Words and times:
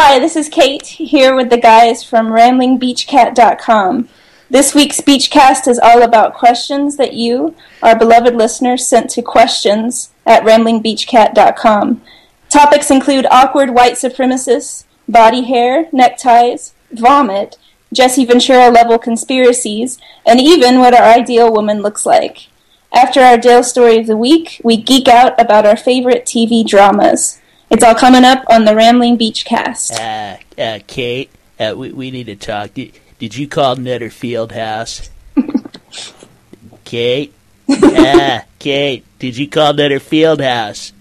Hi, 0.00 0.20
this 0.20 0.36
is 0.36 0.48
Kate 0.48 0.86
here 0.86 1.34
with 1.34 1.50
the 1.50 1.58
guys 1.58 2.04
from 2.04 2.28
ramblingbeachcat.com. 2.28 4.08
This 4.48 4.72
week's 4.72 5.00
Beachcast 5.00 5.66
is 5.66 5.80
all 5.80 6.02
about 6.04 6.34
questions 6.34 6.96
that 6.98 7.14
you, 7.14 7.56
our 7.82 7.98
beloved 7.98 8.36
listeners, 8.36 8.86
sent 8.86 9.10
to 9.10 9.22
questions 9.22 10.10
at 10.24 10.44
ramblingbeachcat.com. 10.44 12.00
Topics 12.48 12.92
include 12.92 13.26
awkward 13.28 13.70
white 13.70 13.94
supremacists, 13.94 14.84
body 15.08 15.42
hair, 15.42 15.88
neckties, 15.90 16.74
vomit, 16.92 17.56
Jesse 17.92 18.24
Ventura 18.24 18.70
level 18.70 19.00
conspiracies, 19.00 19.98
and 20.24 20.40
even 20.40 20.78
what 20.78 20.94
our 20.94 21.12
ideal 21.12 21.52
woman 21.52 21.82
looks 21.82 22.06
like. 22.06 22.46
After 22.92 23.20
our 23.20 23.36
Dale 23.36 23.64
story 23.64 23.98
of 23.98 24.06
the 24.06 24.16
week, 24.16 24.60
we 24.62 24.76
geek 24.76 25.08
out 25.08 25.34
about 25.40 25.66
our 25.66 25.76
favorite 25.76 26.24
TV 26.24 26.64
dramas. 26.64 27.37
It's 27.70 27.84
all 27.84 27.94
coming 27.94 28.24
up 28.24 28.44
on 28.48 28.64
the 28.64 28.74
Rambling 28.74 29.16
Beach 29.16 29.44
cast. 29.44 29.92
Uh, 29.92 30.36
uh, 30.56 30.78
Kate, 30.86 31.30
uh, 31.60 31.74
we, 31.76 31.92
we 31.92 32.10
need 32.10 32.26
to 32.26 32.36
talk. 32.36 32.74
Did, 32.74 32.92
did 33.18 33.36
you 33.36 33.46
call 33.46 33.76
Nutter 33.76 34.08
Fieldhouse? 34.08 35.10
Kate? 36.84 37.34
Ah, 37.70 38.44
Kate, 38.58 39.04
did 39.18 39.36
you 39.36 39.48
call 39.48 39.74
Nutter 39.74 40.00
Fieldhouse? 40.00 40.92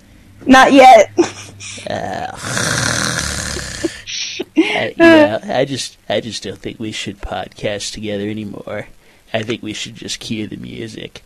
Not 0.45 0.73
yet. 0.73 1.11
Uh, 1.89 2.31
I, 4.57 4.93
you 4.97 5.03
know, 5.03 5.39
I 5.43 5.65
just, 5.65 5.97
I 6.09 6.19
just 6.19 6.43
don't 6.43 6.57
think 6.59 6.79
we 6.79 6.91
should 6.91 7.19
podcast 7.19 7.93
together 7.93 8.27
anymore. 8.27 8.87
I 9.33 9.43
think 9.43 9.63
we 9.63 9.73
should 9.73 9.95
just 9.95 10.19
cue 10.19 10.47
the 10.47 10.57
music. 10.57 11.23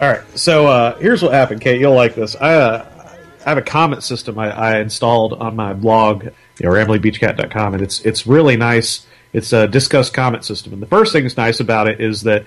All 0.00 0.08
right, 0.08 0.22
so 0.38 0.66
uh, 0.66 0.98
here's 0.98 1.22
what 1.22 1.32
happened, 1.32 1.60
Kate. 1.60 1.80
You'll 1.80 1.94
like 1.94 2.16
this. 2.16 2.34
I, 2.34 2.54
uh, 2.54 3.16
I 3.46 3.48
have 3.48 3.58
a 3.58 3.62
comment 3.62 4.02
system 4.02 4.38
I, 4.38 4.50
I 4.50 4.80
installed 4.80 5.34
on 5.34 5.54
my 5.54 5.72
blog, 5.72 6.24
you 6.24 6.30
know, 6.62 6.70
ramblingbeachcat.com, 6.70 7.74
and 7.74 7.82
it's 7.82 8.00
it's 8.00 8.26
really 8.26 8.56
nice. 8.56 9.06
It's 9.32 9.52
a 9.52 9.68
Disqus 9.68 10.12
comment 10.12 10.44
system, 10.44 10.72
and 10.72 10.82
the 10.82 10.86
first 10.86 11.12
thing 11.12 11.22
that's 11.22 11.36
nice 11.36 11.60
about 11.60 11.86
it 11.86 12.00
is 12.00 12.22
that 12.22 12.44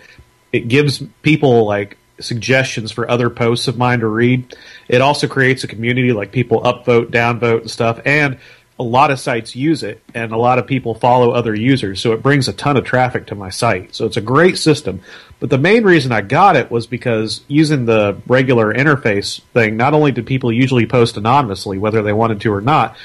it 0.52 0.68
gives 0.68 1.02
people 1.22 1.66
like 1.66 1.98
suggestions 2.20 2.92
for 2.92 3.09
other 3.09 3.30
posts 3.30 3.70
of 3.70 3.78
mine 3.78 4.02
to 4.02 4.08
read. 4.08 4.53
It 4.90 5.00
also 5.00 5.28
creates 5.28 5.64
a 5.64 5.68
community, 5.68 6.12
like 6.12 6.34
people 6.34 6.62
upvote, 6.62 7.12
downvote, 7.12 7.62
and 7.62 7.72
stuff, 7.72 8.02
and 8.06 8.40
a 8.80 8.84
lot 8.84 9.09
of 9.09 9.20
sites 9.20 9.56
use 9.56 9.84
it, 9.84 10.03
and 10.14 10.31
a 10.31 10.38
lot 10.38 10.59
of 10.59 10.68
people 10.68 10.95
follow 10.95 11.31
other 11.31 11.56
users, 11.56 12.02
so 12.02 12.12
it 12.12 12.22
brings 12.22 12.48
a 12.48 12.53
ton 12.53 12.78
of 12.78 12.84
traffic 12.84 13.28
to 13.28 13.36
my 13.36 13.50
site. 13.50 13.95
So 13.95 14.06
it's 14.06 14.18
a 14.18 14.22
great 14.22 14.58
system. 14.58 15.02
But 15.40 15.52
the 15.52 15.58
main 15.58 15.84
reason 15.84 16.12
I 16.12 16.22
got 16.22 16.56
it 16.56 16.72
was 16.72 16.88
because 16.88 17.42
using 17.48 17.86
the 17.86 18.18
regular 18.26 18.74
interface 18.74 19.42
thing, 19.54 19.78
not 19.78 19.94
only 19.94 20.12
did 20.12 20.26
people 20.26 20.52
usually 20.52 20.88
post 20.88 21.16
anonymously, 21.16 21.78
whether 21.78 22.02
they 22.02 22.14
wanted 22.14 22.42
to 22.42 22.54
or 22.54 22.62
not, 22.62 22.98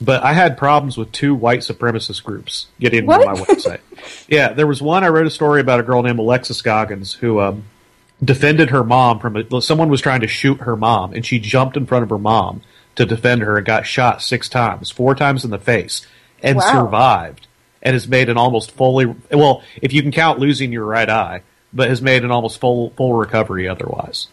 but 0.00 0.22
I 0.22 0.32
had 0.32 0.58
problems 0.58 0.98
with 0.98 1.12
two 1.12 1.34
white 1.34 1.60
supremacist 1.60 2.22
groups 2.24 2.66
getting 2.80 3.04
into 3.04 3.24
my 3.24 3.34
website. 3.34 3.80
yeah, 4.28 4.52
there 4.52 4.66
was 4.66 4.82
one 4.82 5.04
I 5.04 5.08
wrote 5.08 5.26
a 5.26 5.30
story 5.30 5.60
about 5.60 5.80
a 5.80 5.84
girl 5.84 6.02
named 6.02 6.18
Alexis 6.18 6.60
Goggins 6.60 7.14
who 7.14 7.40
um, 7.40 7.64
defended 8.22 8.70
her 8.70 8.84
mom 8.84 9.20
from 9.20 9.36
a, 9.36 9.62
someone 9.62 9.88
was 9.88 10.00
trying 10.00 10.20
to 10.20 10.26
shoot 10.26 10.60
her 10.62 10.76
mom, 10.76 11.12
and 11.12 11.24
she 11.24 11.38
jumped 11.38 11.76
in 11.76 11.86
front 11.86 12.02
of 12.02 12.10
her 12.10 12.18
mom 12.18 12.62
to 12.96 13.06
defend 13.06 13.42
her 13.42 13.56
and 13.58 13.66
got 13.66 13.86
shot 13.86 14.22
six 14.22 14.48
times, 14.48 14.90
four 14.90 15.14
times 15.14 15.44
in 15.44 15.50
the 15.50 15.58
face, 15.58 16.06
and 16.42 16.56
Wow. 16.58 16.72
survived, 16.72 17.46
and 17.80 17.94
has 17.94 18.08
made 18.08 18.28
an 18.28 18.36
almost 18.36 18.72
fully 18.72 19.06
well, 19.30 19.62
if 19.80 19.92
you 19.92 20.02
can 20.02 20.10
count 20.12 20.38
losing 20.38 20.72
your 20.72 20.84
right 20.84 21.08
eye, 21.08 21.42
but 21.72 21.88
has 21.88 22.00
made 22.02 22.24
an 22.24 22.30
almost 22.30 22.58
full 22.60 22.90
full 22.90 23.12
recovery 23.14 23.68
otherwise. 23.68 24.28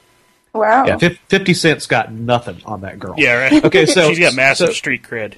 Wow. 0.54 0.86
Yeah, 0.86 0.98
fif- 0.98 1.20
fifty 1.30 1.54
cents 1.54 1.88
got 1.88 2.12
nothing 2.12 2.62
on 2.66 2.82
that 2.82 3.00
girl. 3.00 3.16
Yeah, 3.18 3.36
right. 3.50 3.66
Okay, 3.66 3.86
so 3.86 4.10
she's 4.10 4.20
got 4.20 4.36
massive 4.36 4.68
so- 4.68 4.74
street 4.74 5.04
cred. 5.04 5.34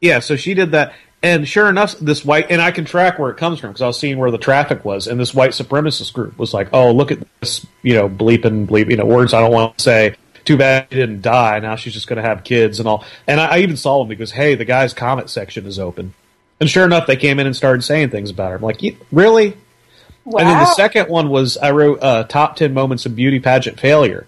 yeah, 0.00 0.18
so 0.20 0.34
she 0.36 0.54
did 0.54 0.72
that, 0.72 0.92
and 1.22 1.46
sure 1.46 1.68
enough, 1.68 1.96
this 1.98 2.24
white 2.24 2.46
and 2.50 2.60
I 2.60 2.72
can 2.72 2.84
track 2.84 3.18
where 3.18 3.30
it 3.30 3.36
comes 3.36 3.60
from 3.60 3.70
because 3.70 3.82
I 3.82 3.86
was 3.86 3.98
seeing 3.98 4.18
where 4.18 4.30
the 4.30 4.38
traffic 4.38 4.84
was, 4.84 5.06
and 5.06 5.20
this 5.20 5.32
white 5.34 5.52
supremacist 5.52 6.12
group 6.12 6.36
was 6.38 6.52
like, 6.52 6.68
"Oh, 6.72 6.90
look 6.92 7.12
at 7.12 7.18
this, 7.40 7.64
you 7.82 7.94
know, 7.94 8.08
bleeping, 8.08 8.66
bleep, 8.66 8.90
you 8.90 8.96
know, 8.96 9.06
words 9.06 9.32
I 9.34 9.40
don't 9.40 9.52
want 9.52 9.78
to 9.78 9.82
say." 9.82 10.16
Too 10.44 10.56
bad 10.56 10.86
she 10.92 10.98
didn't 10.98 11.22
die. 11.22 11.58
Now 11.58 11.74
she's 11.74 11.92
just 11.92 12.06
going 12.06 12.18
to 12.18 12.22
have 12.22 12.44
kids 12.44 12.78
and 12.78 12.88
all. 12.88 13.04
And 13.26 13.40
I, 13.40 13.56
I 13.56 13.58
even 13.58 13.76
saw 13.76 13.98
them 13.98 14.06
because, 14.06 14.30
hey, 14.30 14.54
the 14.54 14.64
guy's 14.64 14.94
comment 14.94 15.28
section 15.28 15.66
is 15.66 15.80
open, 15.80 16.14
and 16.60 16.70
sure 16.70 16.84
enough, 16.84 17.06
they 17.08 17.16
came 17.16 17.40
in 17.40 17.46
and 17.46 17.56
started 17.56 17.82
saying 17.82 18.10
things 18.10 18.30
about 18.30 18.50
her. 18.50 18.56
I'm 18.56 18.62
like, 18.62 18.80
really? 19.10 19.56
Wow. 20.26 20.40
And 20.40 20.48
then 20.48 20.58
the 20.58 20.74
second 20.74 21.08
one 21.08 21.28
was 21.30 21.56
I 21.56 21.70
wrote 21.70 22.02
uh, 22.02 22.24
top 22.24 22.56
ten 22.56 22.74
moments 22.74 23.06
of 23.06 23.16
beauty 23.16 23.40
pageant 23.40 23.80
failure, 23.80 24.26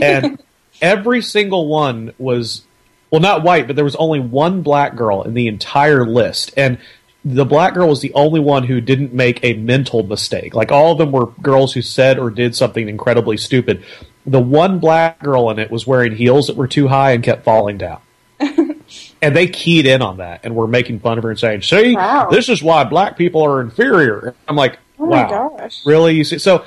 and 0.00 0.42
every 0.80 1.20
single 1.20 1.68
one 1.68 2.14
was 2.18 2.62
well 3.10 3.20
not 3.20 3.42
white, 3.42 3.66
but 3.66 3.76
there 3.76 3.84
was 3.84 3.96
only 3.96 4.20
one 4.20 4.62
black 4.62 4.96
girl 4.96 5.22
in 5.22 5.34
the 5.34 5.46
entire 5.48 6.06
list, 6.06 6.54
and 6.56 6.78
the 7.24 7.44
black 7.44 7.74
girl 7.74 7.88
was 7.88 8.00
the 8.00 8.14
only 8.14 8.40
one 8.40 8.64
who 8.64 8.80
didn't 8.80 9.12
make 9.12 9.44
a 9.44 9.52
mental 9.52 10.02
mistake. 10.02 10.54
Like 10.54 10.72
all 10.72 10.92
of 10.92 10.98
them 10.98 11.12
were 11.12 11.26
girls 11.26 11.74
who 11.74 11.82
said 11.82 12.18
or 12.18 12.30
did 12.30 12.56
something 12.56 12.88
incredibly 12.88 13.36
stupid. 13.36 13.84
The 14.24 14.40
one 14.40 14.78
black 14.78 15.18
girl 15.18 15.50
in 15.50 15.58
it 15.58 15.70
was 15.70 15.86
wearing 15.86 16.16
heels 16.16 16.46
that 16.46 16.56
were 16.56 16.68
too 16.68 16.88
high 16.88 17.10
and 17.12 17.22
kept 17.22 17.44
falling 17.44 17.76
down. 17.76 18.00
And 19.22 19.36
they 19.36 19.46
keyed 19.48 19.86
in 19.86 20.02
on 20.02 20.16
that 20.16 20.40
and 20.44 20.56
were 20.56 20.66
making 20.66 21.00
fun 21.00 21.18
of 21.18 21.24
her 21.24 21.30
and 21.30 21.38
saying, 21.38 21.62
"See, 21.62 21.94
Wow. 21.94 22.28
this 22.30 22.48
is 22.48 22.62
why 22.62 22.84
black 22.84 23.16
people 23.18 23.42
are 23.44 23.60
inferior." 23.60 24.34
I'm 24.48 24.56
like, 24.56 24.78
Oh 25.00 25.06
my 25.06 25.28
gosh. 25.28 25.80
really?" 25.84 26.14
You 26.14 26.24
see, 26.24 26.38
so 26.38 26.64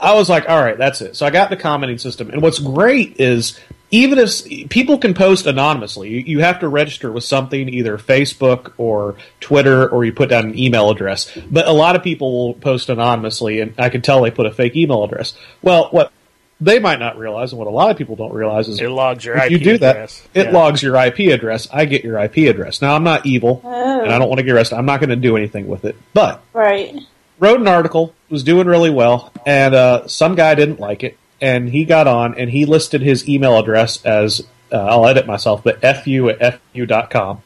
I 0.00 0.14
was 0.14 0.28
like, 0.28 0.48
"All 0.48 0.62
right, 0.62 0.76
that's 0.76 1.00
it." 1.00 1.16
So 1.16 1.26
I 1.26 1.30
got 1.30 1.50
the 1.50 1.56
commenting 1.56 1.98
system, 1.98 2.30
and 2.30 2.42
what's 2.42 2.58
great 2.58 3.20
is 3.20 3.58
even 3.90 4.18
if 4.18 4.68
people 4.68 4.98
can 4.98 5.14
post 5.14 5.46
anonymously, 5.46 6.08
you, 6.10 6.18
you 6.18 6.40
have 6.40 6.60
to 6.60 6.68
register 6.68 7.12
with 7.12 7.24
something, 7.24 7.68
either 7.68 7.98
Facebook 7.98 8.72
or 8.78 9.14
Twitter, 9.40 9.88
or 9.88 10.04
you 10.04 10.12
put 10.12 10.28
down 10.28 10.44
an 10.46 10.58
email 10.58 10.90
address. 10.90 11.30
But 11.50 11.68
a 11.68 11.72
lot 11.72 11.94
of 11.94 12.02
people 12.02 12.32
will 12.32 12.54
post 12.54 12.88
anonymously, 12.88 13.60
and 13.60 13.74
I 13.78 13.88
can 13.88 14.02
tell 14.02 14.22
they 14.22 14.30
put 14.30 14.46
a 14.46 14.50
fake 14.50 14.74
email 14.76 15.04
address. 15.04 15.34
Well, 15.62 15.88
what 15.92 16.12
they 16.60 16.78
might 16.78 16.98
not 16.98 17.16
realize, 17.18 17.52
and 17.52 17.58
what 17.58 17.68
a 17.68 17.70
lot 17.70 17.90
of 17.90 17.96
people 17.96 18.16
don't 18.16 18.32
realize, 18.32 18.66
is 18.66 18.80
It 18.80 18.88
logs 18.88 19.24
your 19.24 19.36
if 19.36 19.44
IP 19.44 19.50
you 19.52 19.58
do 19.58 19.74
address. 19.76 20.22
that, 20.32 20.40
it 20.40 20.46
Yeah. 20.46 20.52
logs 20.58 20.82
your 20.82 20.96
IP 20.96 21.30
address. 21.32 21.68
I 21.72 21.84
get 21.84 22.02
your 22.02 22.18
IP 22.18 22.48
address. 22.48 22.82
Now 22.82 22.96
I'm 22.96 23.04
not 23.04 23.24
evil, 23.24 23.60
and 23.64 24.10
I 24.10 24.16
oh. 24.16 24.18
don't 24.18 24.28
want 24.28 24.38
to 24.38 24.44
get 24.44 24.54
arrested. 24.54 24.76
I'm 24.76 24.86
not 24.86 24.98
going 25.00 25.10
to 25.10 25.16
do 25.16 25.36
anything 25.36 25.68
with 25.68 25.84
it. 25.84 25.96
But 26.12 26.42
Right. 26.52 26.94
Wrote 27.38 27.60
an 27.60 27.68
article, 27.68 28.14
was 28.28 28.42
doing 28.42 28.66
really 28.66 28.90
well, 28.90 29.32
and 29.44 29.74
uh, 29.74 30.06
some 30.08 30.34
guy 30.34 30.54
didn't 30.54 30.80
like 30.80 31.04
it, 31.04 31.18
and 31.40 31.68
he 31.68 31.84
got 31.84 32.06
on 32.06 32.38
and 32.38 32.50
he 32.50 32.66
listed 32.66 33.02
his 33.02 33.28
email 33.28 33.58
address 33.58 34.04
as 34.04 34.46
uh, 34.72 34.76
I'll 34.76 35.06
edit 35.06 35.26
myself, 35.26 35.62
but 35.62 35.80
fu 35.80 36.28
at 36.28 36.60
fu.com, 36.72 37.42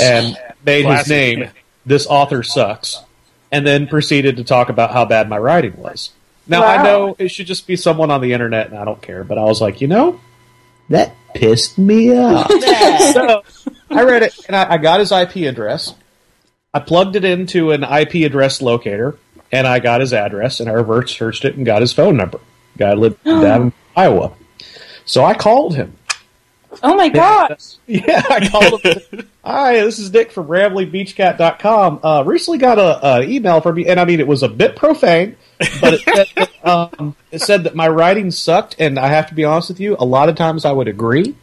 and 0.00 0.36
made 0.64 0.86
his 0.86 1.08
name. 1.08 1.50
This 1.84 2.06
author 2.06 2.42
sucks, 2.42 3.00
and 3.52 3.66
then 3.66 3.86
proceeded 3.86 4.38
to 4.38 4.44
talk 4.44 4.68
about 4.68 4.90
how 4.90 5.04
bad 5.04 5.28
my 5.28 5.38
writing 5.38 5.76
was. 5.76 6.10
Now 6.48 6.64
I 6.64 6.82
know 6.82 7.16
it 7.18 7.28
should 7.28 7.46
just 7.46 7.66
be 7.66 7.76
someone 7.76 8.10
on 8.10 8.20
the 8.20 8.32
internet, 8.32 8.68
and 8.68 8.78
I 8.78 8.84
don't 8.84 9.00
care, 9.00 9.24
but 9.24 9.38
I 9.38 9.44
was 9.44 9.60
like, 9.60 9.80
you 9.80 9.88
know, 9.88 10.20
that 10.90 11.14
pissed 11.34 11.78
me 11.78 12.16
off. 12.16 12.50
so 13.12 13.42
I 13.90 14.02
read 14.02 14.22
it, 14.22 14.34
and 14.46 14.56
I, 14.56 14.74
I 14.74 14.78
got 14.78 15.00
his 15.00 15.12
IP 15.12 15.36
address. 15.48 15.94
I 16.72 16.80
plugged 16.80 17.16
it 17.16 17.24
into 17.24 17.70
an 17.70 17.82
IP 17.84 18.26
address 18.26 18.60
locator, 18.60 19.18
and 19.52 19.66
I 19.66 19.78
got 19.78 20.00
his 20.00 20.12
address, 20.12 20.60
and 20.60 20.68
I 20.68 20.72
reverse 20.72 21.16
searched 21.16 21.44
it 21.44 21.56
and 21.56 21.66
got 21.66 21.80
his 21.80 21.92
phone 21.92 22.16
number. 22.16 22.40
Guy 22.76 22.94
lived 22.94 23.22
down 23.24 23.62
in 23.62 23.72
Iowa. 23.96 24.32
So 25.04 25.24
I 25.24 25.34
called 25.34 25.76
him. 25.76 25.96
Oh 26.82 26.94
my 26.94 27.08
gosh. 27.08 27.76
Yeah, 27.86 28.22
I 28.28 28.48
called 28.48 28.82
him. 28.82 29.28
Hi, 29.44 29.74
this 29.80 30.00
is 30.00 30.10
Dick 30.10 30.32
from 30.32 30.48
RamblingBeachCat.com. 30.48 32.00
Uh, 32.02 32.24
recently 32.26 32.58
got 32.58 32.78
a, 32.78 33.06
a 33.06 33.22
email 33.22 33.60
from 33.60 33.78
you, 33.78 33.86
and 33.86 34.00
I 34.00 34.04
mean, 34.04 34.18
it 34.18 34.26
was 34.26 34.42
a 34.42 34.48
bit 34.48 34.74
profane, 34.74 35.36
but 35.80 35.94
it 35.94 36.00
said, 36.00 36.26
that, 36.34 36.64
um, 36.66 37.14
it 37.30 37.40
said 37.40 37.62
that 37.64 37.76
my 37.76 37.86
writing 37.86 38.32
sucked, 38.32 38.74
and 38.80 38.98
I 38.98 39.06
have 39.06 39.28
to 39.28 39.34
be 39.34 39.44
honest 39.44 39.68
with 39.68 39.78
you, 39.78 39.96
a 40.00 40.04
lot 40.04 40.28
of 40.28 40.34
times 40.34 40.64
I 40.64 40.72
would 40.72 40.88
agree. 40.88 41.36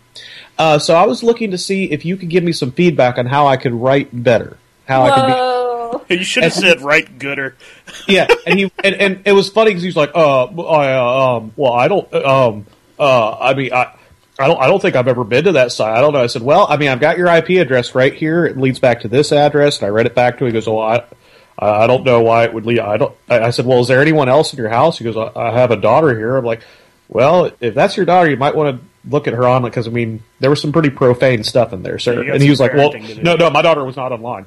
Uh, 0.57 0.79
so 0.79 0.95
I 0.95 1.05
was 1.05 1.23
looking 1.23 1.51
to 1.51 1.57
see 1.57 1.85
if 1.91 2.03
you 2.03 2.17
could 2.17 2.29
give 2.29 2.43
me 2.43 2.51
some 2.51 2.71
feedback 2.73 3.17
on 3.17 3.25
how 3.25 3.47
I 3.47 3.55
could 3.55 3.73
write 3.73 4.09
better. 4.11 4.57
How 4.85 5.03
I 5.03 5.15
could 5.15 5.27
be 5.27 5.62
You 6.09 6.23
should 6.23 6.43
have 6.43 6.53
said 6.53 6.81
right 6.81 7.19
gooder. 7.19 7.55
yeah, 8.07 8.27
and 8.45 8.59
he 8.59 8.71
and, 8.83 8.95
and 8.95 9.21
it 9.25 9.31
was 9.33 9.49
funny 9.49 9.71
because 9.71 9.83
he 9.83 9.87
was 9.87 9.95
like, 9.95 10.11
uh, 10.15 10.45
I, 10.45 10.93
uh, 10.93 11.37
um, 11.37 11.53
well, 11.55 11.73
I 11.73 11.87
don't, 11.87 12.13
um, 12.13 12.65
uh, 12.99 13.37
I 13.37 13.53
mean, 13.53 13.73
I. 13.73 13.95
I 14.39 14.47
don't. 14.47 14.59
I 14.59 14.65
don't 14.65 14.81
think 14.81 14.95
I've 14.95 15.07
ever 15.07 15.23
been 15.23 15.43
to 15.43 15.51
that 15.51 15.71
site. 15.71 15.95
I 15.95 16.01
don't 16.01 16.11
know. 16.11 16.23
I 16.23 16.25
said, 16.25 16.41
"Well, 16.41 16.65
I 16.67 16.77
mean, 16.77 16.89
I've 16.89 16.99
got 16.99 17.19
your 17.19 17.27
IP 17.27 17.49
address 17.61 17.93
right 17.93 18.11
here. 18.11 18.45
It 18.45 18.57
leads 18.57 18.79
back 18.79 19.01
to 19.01 19.07
this 19.07 19.31
address." 19.31 19.77
And 19.77 19.85
I 19.85 19.89
read 19.89 20.07
it 20.07 20.15
back 20.15 20.39
to 20.39 20.43
him. 20.43 20.47
He 20.47 20.53
goes, 20.53 20.67
"Oh, 20.67 20.79
I, 20.79 21.03
I, 21.57 21.87
don't 21.87 22.03
know 22.03 22.21
why 22.21 22.45
it 22.45 22.53
would 22.53 22.65
lead. 22.65 22.79
I 22.79 22.97
don't. 22.97 23.15
I, 23.29 23.51
said, 23.51 23.65
well, 23.65 23.79
is 23.81 23.87
there 23.87 24.01
anyone 24.01 24.29
else 24.29 24.53
in 24.53 24.57
your 24.57 24.69
house? 24.69 24.97
He 24.97 25.03
goes, 25.03 25.15
I, 25.15 25.31
I 25.35 25.51
have 25.51 25.71
a 25.71 25.75
daughter 25.75 26.17
here. 26.17 26.35
I'm 26.35 26.45
like, 26.45 26.61
well, 27.07 27.51
if 27.59 27.75
that's 27.75 27.95
your 27.95 28.05
daughter, 28.05 28.29
you 28.29 28.37
might 28.37 28.55
want 28.55 28.79
to 28.79 28.85
look 29.09 29.27
at 29.27 29.33
her 29.33 29.47
on 29.47 29.63
because 29.63 29.87
I 29.87 29.91
mean, 29.91 30.23
there 30.39 30.49
was 30.49 30.61
some 30.61 30.71
pretty 30.71 30.89
profane 30.89 31.43
stuff 31.43 31.73
in 31.73 31.83
there, 31.83 31.99
sir. 31.99 32.23
got 32.23 32.35
and 32.35 32.43
he 32.43 32.49
was 32.49 32.59
like, 32.59 32.73
well, 32.73 32.91
parenting 32.91 33.07
to 33.07 33.15
do. 33.15 33.23
no, 33.23 33.35
no, 33.35 33.49
my 33.49 33.61
daughter 33.61 33.83
was 33.83 33.95
not 33.95 34.11
online. 34.11 34.45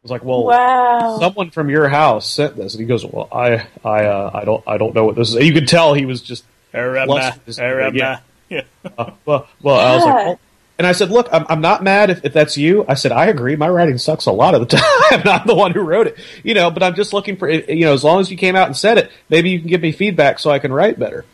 I 0.00 0.04
was 0.04 0.10
like, 0.12 0.24
well, 0.24 0.44
Wow. 0.44 1.18
someone 1.20 1.50
from 1.50 1.68
your 1.68 1.86
house 1.86 2.26
sent 2.28 2.56
this, 2.56 2.72
and 2.72 2.80
he 2.80 2.86
goes, 2.86 3.04
"Well, 3.04 3.28
I, 3.30 3.66
I, 3.84 4.04
uh, 4.06 4.30
I 4.32 4.44
don't, 4.46 4.64
I 4.66 4.78
don't 4.78 4.94
know 4.94 5.04
what 5.04 5.14
this 5.14 5.28
is." 5.28 5.34
And 5.34 5.44
you 5.44 5.52
could 5.52 5.68
tell 5.68 5.92
he 5.92 6.06
was 6.06 6.22
just, 6.22 6.42
Arama, 6.72 7.34
Flustered. 7.44 7.64
Arama. 7.64 7.94
Yeah. 7.94 8.20
Yeah. 8.50 8.62
uh, 8.98 9.12
well, 9.26 9.46
well. 9.62 9.76
I 9.78 9.94
was 9.94 10.04
like, 10.04 10.14
well, 10.26 10.40
and 10.78 10.86
I 10.86 10.90
said, 10.90 11.10
"Look, 11.10 11.28
I'm, 11.30 11.46
I'm 11.48 11.60
not 11.60 11.84
mad 11.84 12.10
if, 12.10 12.24
if 12.24 12.32
that's 12.32 12.56
you." 12.56 12.84
I 12.88 12.94
said, 12.94 13.12
"I 13.12 13.26
agree. 13.26 13.54
My 13.54 13.68
writing 13.68 13.96
sucks 13.96 14.26
a 14.26 14.32
lot 14.32 14.54
of 14.56 14.60
the 14.62 14.66
time. 14.76 14.82
I'm 15.12 15.22
not 15.24 15.46
the 15.46 15.54
one 15.54 15.70
who 15.70 15.82
wrote 15.82 16.08
it, 16.08 16.18
you 16.42 16.54
know. 16.54 16.68
But 16.70 16.82
I'm 16.82 16.96
just 16.96 17.12
looking 17.12 17.36
for, 17.36 17.48
you 17.48 17.84
know, 17.84 17.92
as 17.92 18.02
long 18.02 18.18
as 18.20 18.28
you 18.28 18.36
came 18.36 18.56
out 18.56 18.66
and 18.66 18.76
said 18.76 18.98
it, 18.98 19.12
maybe 19.28 19.50
you 19.50 19.60
can 19.60 19.68
give 19.68 19.82
me 19.82 19.92
feedback 19.92 20.38
so 20.40 20.50
I 20.50 20.58
can 20.58 20.72
write 20.72 20.98
better." 20.98 21.24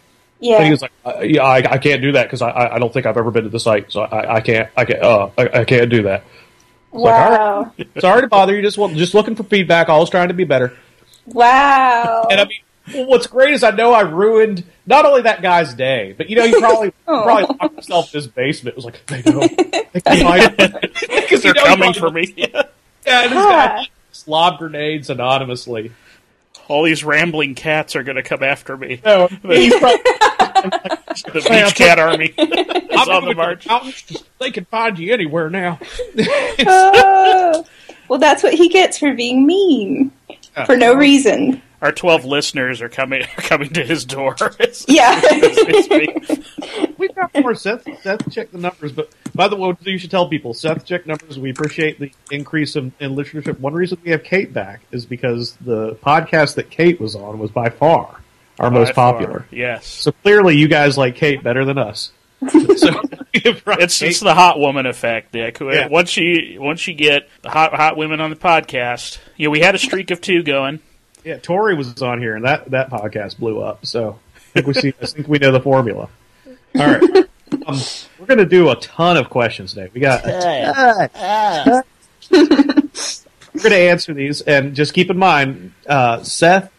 Yeah. 0.41 0.57
And 0.57 0.65
he 0.67 0.71
was 0.73 0.83
like, 0.83 0.93
uh, 1.07 1.21
"Yeah, 1.23 1.43
I, 1.45 1.57
I 1.73 1.79
can't 1.79 2.03
do 2.03 2.13
that 2.13 2.25
because 2.25 2.43
I, 2.43 2.51
I, 2.51 2.75
I 2.75 2.79
don't 2.81 2.93
think 2.93 3.07
I've 3.07 3.17
ever 3.17 3.31
been 3.31 3.45
to 3.45 3.49
the 3.51 3.61
site, 3.61 3.91
so 3.93 4.03
I, 4.03 4.35
I 4.35 4.41
can't, 4.43 4.69
I 4.77 4.85
can't, 4.85 5.03
uh, 5.03 5.31
I, 5.39 5.61
I 5.61 5.65
can't 5.65 5.89
do 5.89 6.03
that." 6.03 6.25
Like, 6.93 7.15
all 7.15 7.63
wow. 7.65 7.73
Sorry 8.01 8.23
to 8.23 8.29
bother 8.29 8.55
you. 8.55 8.63
Just 8.63 8.79
want, 8.79 8.97
just 8.97 9.15
looking 9.15 9.35
for 9.37 9.43
feedback. 9.45 9.89
Always 9.89 10.11
trying 10.11 10.29
to 10.29 10.35
be 10.35 10.45
better. 10.45 10.77
Wow. 11.27 12.27
And 12.31 12.41
I 12.41 12.45
mean, 12.45 13.07
what's 13.07 13.27
great 13.27 13.53
is 13.55 13.63
I 13.65 13.71
know 13.71 13.93
I 13.93 14.03
ruined 14.03 14.65
not 14.87 15.05
only 15.05 15.23
that 15.23 15.43
guy's 15.43 15.75
day, 15.75 16.15
but 16.17 16.31
you 16.31 16.37
know, 16.37 16.47
he 16.47 16.59
probably 16.59 16.93
Oh. 17.09 17.23
probably 17.25 17.57
locked 17.61 17.75
himself 17.75 18.15
in 18.15 18.19
his 18.19 18.27
basement. 18.29 18.75
It 18.75 18.77
was 18.77 18.85
like, 18.85 19.05
they 19.07 19.23
know, 19.31 19.41
they 19.41 20.01
because 21.21 21.43
They're 21.43 21.55
coming 21.55 21.93
for 21.95 22.11
me. 22.11 22.33
Yeah, 22.37 22.63
and 23.07 23.33
this 23.33 23.45
guy 23.45 23.87
lob 24.27 24.59
grenades 24.59 25.11
anonymously. 25.11 25.93
All 26.69 26.83
these 26.83 27.05
rambling 27.05 27.55
cats 27.55 27.95
are 27.95 28.03
going 28.03 28.17
to 28.17 28.25
come 28.25 28.43
after 28.43 28.77
me. 28.77 29.01
No, 29.05 29.29
he's 29.43 29.73
probably, 29.77 30.03
The 30.03 31.47
beach 31.49 31.75
cat 31.77 31.99
army 32.01 32.35
is 32.37 32.89
I'm 32.91 33.09
on 33.09 33.23
moving 33.25 33.29
the 33.29 33.55
to 33.55 33.69
march. 33.69 34.17
Mountains. 34.39 34.39
They 34.39 34.51
can 34.53 34.65
find 34.67 34.99
you 34.99 35.13
anywhere 35.13 35.51
now. 35.51 35.79
Oh. 36.69 37.65
well, 38.09 38.19
that's 38.19 38.43
what 38.43 38.55
he 38.55 38.69
gets 38.69 38.99
for 38.99 39.13
being 39.15 39.47
mean 39.47 40.11
for 40.65 40.77
no 40.77 40.95
reason. 40.95 41.61
Our 41.83 41.93
twelve 41.93 42.25
listeners 42.25 42.81
are 42.81 42.89
coming 42.89 43.23
are 43.23 43.43
coming 43.43 43.69
to 43.75 43.85
his 43.85 44.05
door. 44.05 44.35
It's- 44.59 44.87
Yeah. 44.89 45.21
We've 46.99 47.15
got 47.15 47.35
more. 47.35 47.55
Seth, 47.55 47.87
Seth 48.03 48.31
checked 48.33 48.53
the 48.53 48.59
numbers, 48.59 48.93
but 48.93 49.11
by 49.35 49.49
the 49.49 49.57
way, 49.57 49.75
you 49.83 49.99
should 49.99 50.11
tell 50.11 50.29
people. 50.29 50.55
Seth 50.55 50.85
check 50.87 51.07
numbers. 51.07 51.39
We 51.39 51.51
appreciate 51.51 51.99
the 52.01 52.11
increase 52.31 52.75
in, 52.77 52.93
in 53.01 53.15
listenership. 53.15 53.61
One 53.61 53.75
reason 53.75 53.99
we 54.03 54.11
have 54.13 54.25
Kate 54.25 54.53
back 54.53 54.81
is 54.93 55.05
because 55.05 55.53
the 55.61 55.95
podcast 55.97 56.55
that 56.55 56.71
Kate 56.71 56.99
was 57.01 57.15
on 57.15 57.39
was 57.39 57.51
by 57.51 57.69
far 57.69 58.21
our 58.59 58.71
most 58.71 58.89
By 58.89 58.95
far, 58.95 59.13
popular. 59.13 59.47
Yes. 59.51 59.87
So 59.87 60.13
clearly, 60.13 60.57
you 60.57 60.69
guys 60.69 60.97
like 60.97 61.17
Kate 61.17 61.43
better 61.43 61.65
than 61.67 61.77
us. 61.77 62.11
So 62.77 63.03
It's 63.35 64.03
it's 64.03 64.21
the 64.21 64.35
hot 64.35 64.59
woman 64.59 64.87
effect, 64.87 65.33
Dick. 65.33 65.59
Yeah. 65.61 65.89
Once 65.89 66.17
you 66.17 66.61
once 66.61 66.87
you 66.89 66.95
get 66.95 67.29
the 67.43 67.51
hot 67.51 67.75
hot 67.75 67.97
women 67.97 68.21
on 68.21 68.31
the 68.31 68.37
podcast, 68.37 69.19
you 69.37 69.47
know, 69.47 69.51
we 69.51 69.61
had 69.61 69.75
a 69.75 69.79
streak 69.79 70.11
of 70.11 70.21
two 70.21 70.43
going. 70.43 70.81
yeah. 71.25 71.39
Tori 71.39 71.75
was 71.75 72.03
on 72.03 72.21
here, 72.21 72.35
and 72.35 72.45
that 72.45 72.71
that 72.71 72.91
podcast 72.91 73.39
blew 73.39 73.61
up. 73.61 73.85
So 73.87 74.19
I 74.35 74.39
think 74.55 74.67
we 74.67 74.75
see. 74.75 74.89
I 75.01 75.07
think 75.07 75.29
we 75.29 75.39
know 75.39 75.53
the 75.53 75.61
formula. 75.61 76.09
All 76.47 76.87
right. 76.87 77.03
Um, 77.67 77.79
we're 78.19 78.27
going 78.27 78.39
to 78.39 78.45
do 78.47 78.71
a 78.71 78.77
ton 78.77 79.17
of 79.17 79.31
questions 79.31 79.73
today. 79.75 79.91
We 79.95 80.01
got 80.01 80.23
a 80.27 81.09
ton. 81.13 81.83
we're 82.31 83.63
going 83.63 83.71
to 83.71 83.77
answer 83.77 84.13
these, 84.15 84.41
and 84.43 84.75
just 84.75 84.93
keep 84.95 85.11
in 85.11 85.17
mind, 85.19 85.73
uh, 85.89 86.23
Seth, 86.23 86.71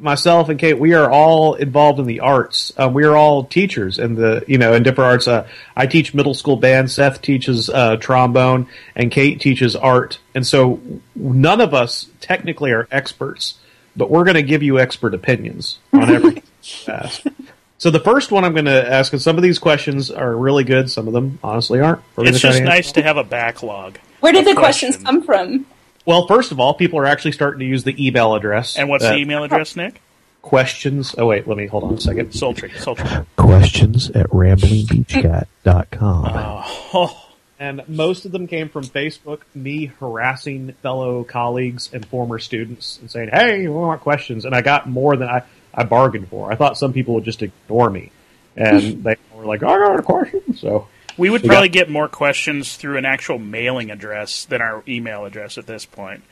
myself, 0.00 0.48
and 0.48 0.58
Kate, 0.58 0.78
we 0.78 0.94
are 0.94 1.10
all 1.10 1.54
involved 1.54 1.98
in 1.98 2.06
the 2.06 2.20
arts. 2.20 2.72
Uh, 2.76 2.88
we 2.92 3.04
are 3.04 3.16
all 3.16 3.44
teachers 3.44 3.98
in 3.98 4.14
the 4.14 4.44
you 4.46 4.58
know 4.58 4.72
in 4.72 4.82
different 4.82 5.10
arts. 5.10 5.28
Uh, 5.28 5.48
I 5.74 5.86
teach 5.86 6.14
middle 6.14 6.34
school 6.34 6.56
band. 6.56 6.90
Seth 6.90 7.22
teaches 7.22 7.68
uh, 7.68 7.96
trombone, 7.96 8.68
and 8.94 9.10
Kate 9.10 9.40
teaches 9.40 9.76
art. 9.76 10.18
And 10.34 10.46
so 10.46 10.80
none 11.14 11.60
of 11.60 11.74
us 11.74 12.06
technically 12.20 12.72
are 12.72 12.88
experts, 12.90 13.58
but 13.96 14.10
we're 14.10 14.24
going 14.24 14.34
to 14.34 14.42
give 14.42 14.62
you 14.62 14.78
expert 14.78 15.14
opinions 15.14 15.78
on 15.92 16.10
everything. 16.10 16.42
you. 16.62 17.30
So 17.78 17.90
the 17.90 18.00
first 18.00 18.32
one 18.32 18.44
I'm 18.44 18.52
going 18.54 18.64
to 18.64 18.92
ask, 18.92 19.12
and 19.12 19.20
some 19.20 19.36
of 19.36 19.42
these 19.42 19.58
questions 19.58 20.10
are 20.10 20.34
really 20.34 20.64
good, 20.64 20.90
some 20.90 21.06
of 21.06 21.12
them 21.12 21.38
honestly 21.44 21.80
aren't. 21.80 22.00
We're 22.16 22.26
It's 22.26 22.40
just 22.40 22.58
to 22.58 22.64
nice 22.64 22.92
to 22.92 23.02
have 23.02 23.18
a 23.18 23.24
backlog. 23.24 23.98
Where 24.20 24.32
did 24.32 24.46
the 24.46 24.54
Question. 24.54 24.92
questions 24.92 24.96
come 25.04 25.22
from? 25.22 25.66
Well, 26.06 26.26
first 26.28 26.52
of 26.52 26.60
all, 26.60 26.72
people 26.72 26.98
are 27.00 27.06
actually 27.06 27.32
starting 27.32 27.58
to 27.60 27.66
use 27.66 27.84
the 27.84 28.06
email 28.06 28.34
address. 28.34 28.76
And 28.76 28.88
what's 28.88 29.04
uh, 29.04 29.10
the 29.10 29.18
email 29.18 29.44
address, 29.44 29.76
Nick? 29.76 30.00
Questions. 30.40 31.14
Oh 31.18 31.26
wait, 31.26 31.46
let 31.48 31.58
me 31.58 31.66
hold 31.66 31.82
on 31.82 31.94
a 31.94 32.00
second. 32.00 32.32
Sultry, 32.32 32.70
sultry. 32.78 33.10
questions 33.34 34.08
at 34.10 34.30
ramblingbeachcat.com. 34.30 36.64
Oh, 36.94 37.20
And 37.58 37.82
most 37.88 38.24
of 38.24 38.30
them 38.32 38.46
came 38.46 38.68
from 38.68 38.84
Facebook, 38.84 39.40
me 39.54 39.86
harassing 39.86 40.74
fellow 40.82 41.24
colleagues 41.24 41.90
and 41.92 42.06
former 42.06 42.38
students 42.38 42.98
and 43.00 43.10
saying, 43.10 43.30
"Hey, 43.32 43.62
we 43.62 43.68
want 43.74 44.02
questions." 44.02 44.44
And 44.44 44.54
I 44.54 44.60
got 44.62 44.88
more 44.88 45.16
than 45.16 45.28
I, 45.28 45.42
I 45.74 45.82
bargained 45.82 46.28
for. 46.28 46.52
I 46.52 46.54
thought 46.54 46.78
some 46.78 46.92
people 46.92 47.14
would 47.14 47.24
just 47.24 47.42
ignore 47.42 47.90
me, 47.90 48.12
and 48.54 49.02
they 49.04 49.16
were 49.34 49.44
like, 49.46 49.64
"I 49.64 49.78
got 49.78 49.98
a 49.98 50.02
question." 50.02 50.54
So 50.54 50.86
we 51.16 51.30
would 51.30 51.42
probably 51.44 51.68
get 51.68 51.88
more 51.90 52.08
questions 52.08 52.76
through 52.76 52.98
an 52.98 53.04
actual 53.04 53.38
mailing 53.38 53.90
address 53.90 54.44
than 54.44 54.60
our 54.60 54.82
email 54.88 55.24
address 55.24 55.58
at 55.58 55.66
this 55.66 55.84
point. 55.86 56.22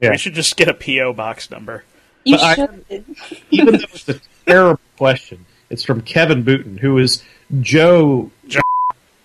Yeah. 0.00 0.10
We 0.10 0.18
should 0.18 0.34
just 0.34 0.56
get 0.56 0.68
a 0.68 0.74
PO 0.74 1.12
box 1.14 1.50
number. 1.50 1.84
You 2.24 2.36
But 2.36 2.58
I- 2.90 3.02
even 3.50 3.74
though 3.74 3.80
it's 3.92 4.08
a 4.08 4.20
terrible 4.46 4.80
question, 4.98 5.46
it's 5.70 5.84
from 5.84 6.00
Kevin 6.02 6.42
Booton, 6.44 6.78
who 6.78 6.98
is 6.98 7.22
Joe. 7.60 8.30
Joe- 8.48 8.60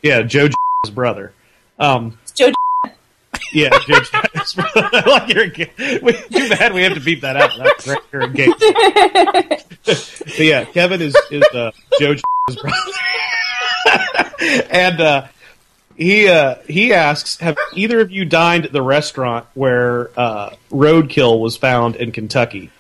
Yeah, 0.04 0.21
Joe 0.21 0.48
J***'s 0.48 0.89
brother. 0.92 1.33
Um, 1.80 2.18
Joe. 2.36 2.51
yeah, 3.54 3.69
Joe 3.88 4.00
J***'s 4.00 4.54
brother. 4.54 4.89
like 5.07 5.33
you're. 5.33 5.48
We, 6.01 6.13
too 6.13 6.50
bad 6.50 6.74
we 6.74 6.83
have 6.83 6.94
to 6.95 7.00
beep 7.01 7.21
that 7.21 7.36
out. 7.38 7.51
That's 7.57 7.86
great. 7.86 8.00
You're 8.12 8.24
engaged. 8.24 8.60
but 9.86 10.39
yeah, 10.39 10.66
Kevin 10.66 11.01
is 11.01 11.16
is 11.31 11.44
uh, 11.54 11.71
Joe 12.00 12.13
J***'s 12.16 12.56
brother, 12.57 12.77
and 14.41 15.01
uh, 15.01 15.27
he 15.95 16.27
uh, 16.27 16.56
he 16.68 16.94
asks, 16.94 17.38
"Have 17.39 17.57
either 17.75 18.00
of 18.00 18.12
you 18.12 18.25
dined 18.25 18.65
at 18.65 18.71
the 18.71 18.81
restaurant 18.81 19.45
where 19.53 20.09
uh, 20.18 20.51
roadkill 20.71 21.39
was 21.39 21.57
found 21.57 21.95
in 21.95 22.12
Kentucky?" 22.12 22.71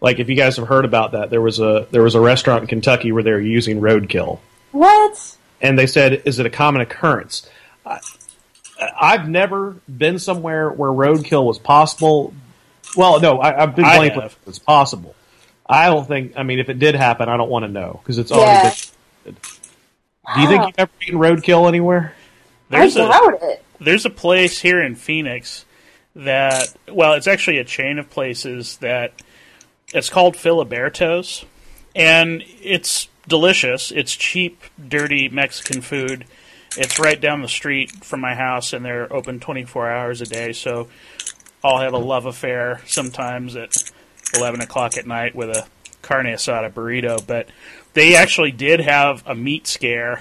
Like, 0.00 0.20
if 0.20 0.28
you 0.28 0.36
guys 0.36 0.56
have 0.58 0.68
heard 0.68 0.84
about 0.84 1.12
that, 1.12 1.30
there 1.30 1.40
was 1.40 1.58
a 1.60 1.86
there 1.90 2.02
was 2.02 2.14
a 2.14 2.20
restaurant 2.20 2.62
in 2.62 2.68
Kentucky 2.68 3.10
where 3.12 3.22
they 3.22 3.32
were 3.32 3.40
using 3.40 3.80
roadkill, 3.80 4.38
What? 4.72 5.36
and 5.60 5.78
they 5.78 5.86
said, 5.86 6.22
"Is 6.24 6.38
it 6.38 6.46
a 6.46 6.50
common 6.50 6.82
occurrence?" 6.82 7.48
I, 7.84 7.98
I've 9.00 9.28
never 9.28 9.74
been 9.88 10.18
somewhere 10.20 10.70
where 10.70 10.90
roadkill 10.90 11.44
was 11.44 11.58
possible. 11.58 12.32
Well, 12.96 13.20
no, 13.20 13.40
I, 13.40 13.62
I've 13.62 13.74
been 13.74 13.84
I 13.84 13.96
blank 13.96 14.12
have. 14.14 14.22
with 14.24 14.38
it's 14.46 14.58
possible. 14.60 15.14
I 15.68 15.86
don't 15.90 16.06
think. 16.06 16.34
I 16.36 16.44
mean, 16.44 16.60
if 16.60 16.68
it 16.68 16.78
did 16.78 16.94
happen, 16.94 17.28
I 17.28 17.36
don't 17.36 17.50
want 17.50 17.64
to 17.64 17.70
know 17.70 17.98
because 18.02 18.18
it's 18.18 18.30
already 18.30 18.68
Yeah. 18.68 18.74
been. 19.24 19.36
Do 20.34 20.40
you 20.40 20.48
think 20.48 20.62
you've 20.66 20.78
ever 20.78 20.90
eaten 21.02 21.18
roadkill 21.18 21.68
anywhere? 21.68 22.14
There's 22.70 22.96
I 22.96 23.04
a 23.04 23.08
doubt 23.08 23.38
it. 23.42 23.64
there's 23.80 24.04
a 24.04 24.10
place 24.10 24.58
here 24.60 24.82
in 24.82 24.94
Phoenix 24.94 25.64
that 26.14 26.74
well, 26.90 27.14
it's 27.14 27.26
actually 27.26 27.58
a 27.58 27.64
chain 27.64 27.98
of 27.98 28.10
places 28.10 28.76
that 28.78 29.12
it's 29.94 30.10
called 30.10 30.34
Filiberto's, 30.34 31.44
and 31.94 32.44
it's 32.60 33.08
delicious. 33.26 33.90
It's 33.90 34.14
cheap, 34.14 34.62
dirty 34.88 35.28
Mexican 35.28 35.80
food. 35.80 36.24
It's 36.76 36.98
right 36.98 37.20
down 37.20 37.42
the 37.42 37.48
street 37.48 37.90
from 38.04 38.20
my 38.20 38.34
house, 38.34 38.72
and 38.72 38.84
they're 38.84 39.10
open 39.12 39.40
24 39.40 39.90
hours 39.90 40.20
a 40.20 40.26
day. 40.26 40.52
So 40.52 40.88
I'll 41.64 41.78
have 41.78 41.94
a 41.94 41.98
love 41.98 42.26
affair 42.26 42.82
sometimes 42.86 43.56
at 43.56 43.90
11 44.34 44.60
o'clock 44.60 44.96
at 44.98 45.06
night 45.06 45.34
with 45.34 45.50
a 45.50 45.66
carne 46.02 46.26
asada 46.26 46.70
burrito. 46.72 47.24
But 47.26 47.48
they 47.94 48.14
actually 48.16 48.52
did 48.52 48.80
have 48.80 49.22
a 49.26 49.34
meat 49.34 49.66
scare 49.66 50.20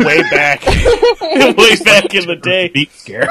way 0.00 0.22
back, 0.22 0.64
way 0.66 1.76
back 1.84 2.14
in 2.14 2.26
the 2.26 2.38
day. 2.40 2.68
Beat 2.68 2.92
scare. 2.92 3.28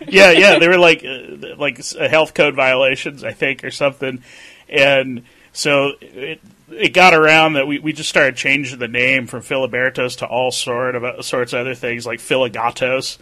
Yeah, 0.08 0.30
yeah, 0.30 0.58
they 0.58 0.68
were 0.68 0.78
like 0.78 1.04
uh, 1.04 1.54
like 1.58 1.80
uh, 1.98 2.08
health 2.08 2.32
code 2.32 2.54
violations, 2.54 3.22
I 3.22 3.32
think, 3.32 3.62
or 3.62 3.70
something, 3.70 4.22
and 4.66 5.24
so 5.52 5.92
it 6.00 6.40
it 6.70 6.94
got 6.94 7.12
around 7.12 7.54
that 7.54 7.66
we, 7.66 7.78
we 7.78 7.92
just 7.92 8.08
started 8.08 8.36
changing 8.36 8.78
the 8.78 8.88
name 8.88 9.26
from 9.26 9.42
Filibertos 9.42 10.18
to 10.18 10.26
all 10.26 10.50
sort 10.50 10.94
of 10.94 11.04
uh, 11.04 11.20
sorts 11.20 11.52
of 11.52 11.60
other 11.60 11.74
things 11.74 12.06
like 12.06 12.20
Filigatos. 12.20 13.18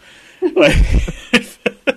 Like, 0.55 0.75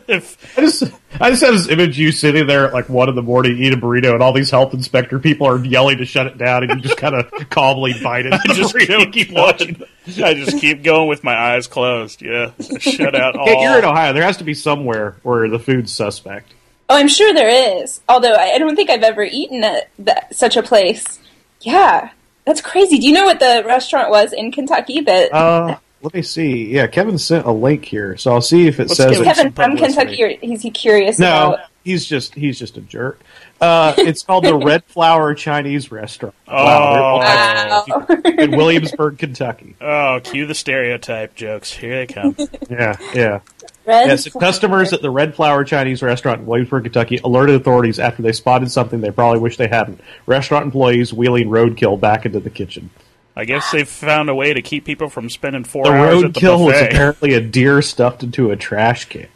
if, 0.08 0.58
I 0.58 0.60
just, 0.60 0.82
I 1.20 1.30
just 1.30 1.42
have 1.42 1.54
this 1.54 1.68
image 1.68 1.90
of 1.90 1.98
you 1.98 2.12
sitting 2.12 2.46
there 2.46 2.66
at 2.66 2.72
like 2.72 2.88
one 2.88 3.08
in 3.08 3.14
the 3.14 3.22
morning, 3.22 3.58
eat 3.58 3.72
a 3.72 3.76
burrito, 3.76 4.12
and 4.12 4.22
all 4.22 4.32
these 4.32 4.50
health 4.50 4.74
inspector 4.74 5.18
people 5.18 5.46
are 5.46 5.64
yelling 5.64 5.98
to 5.98 6.04
shut 6.04 6.26
it 6.26 6.36
down, 6.38 6.62
and 6.64 6.72
you 6.72 6.80
just 6.80 6.96
kind 6.96 7.14
of 7.14 7.30
calmly 7.50 7.94
bite 8.02 8.26
it. 8.26 8.32
I 8.32 8.54
just 8.54 8.76
keep, 8.76 8.90
and 8.90 9.12
keep 9.12 9.30
watching. 9.32 9.82
I 10.22 10.34
just 10.34 10.58
keep 10.58 10.82
going 10.82 11.08
with 11.08 11.22
my 11.24 11.34
eyes 11.36 11.66
closed. 11.66 12.22
Yeah, 12.22 12.52
shut 12.78 13.14
out 13.14 13.36
all. 13.38 13.62
You're 13.62 13.78
in 13.78 13.84
Ohio. 13.84 14.12
There 14.12 14.22
has 14.22 14.38
to 14.38 14.44
be 14.44 14.54
somewhere 14.54 15.16
where 15.22 15.48
the 15.48 15.58
food's 15.58 15.92
suspect. 15.92 16.52
Oh, 16.88 16.96
I'm 16.96 17.08
sure 17.08 17.32
there 17.32 17.80
is. 17.82 18.00
Although 18.08 18.34
I 18.34 18.52
I 18.54 18.58
don't 18.58 18.76
think 18.76 18.90
I've 18.90 19.02
ever 19.04 19.22
eaten 19.22 19.62
at 19.64 19.88
that, 20.00 20.34
such 20.34 20.56
a 20.56 20.62
place. 20.62 21.18
Yeah, 21.60 22.10
that's 22.44 22.60
crazy. 22.60 22.98
Do 22.98 23.06
you 23.06 23.12
know 23.12 23.24
what 23.24 23.38
the 23.40 23.62
restaurant 23.66 24.10
was 24.10 24.32
in 24.32 24.50
Kentucky 24.52 25.00
that 25.02 25.32
Uh, 25.32 25.78
let 26.02 26.14
me 26.14 26.22
see. 26.22 26.72
Yeah, 26.72 26.86
Kevin 26.86 27.18
sent 27.18 27.46
a 27.46 27.52
link 27.52 27.84
here, 27.84 28.16
so 28.16 28.32
I'll 28.32 28.40
see 28.40 28.66
if 28.66 28.80
it 28.80 28.84
Let's 28.88 28.96
says 28.96 29.12
give 29.12 29.20
it. 29.22 29.24
Kevin 29.24 29.42
some 29.44 29.52
from 29.52 29.70
publicity. 29.72 30.16
Kentucky? 30.16 30.22
Or 30.24 30.52
is 30.54 30.62
he 30.62 30.70
curious 30.70 31.18
No, 31.18 31.54
about? 31.54 31.60
he's 31.84 32.06
just 32.06 32.34
he's 32.34 32.58
just 32.58 32.76
a 32.76 32.80
jerk. 32.80 33.20
Uh, 33.60 33.92
it's 33.98 34.22
called 34.22 34.44
the 34.44 34.54
Red 34.64 34.84
Flower 34.84 35.34
Chinese 35.34 35.90
Restaurant. 35.92 36.34
Oh. 36.48 37.18
Wow. 37.18 38.06
in 38.38 38.52
Williamsburg, 38.52 39.18
Kentucky. 39.18 39.76
Oh, 39.80 40.20
cue 40.24 40.46
the 40.46 40.54
stereotype 40.54 41.34
jokes. 41.34 41.70
Here 41.72 42.06
they 42.06 42.12
come. 42.12 42.34
Yeah, 42.70 42.96
yeah. 43.14 43.40
Red 43.84 44.06
Yes, 44.08 44.26
Flower. 44.28 44.40
customers 44.40 44.92
at 44.94 45.02
the 45.02 45.10
Red 45.10 45.34
Flower 45.34 45.64
Chinese 45.64 46.02
Restaurant 46.02 46.40
in 46.40 46.46
Williamsburg, 46.46 46.84
Kentucky, 46.84 47.18
alerted 47.22 47.56
authorities 47.56 47.98
after 47.98 48.22
they 48.22 48.32
spotted 48.32 48.70
something 48.70 49.00
they 49.02 49.10
probably 49.10 49.40
wish 49.40 49.56
they 49.58 49.68
hadn't. 49.68 50.00
Restaurant 50.26 50.64
employees 50.64 51.12
wheeling 51.12 51.48
roadkill 51.48 52.00
back 52.00 52.24
into 52.24 52.40
the 52.40 52.50
kitchen. 52.50 52.88
I 53.36 53.44
guess 53.44 53.70
they've 53.70 53.88
found 53.88 54.28
a 54.28 54.34
way 54.34 54.52
to 54.52 54.60
keep 54.62 54.84
people 54.84 55.08
from 55.08 55.30
spending 55.30 55.64
four 55.64 55.84
The 55.84 55.92
hours 55.92 56.24
at 56.24 56.34
the 56.34 56.40
roadkill 56.40 56.64
was 56.66 56.74
buffet. 56.74 56.88
apparently 56.88 57.34
a 57.34 57.40
deer 57.40 57.80
stuffed 57.82 58.22
into 58.22 58.50
a 58.50 58.56
trash 58.56 59.04
can. 59.06 59.28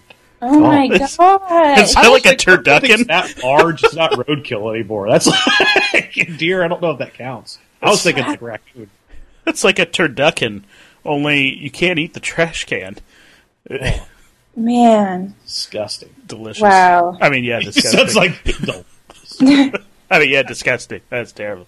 Oh 0.42 0.60
my 0.60 0.84
It's- 0.86 1.16
god! 1.16 1.40
it's- 1.78 1.96
I 1.96 2.02
I 2.04 2.08
like 2.08 2.26
a 2.26 2.30
think- 2.30 2.48
I 2.48 2.56
don't 2.56 2.80
think 2.82 2.92
turducken. 3.00 3.06
That 3.06 3.42
large. 3.42 3.82
It's 3.84 3.94
not 3.94 4.12
roadkill 4.12 4.74
anymore. 4.74 5.08
That's 5.10 5.26
like 5.94 6.16
a 6.18 6.24
deer. 6.24 6.62
I 6.64 6.68
don't 6.68 6.82
know 6.82 6.90
if 6.90 6.98
that 6.98 7.14
counts. 7.14 7.58
I 7.80 7.88
was 7.90 8.02
thinking 8.02 8.26
like 8.26 8.42
raccoon. 8.42 8.90
It's 9.46 9.62
like 9.64 9.78
a 9.78 9.86
turducken, 9.86 10.64
only 11.04 11.54
you 11.54 11.70
can't 11.70 11.98
eat 11.98 12.14
the 12.14 12.20
trash 12.20 12.64
can. 12.64 12.96
Man, 14.56 15.34
Disgusting. 15.44 16.10
Delicious. 16.26 16.62
Wow. 16.62 17.16
I 17.20 17.28
mean, 17.28 17.42
yeah, 17.44 17.58
It 17.62 17.64
disgusting. 17.64 17.98
sounds 17.98 18.14
like. 18.16 18.40
I 20.10 20.18
mean, 20.20 20.30
yeah, 20.30 20.42
disgusting. 20.42 21.00
That's 21.10 21.32
terrible. 21.32 21.66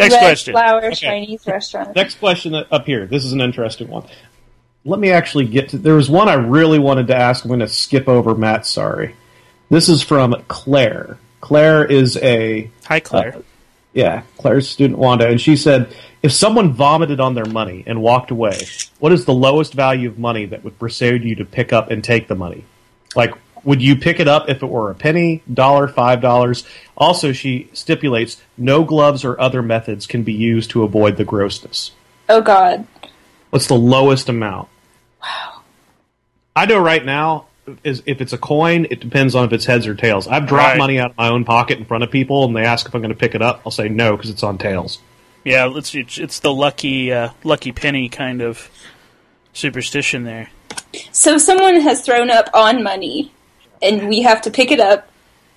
Next 0.00 0.14
Red 0.14 0.20
question. 0.20 0.52
Flower 0.52 0.90
Chinese 0.92 1.46
restaurant. 1.46 1.94
Next 1.94 2.18
question 2.18 2.54
up 2.54 2.86
here. 2.86 3.06
This 3.06 3.24
is 3.24 3.32
an 3.32 3.40
interesting 3.40 3.88
one. 3.88 4.06
Let 4.84 4.98
me 4.98 5.10
actually 5.10 5.46
get 5.46 5.70
to. 5.70 5.78
There 5.78 5.94
was 5.94 6.08
one 6.08 6.28
I 6.28 6.34
really 6.34 6.78
wanted 6.78 7.08
to 7.08 7.16
ask. 7.16 7.44
I'm 7.44 7.48
going 7.48 7.60
to 7.60 7.68
skip 7.68 8.08
over 8.08 8.34
Matt. 8.34 8.66
Sorry. 8.66 9.14
This 9.68 9.88
is 9.88 10.02
from 10.02 10.34
Claire. 10.48 11.18
Claire 11.40 11.84
is 11.84 12.16
a 12.18 12.70
Hi, 12.86 13.00
Claire. 13.00 13.36
Uh, 13.36 13.42
yeah, 13.92 14.22
Claire's 14.38 14.68
student 14.68 14.98
Wando, 15.00 15.28
and 15.28 15.40
she 15.40 15.56
said, 15.56 15.94
if 16.22 16.32
someone 16.32 16.72
vomited 16.72 17.18
on 17.18 17.34
their 17.34 17.46
money 17.46 17.82
and 17.86 18.00
walked 18.02 18.30
away, 18.30 18.58
what 19.00 19.12
is 19.12 19.24
the 19.24 19.34
lowest 19.34 19.74
value 19.74 20.08
of 20.08 20.18
money 20.18 20.46
that 20.46 20.62
would 20.62 20.78
persuade 20.78 21.24
you 21.24 21.34
to 21.36 21.44
pick 21.44 21.72
up 21.72 21.90
and 21.90 22.04
take 22.04 22.28
the 22.28 22.34
money? 22.34 22.64
Like, 23.16 23.34
would 23.64 23.82
you 23.82 23.96
pick 23.96 24.20
it 24.20 24.28
up 24.28 24.48
if 24.48 24.62
it 24.62 24.66
were 24.66 24.90
a 24.90 24.94
penny, 24.94 25.42
dollar, 25.52 25.88
five 25.88 26.20
dollars? 26.20 26.64
Also, 26.96 27.32
she 27.32 27.68
stipulates 27.72 28.40
no 28.56 28.84
gloves 28.84 29.24
or 29.24 29.40
other 29.40 29.62
methods 29.62 30.06
can 30.06 30.22
be 30.22 30.32
used 30.32 30.70
to 30.70 30.82
avoid 30.82 31.16
the 31.16 31.24
grossness. 31.24 31.92
Oh 32.28 32.40
god. 32.40 32.86
What's 33.50 33.66
the 33.66 33.74
lowest 33.74 34.28
amount? 34.28 34.68
Wow. 35.22 35.62
I 36.54 36.66
know 36.66 36.78
right 36.78 37.04
now, 37.04 37.46
is 37.84 38.02
if 38.06 38.20
it's 38.20 38.32
a 38.32 38.38
coin, 38.38 38.86
it 38.90 39.00
depends 39.00 39.34
on 39.34 39.44
if 39.44 39.52
it's 39.52 39.64
heads 39.64 39.86
or 39.86 39.94
tails. 39.94 40.26
I've 40.26 40.46
dropped 40.46 40.70
Right. 40.72 40.78
money 40.78 40.98
out 40.98 41.12
of 41.12 41.16
my 41.16 41.28
own 41.28 41.44
pocket 41.44 41.78
in 41.78 41.84
front 41.84 42.02
of 42.04 42.10
people, 42.10 42.44
and 42.44 42.56
they 42.56 42.64
ask 42.64 42.86
if 42.86 42.94
I'm 42.94 43.00
going 43.00 43.12
to 43.12 43.18
pick 43.18 43.34
it 43.34 43.42
up. 43.42 43.62
I'll 43.64 43.70
say 43.72 43.88
no 43.88 44.16
because 44.16 44.30
it's 44.30 44.42
on 44.42 44.58
tails. 44.58 44.98
yeah, 45.44 45.70
it's, 45.76 45.94
it's 45.94 46.18
it's 46.18 46.40
the 46.40 46.52
lucky 46.52 47.12
uh, 47.12 47.30
lucky 47.44 47.70
penny 47.72 48.08
kind 48.08 48.42
of 48.42 48.70
superstition 49.52 50.24
there. 50.24 50.50
So 51.12 51.38
someone 51.38 51.80
has 51.80 52.02
thrown 52.02 52.30
up 52.30 52.48
on 52.54 52.82
money, 52.82 53.32
and 53.82 54.08
we 54.08 54.22
have 54.22 54.42
to 54.42 54.50
pick 54.50 54.70
it 54.70 54.80
up 54.80 55.08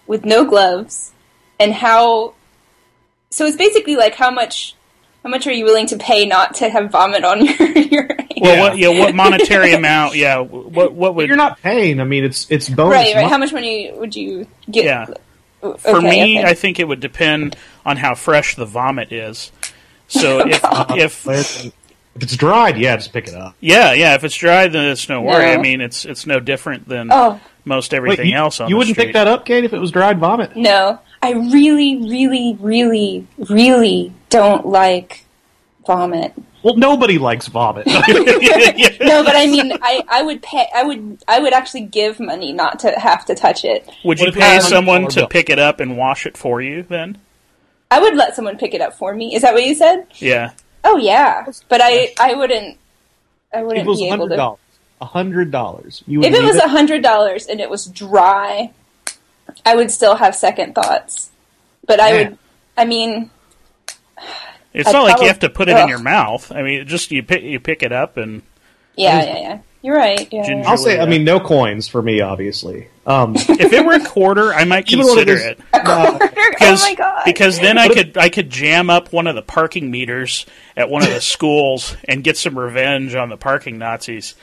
with 0.07 0.25
no 0.25 0.45
gloves. 0.45 1.11
And 1.59 1.73
how? 1.73 2.33
So 3.29 3.45
it's 3.45 3.57
basically 3.57 3.95
like 3.95 4.15
how 4.15 4.31
much? 4.31 4.75
How 5.23 5.29
much 5.29 5.47
are 5.47 5.53
you 5.53 5.63
willing 5.63 5.87
to 5.87 5.97
pay 5.97 6.25
not 6.25 6.55
to 6.55 6.69
have 6.69 6.91
vomit 6.91 7.23
on 7.23 7.45
your? 7.59 7.77
your 7.77 8.09
Well, 8.41 8.69
what 8.69 8.77
yeah, 8.77 8.89
what 8.89 9.15
monetary 9.15 9.73
amount? 9.73 10.15
Yeah, 10.15 10.39
what 10.39 10.93
what 10.93 11.15
would 11.15 11.27
You're 11.27 11.37
not 11.37 11.61
paying. 11.61 11.99
I 11.99 12.03
mean, 12.03 12.23
it's 12.23 12.49
it's 12.49 12.67
bonus. 12.69 12.93
right, 12.93 13.15
right. 13.15 13.21
money. 13.21 13.29
How 13.29 13.37
much 13.37 13.53
money 13.53 13.91
would 13.93 14.15
you 14.15 14.47
get? 14.69 14.85
Yeah. 14.85 15.05
Okay, 15.61 15.91
For 15.91 16.01
me, 16.01 16.39
okay. 16.39 16.49
I 16.49 16.55
think 16.55 16.77
it 16.79 16.85
would 16.85 16.99
depend 16.99 17.55
on 17.85 17.95
how 17.95 18.15
fresh 18.15 18.55
the 18.55 18.65
vomit 18.65 19.13
is. 19.13 19.53
So 20.09 20.39
if 20.47 20.59
oh. 20.63 20.97
if 20.97 21.25
if 21.25 21.73
it's 22.15 22.35
dried, 22.35 22.77
yeah, 22.77 22.97
just 22.97 23.13
pick 23.13 23.29
it 23.29 23.33
up. 23.33 23.55
yeah 23.61 23.93
yeah 23.93 24.15
if 24.15 24.25
it's 24.25 24.35
dry, 24.35 24.67
then 24.67 24.89
it's 24.89 25.07
no 25.07 25.21
worry. 25.21 25.45
No. 25.45 25.53
I 25.53 25.57
mean, 25.57 25.79
it's 25.79 26.03
it's 26.03 26.25
no 26.25 26.41
different 26.41 26.89
than 26.89 27.09
Oh 27.11 27.39
most 27.65 27.93
everything 27.93 28.29
you, 28.29 28.35
else 28.35 28.59
on 28.59 28.69
you 28.69 28.73
the 28.73 28.77
wouldn't 28.77 28.95
street. 28.95 29.05
pick 29.07 29.13
that 29.13 29.27
up, 29.27 29.45
Kate, 29.45 29.63
if 29.63 29.73
it 29.73 29.79
was 29.79 29.91
dried 29.91 30.19
vomit. 30.19 30.55
no, 30.55 30.99
I 31.21 31.31
really, 31.31 31.97
really, 31.97 32.57
really, 32.59 33.27
really 33.49 34.13
don't 34.29 34.65
like 34.65 35.23
vomit. 35.85 36.33
Well, 36.63 36.75
nobody 36.77 37.17
likes 37.17 37.47
vomit. 37.47 37.85
No, 39.03 39.23
but 39.23 39.35
I 39.35 39.47
mean, 39.47 39.73
I, 39.81 40.01
I 40.07 40.23
would 40.23 40.41
pay. 40.41 40.65
I 40.73 40.83
would 40.83 41.23
I 41.27 41.39
would 41.39 41.53
actually 41.53 41.81
give 41.81 42.19
money 42.19 42.53
not 42.53 42.79
to 42.79 42.91
have 42.91 43.25
to 43.25 43.35
touch 43.35 43.65
it. 43.65 43.89
Would 44.05 44.19
you 44.19 44.31
pay 44.31 44.55
was 44.57 44.67
someone 44.67 45.07
to 45.09 45.27
pick 45.27 45.49
it 45.49 45.59
up 45.59 45.79
and 45.79 45.97
wash 45.97 46.25
it 46.25 46.37
for 46.37 46.61
you? 46.61 46.83
Then 46.83 47.17
I 47.91 47.99
would 47.99 48.15
let 48.15 48.35
someone 48.35 48.57
pick 48.57 48.73
it 48.73 48.81
up 48.81 48.93
for 48.97 49.13
me. 49.13 49.35
Is 49.35 49.41
that 49.41 49.53
what 49.53 49.63
you 49.63 49.75
said? 49.75 50.07
yeah. 50.15 50.51
Oh 50.85 50.97
yeah, 50.97 51.45
but 51.69 51.81
I 51.83 52.13
I 52.19 52.33
wouldn't. 52.33 52.77
I 53.53 53.61
wouldn't 53.63 53.85
it 53.85 53.89
was 53.89 53.99
be 53.99 54.09
able 54.09 54.29
to. 54.29 54.55
Dollars, 55.03 55.11
hundred 55.13 55.51
dollars, 55.51 56.03
you 56.07 56.19
would 56.19 56.27
If 56.27 56.33
it 56.35 56.43
was 56.43 56.55
a 56.57 56.67
hundred 56.67 57.03
dollars 57.03 57.47
and 57.47 57.59
it 57.59 57.69
was 57.69 57.85
dry, 57.85 58.71
I 59.65 59.75
would 59.75 59.91
still 59.91 60.15
have 60.15 60.35
second 60.35 60.75
thoughts. 60.75 61.29
But 61.85 61.99
I 61.99 62.11
Man. 62.11 62.29
would. 62.31 62.37
I 62.77 62.85
mean, 62.85 63.29
It's 64.73 64.89
I'd 64.89 64.93
not 64.93 65.03
like 65.03 65.21
you 65.21 65.27
have 65.27 65.39
to 65.39 65.49
put 65.49 65.69
it 65.69 65.77
in 65.77 65.87
your 65.87 65.99
mouth. 65.99 66.51
I 66.51 66.61
mean, 66.63 66.87
just 66.87 67.11
you 67.11 67.21
pick 67.23 67.43
you 67.43 67.59
pick 67.59 67.83
it 67.83 67.91
up 67.91 68.17
and 68.17 68.41
yeah, 68.95 69.17
was- 69.17 69.27
yeah, 69.27 69.37
yeah. 69.39 69.59
You're 69.85 69.97
right. 69.97 70.29
Yeah, 70.31 70.63
I'll 70.65 70.77
say, 70.77 70.97
I 70.97 71.05
mean, 71.05 71.25
no 71.25 71.41
coins 71.41 71.89
for 71.89 72.01
me, 72.01 72.21
obviously. 72.21 72.87
Um, 73.05 73.35
if 73.37 73.73
it 73.73 73.85
were 73.85 73.95
a 73.95 73.99
quarter, 74.05 74.53
I 74.53 74.63
might 74.63 74.89
Even 74.93 75.05
when 75.05 75.17
it 75.19 75.25
consider 75.27 75.33
is- 75.33 75.45
it. 75.45 75.59
oh 75.73 76.17
Because, 76.51 76.81
my 76.83 76.95
god! 76.95 77.21
because 77.25 77.59
then 77.59 77.77
I 77.77 77.89
could 77.89 78.17
I 78.17 78.29
could 78.29 78.49
jam 78.49 78.89
up 78.89 79.11
one 79.11 79.27
of 79.27 79.35
the 79.35 79.41
parking 79.41 79.91
meters 79.91 80.45
at 80.77 80.89
one 80.89 81.03
of 81.03 81.09
the 81.09 81.19
schools 81.19 81.97
and 82.05 82.23
get 82.23 82.37
some 82.37 82.57
revenge 82.57 83.13
on 83.13 83.27
the 83.27 83.35
parking 83.35 83.77
Nazis. 83.77 84.35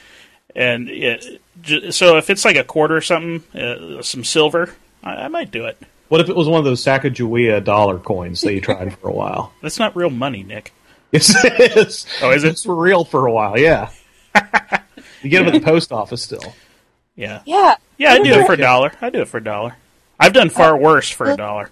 And 0.54 0.88
it, 0.88 1.40
j- 1.62 1.90
so 1.90 2.16
if 2.16 2.30
it's 2.30 2.44
like 2.44 2.56
a 2.56 2.64
quarter 2.64 2.96
or 2.96 3.00
something, 3.00 3.42
uh, 3.60 4.02
some 4.02 4.24
silver, 4.24 4.74
I, 5.02 5.14
I 5.24 5.28
might 5.28 5.50
do 5.50 5.66
it. 5.66 5.78
what 6.08 6.20
if 6.20 6.28
it 6.28 6.36
was 6.36 6.48
one 6.48 6.58
of 6.58 6.64
those 6.64 6.84
Sacagawea 6.84 7.62
dollar 7.62 7.98
coins 7.98 8.40
that 8.42 8.52
you 8.54 8.60
tried 8.60 8.96
for 8.98 9.08
a 9.08 9.12
while? 9.12 9.52
That's 9.62 9.78
not 9.78 9.94
real 9.96 10.10
money, 10.10 10.42
Nick. 10.42 10.72
Yes, 11.12 11.34
it 11.44 11.76
is. 11.76 12.06
Oh, 12.22 12.30
is 12.30 12.44
it? 12.44 12.50
It's 12.50 12.66
real 12.66 13.04
for 13.04 13.26
a 13.26 13.32
while, 13.32 13.58
yeah. 13.58 13.90
you 15.22 15.30
get 15.30 15.44
them 15.44 15.48
at 15.48 15.52
the 15.54 15.60
post 15.60 15.90
office 15.92 16.22
still. 16.22 16.54
Yeah, 17.16 17.42
yeah. 17.44 17.74
yeah, 17.98 18.12
I 18.12 18.18
do 18.22 18.32
it 18.32 18.46
for 18.46 18.52
a 18.52 18.56
dollar. 18.70 18.92
I 19.00 19.10
do 19.10 19.20
it 19.20 19.28
for 19.28 19.38
a 19.38 19.44
dollar. 19.44 19.74
I've 20.20 20.32
done 20.32 20.50
far 20.50 20.76
worse 20.76 21.10
for 21.10 21.30
a 21.30 21.36
dollar. 21.36 21.70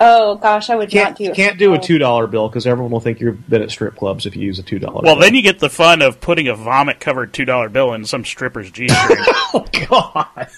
Oh 0.00 0.34
gosh, 0.36 0.70
I 0.70 0.76
would 0.76 0.90
Can't, 0.90 1.10
not 1.10 1.18
do 1.18 1.24
it. 1.30 1.34
can't 1.36 1.58
do 1.58 1.72
a 1.74 1.78
two 1.78 1.98
dollar 1.98 2.26
bill 2.26 2.48
because 2.48 2.66
everyone 2.66 2.90
will 2.90 3.00
think 3.00 3.20
you've 3.20 3.48
been 3.48 3.62
at 3.62 3.70
strip 3.70 3.94
clubs 3.96 4.26
if 4.26 4.34
you 4.34 4.42
use 4.42 4.58
a 4.58 4.62
two 4.64 4.78
dollar. 4.80 5.02
Well, 5.04 5.16
then 5.16 5.34
you 5.34 5.42
get 5.42 5.60
the 5.60 5.70
fun 5.70 6.02
of 6.02 6.20
putting 6.20 6.48
a 6.48 6.54
vomit 6.54 6.98
covered 6.98 7.32
two 7.32 7.44
dollar 7.44 7.68
bill 7.68 7.92
in 7.94 8.04
some 8.04 8.24
stripper's 8.24 8.70
g 8.72 8.88
string. 8.88 9.18
oh 9.54 9.64
god, 9.88 10.48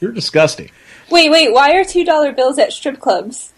you're 0.00 0.10
disgusting. 0.12 0.70
Wait, 1.10 1.30
wait. 1.30 1.52
Why 1.52 1.74
are 1.76 1.84
two 1.84 2.04
dollar 2.04 2.32
bills 2.32 2.58
at 2.58 2.72
strip 2.72 2.98
clubs? 3.00 3.52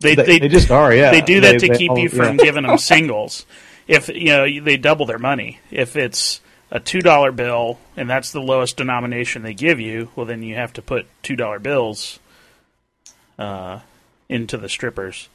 They, 0.00 0.14
They, 0.14 0.24
they, 0.24 0.38
they 0.40 0.48
just 0.48 0.70
are, 0.70 0.94
yeah. 0.94 1.10
they 1.10 1.22
do 1.22 1.40
that 1.40 1.52
They- 1.52 1.66
to 1.66 1.72
they 1.72 1.78
keep 1.78 1.90
all- 1.90 1.98
you 1.98 2.08
from 2.08 2.38
yeah. 2.38 2.44
giving 2.44 2.64
them 2.64 2.78
singles. 2.78 3.46
If 3.86 4.08
you 4.10 4.26
know 4.26 4.60
they 4.60 4.76
double 4.76 5.06
their 5.06 5.18
money. 5.18 5.60
If 5.70 5.96
it's 5.96 6.40
a 6.70 6.78
two 6.78 7.00
dollar 7.00 7.32
bill 7.32 7.78
and 7.96 8.08
that's 8.10 8.30
the 8.32 8.40
lowest 8.42 8.76
denomination 8.76 9.42
they 9.42 9.54
give 9.54 9.80
you, 9.80 10.10
well 10.14 10.26
then 10.26 10.42
you 10.42 10.56
have 10.56 10.74
to 10.74 10.82
put 10.82 11.06
two 11.22 11.36
dollar 11.36 11.58
bills 11.58 12.18
uh, 13.38 13.80
into 14.28 14.56
the 14.56 14.68
strippers. 14.68 15.28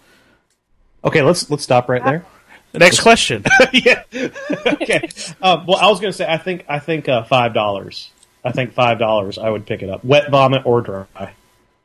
Okay, 1.03 1.21
let's 1.21 1.49
let's 1.49 1.63
stop 1.63 1.89
right 1.89 2.03
there. 2.03 2.25
Next 2.73 3.01
question. 3.01 3.43
yeah. 3.73 4.03
okay. 4.13 5.07
Um, 5.41 5.65
well, 5.67 5.77
I 5.77 5.89
was 5.89 5.99
going 5.99 6.11
to 6.11 6.17
say 6.17 6.25
I 6.27 6.37
think 6.37 6.65
I 6.67 6.79
think 6.79 7.07
uh, 7.07 7.23
five 7.23 7.53
dollars. 7.53 8.09
I 8.43 8.51
think 8.51 8.73
five 8.73 8.99
dollars. 8.99 9.37
I 9.37 9.49
would 9.49 9.65
pick 9.65 9.83
it 9.83 9.89
up. 9.89 10.03
Wet 10.03 10.29
vomit 10.31 10.65
or 10.65 10.81
dry. 10.81 11.33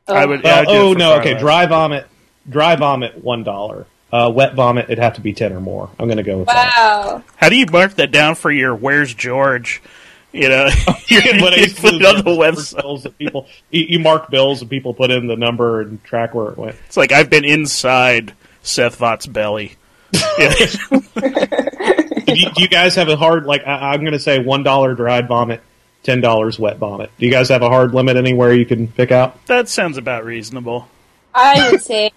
I 0.07 0.27
would. 0.27 0.43
Well, 0.43 0.55
yeah, 0.55 0.61
I'd 0.61 0.67
do 0.67 0.73
it 0.73 0.77
oh 0.77 0.93
no. 0.95 1.15
Okay, 1.19 1.31
dollars. 1.31 1.43
dry 1.43 1.67
vomit. 1.67 2.07
Dry 2.49 2.77
vomit 2.77 3.23
one 3.23 3.45
dollar. 3.45 3.87
Uh, 4.11 4.33
wet 4.35 4.55
vomit 4.55 4.87
it'd 4.87 4.99
have 4.99 5.15
to 5.15 5.21
be 5.21 5.35
ten 5.35 5.53
or 5.53 5.61
more. 5.61 5.91
I'm 5.99 6.07
going 6.07 6.17
to 6.17 6.23
go 6.23 6.39
with 6.39 6.47
that. 6.47 6.75
Wow. 6.77 7.23
How 7.37 7.51
do 7.51 7.57
you 7.57 7.67
mark 7.71 7.95
that 7.97 8.11
down 8.11 8.35
for 8.35 8.51
your 8.51 8.75
"Where's 8.75 9.13
George"? 9.13 9.83
You 10.33 10.49
know, 10.49 10.69
you, 11.09 11.21
When 11.41 11.53
I 11.55 11.57
you 11.57 11.63
used 11.63 11.77
to 11.77 11.83
put 11.83 11.95
it 11.95 12.05
on 12.05 12.17
the 12.17 12.23
bills 12.23 12.39
website. 12.75 13.03
that 13.03 13.19
people 13.19 13.47
you, 13.71 13.87
you 13.89 13.99
mark 13.99 14.31
bills 14.31 14.61
and 14.61 14.71
people 14.71 14.93
put 14.95 15.11
in 15.11 15.27
the 15.27 15.37
number 15.37 15.81
and 15.81 16.03
track 16.05 16.35
where 16.35 16.49
it 16.51 16.59
went. 16.59 16.77
It's 16.87 16.97
like 16.97 17.13
I've 17.13 17.31
been 17.31 17.45
inside 17.45 18.35
Seth 18.63 18.97
Vought's 18.97 19.27
belly. 19.27 19.77
Yeah. 20.39 20.51
do, 20.51 22.35
you, 22.35 22.51
do 22.51 22.63
you 22.63 22.69
guys 22.69 22.95
have 22.95 23.09
a 23.09 23.17
hard 23.17 23.45
like? 23.45 23.67
I, 23.67 23.93
I'm 23.93 24.01
going 24.01 24.13
to 24.13 24.19
say 24.21 24.39
one 24.39 24.63
dollar 24.63 24.95
dried 24.95 25.29
vomit, 25.29 25.61
ten 26.03 26.21
dollars 26.21 26.59
wet 26.59 26.79
vomit. 26.79 27.11
Do 27.19 27.27
you 27.27 27.33
guys 27.33 27.49
have 27.49 27.63
a 27.63 27.69
hard 27.69 27.93
limit 27.95 28.17
anywhere 28.17 28.53
you 28.55 28.65
can 28.67 28.89
pick 28.89 29.11
out? 29.11 29.45
That 29.47 29.69
sounds 29.69 29.97
about 29.99 30.25
reasonable. 30.25 30.89
I 31.35 31.71
would 31.71 31.83
say 31.83 32.11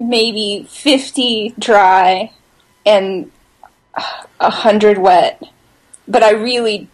maybe 0.00 0.66
50 0.68 1.54
dry 1.58 2.32
and 2.86 3.30
a 3.94 4.02
100 4.38 4.98
wet. 4.98 5.42
But 6.08 6.22
I 6.22 6.30
really, 6.32 6.88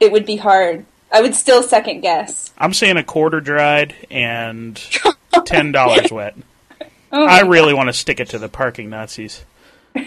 it 0.00 0.10
would 0.12 0.26
be 0.26 0.36
hard. 0.36 0.86
I 1.12 1.20
would 1.20 1.34
still 1.34 1.62
second 1.62 2.00
guess. 2.00 2.52
I'm 2.58 2.72
saying 2.72 2.96
a 2.96 3.04
quarter 3.04 3.40
dried 3.40 3.94
and 4.10 4.80
ten 5.44 5.72
dollars 5.72 6.10
wet. 6.10 6.36
Oh 7.12 7.26
I 7.26 7.42
my 7.42 7.48
really 7.48 7.74
want 7.74 7.88
to 7.88 7.92
stick 7.92 8.20
it 8.20 8.28
to 8.28 8.38
the 8.38 8.48
parking 8.48 8.88
Nazis. 8.88 9.42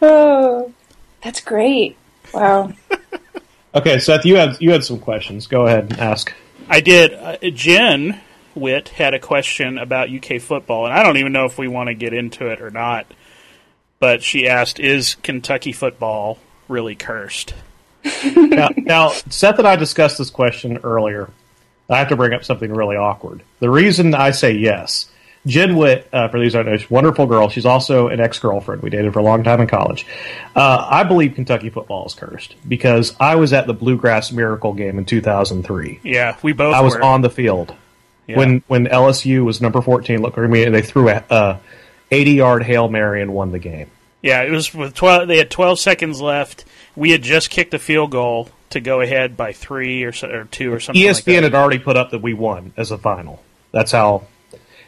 Oh, 0.00 0.72
that's 1.22 1.40
great. 1.40 1.96
Wow. 2.32 2.72
Okay, 3.74 3.98
Seth, 3.98 4.24
you 4.24 4.36
had 4.36 4.56
you 4.60 4.72
had 4.72 4.84
some 4.84 5.00
questions. 5.00 5.46
Go 5.46 5.66
ahead 5.66 5.90
and 5.90 5.98
ask. 5.98 6.32
I 6.68 6.80
did. 6.80 7.14
Uh, 7.14 7.36
Jen 7.52 8.20
Witt 8.54 8.90
had 8.90 9.14
a 9.14 9.18
question 9.18 9.78
about 9.78 10.10
UK 10.10 10.40
football, 10.40 10.86
and 10.86 10.94
I 10.94 11.02
don't 11.02 11.16
even 11.16 11.32
know 11.32 11.44
if 11.44 11.58
we 11.58 11.68
want 11.68 11.88
to 11.88 11.94
get 11.94 12.12
into 12.12 12.46
it 12.46 12.60
or 12.60 12.70
not. 12.70 13.06
But 13.98 14.22
she 14.22 14.48
asked, 14.48 14.78
"Is 14.78 15.16
Kentucky 15.16 15.72
football 15.72 16.38
really 16.68 16.94
cursed?" 16.94 17.54
Now, 18.24 18.68
now, 18.76 19.08
Seth 19.10 19.58
and 19.58 19.66
I 19.68 19.76
discussed 19.76 20.18
this 20.18 20.30
question 20.30 20.78
earlier. 20.84 21.30
I 21.90 21.98
have 21.98 22.08
to 22.08 22.16
bring 22.16 22.32
up 22.34 22.44
something 22.44 22.72
really 22.72 22.96
awkward. 22.96 23.42
The 23.60 23.70
reason 23.70 24.14
I 24.14 24.30
say 24.32 24.52
yes, 24.52 25.10
Jen 25.46 25.76
Witt, 25.76 26.06
uh, 26.12 26.28
for 26.28 26.38
these 26.38 26.52
who 26.52 26.58
don't 26.62 26.72
know, 26.72 26.76
she's 26.76 26.90
a 26.90 26.92
wonderful 26.94 27.26
girl. 27.26 27.48
She's 27.48 27.64
also 27.64 28.08
an 28.08 28.20
ex 28.20 28.38
girlfriend. 28.38 28.82
We 28.82 28.90
dated 28.90 29.12
for 29.14 29.20
a 29.20 29.22
long 29.22 29.42
time 29.42 29.60
in 29.60 29.66
college. 29.68 30.06
Uh, 30.54 30.86
I 30.90 31.04
believe 31.04 31.34
Kentucky 31.34 31.70
football 31.70 32.06
is 32.06 32.14
cursed 32.14 32.56
because 32.68 33.16
I 33.18 33.36
was 33.36 33.52
at 33.54 33.66
the 33.66 33.72
Bluegrass 33.74 34.32
Miracle 34.32 34.74
game 34.74 34.98
in 34.98 35.06
2003. 35.06 36.00
Yeah, 36.02 36.36
we 36.42 36.52
both. 36.52 36.74
I 36.74 36.80
was 36.82 36.94
were. 36.94 37.02
on 37.02 37.22
the 37.22 37.30
field 37.30 37.74
Yeah. 38.26 38.36
when 38.36 38.62
when 38.66 38.86
LSU 38.86 39.44
was 39.44 39.60
number 39.62 39.80
14. 39.80 40.20
Look 40.20 40.36
at 40.36 40.50
me, 40.50 40.64
and 40.64 40.74
they 40.74 40.82
threw 40.82 41.08
a 41.08 41.24
uh, 41.30 41.58
80 42.10 42.32
yard 42.32 42.62
hail 42.64 42.88
mary 42.88 43.22
and 43.22 43.32
won 43.32 43.50
the 43.52 43.58
game. 43.58 43.90
Yeah, 44.20 44.42
it 44.42 44.50
was 44.50 44.74
with 44.74 44.94
twelve. 44.94 45.28
They 45.28 45.38
had 45.38 45.48
twelve 45.48 45.78
seconds 45.78 46.20
left. 46.20 46.64
We 46.98 47.10
had 47.10 47.22
just 47.22 47.50
kicked 47.50 47.72
a 47.74 47.78
field 47.78 48.10
goal 48.10 48.48
to 48.70 48.80
go 48.80 49.00
ahead 49.00 49.36
by 49.36 49.52
three 49.52 50.04
or, 50.04 50.12
so, 50.12 50.28
or 50.28 50.44
two 50.44 50.72
or 50.72 50.80
something. 50.80 51.02
ESPN 51.02 51.14
like 51.14 51.24
that. 51.24 51.42
had 51.44 51.54
already 51.54 51.78
put 51.78 51.96
up 51.96 52.10
that 52.10 52.20
we 52.20 52.34
won 52.34 52.72
as 52.76 52.90
a 52.90 52.98
final. 52.98 53.42
That's 53.72 53.92
how, 53.92 54.26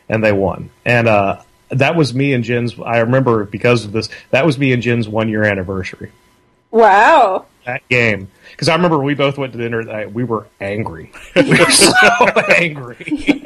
and 0.08 0.22
they 0.22 0.32
won. 0.32 0.70
And 0.84 1.08
uh, 1.08 1.42
that 1.70 1.96
was 1.96 2.12
me 2.14 2.32
and 2.34 2.44
Jen's. 2.44 2.78
I 2.78 2.98
remember 2.98 3.44
because 3.44 3.84
of 3.84 3.92
this. 3.92 4.08
That 4.30 4.44
was 4.44 4.58
me 4.58 4.72
and 4.72 4.82
Jen's 4.82 5.08
one 5.08 5.28
year 5.28 5.44
anniversary. 5.44 6.10
Wow. 6.70 7.46
That 7.66 7.86
game, 7.88 8.30
because 8.52 8.68
I 8.68 8.74
remember 8.74 8.98
we 8.98 9.14
both 9.14 9.36
went 9.36 9.52
to 9.52 9.58
dinner. 9.58 9.84
that 9.84 9.92
night. 9.92 10.12
We 10.12 10.24
were 10.24 10.46
angry. 10.60 11.12
we 11.36 11.50
were 11.50 11.70
so 11.70 11.92
angry. 12.56 13.44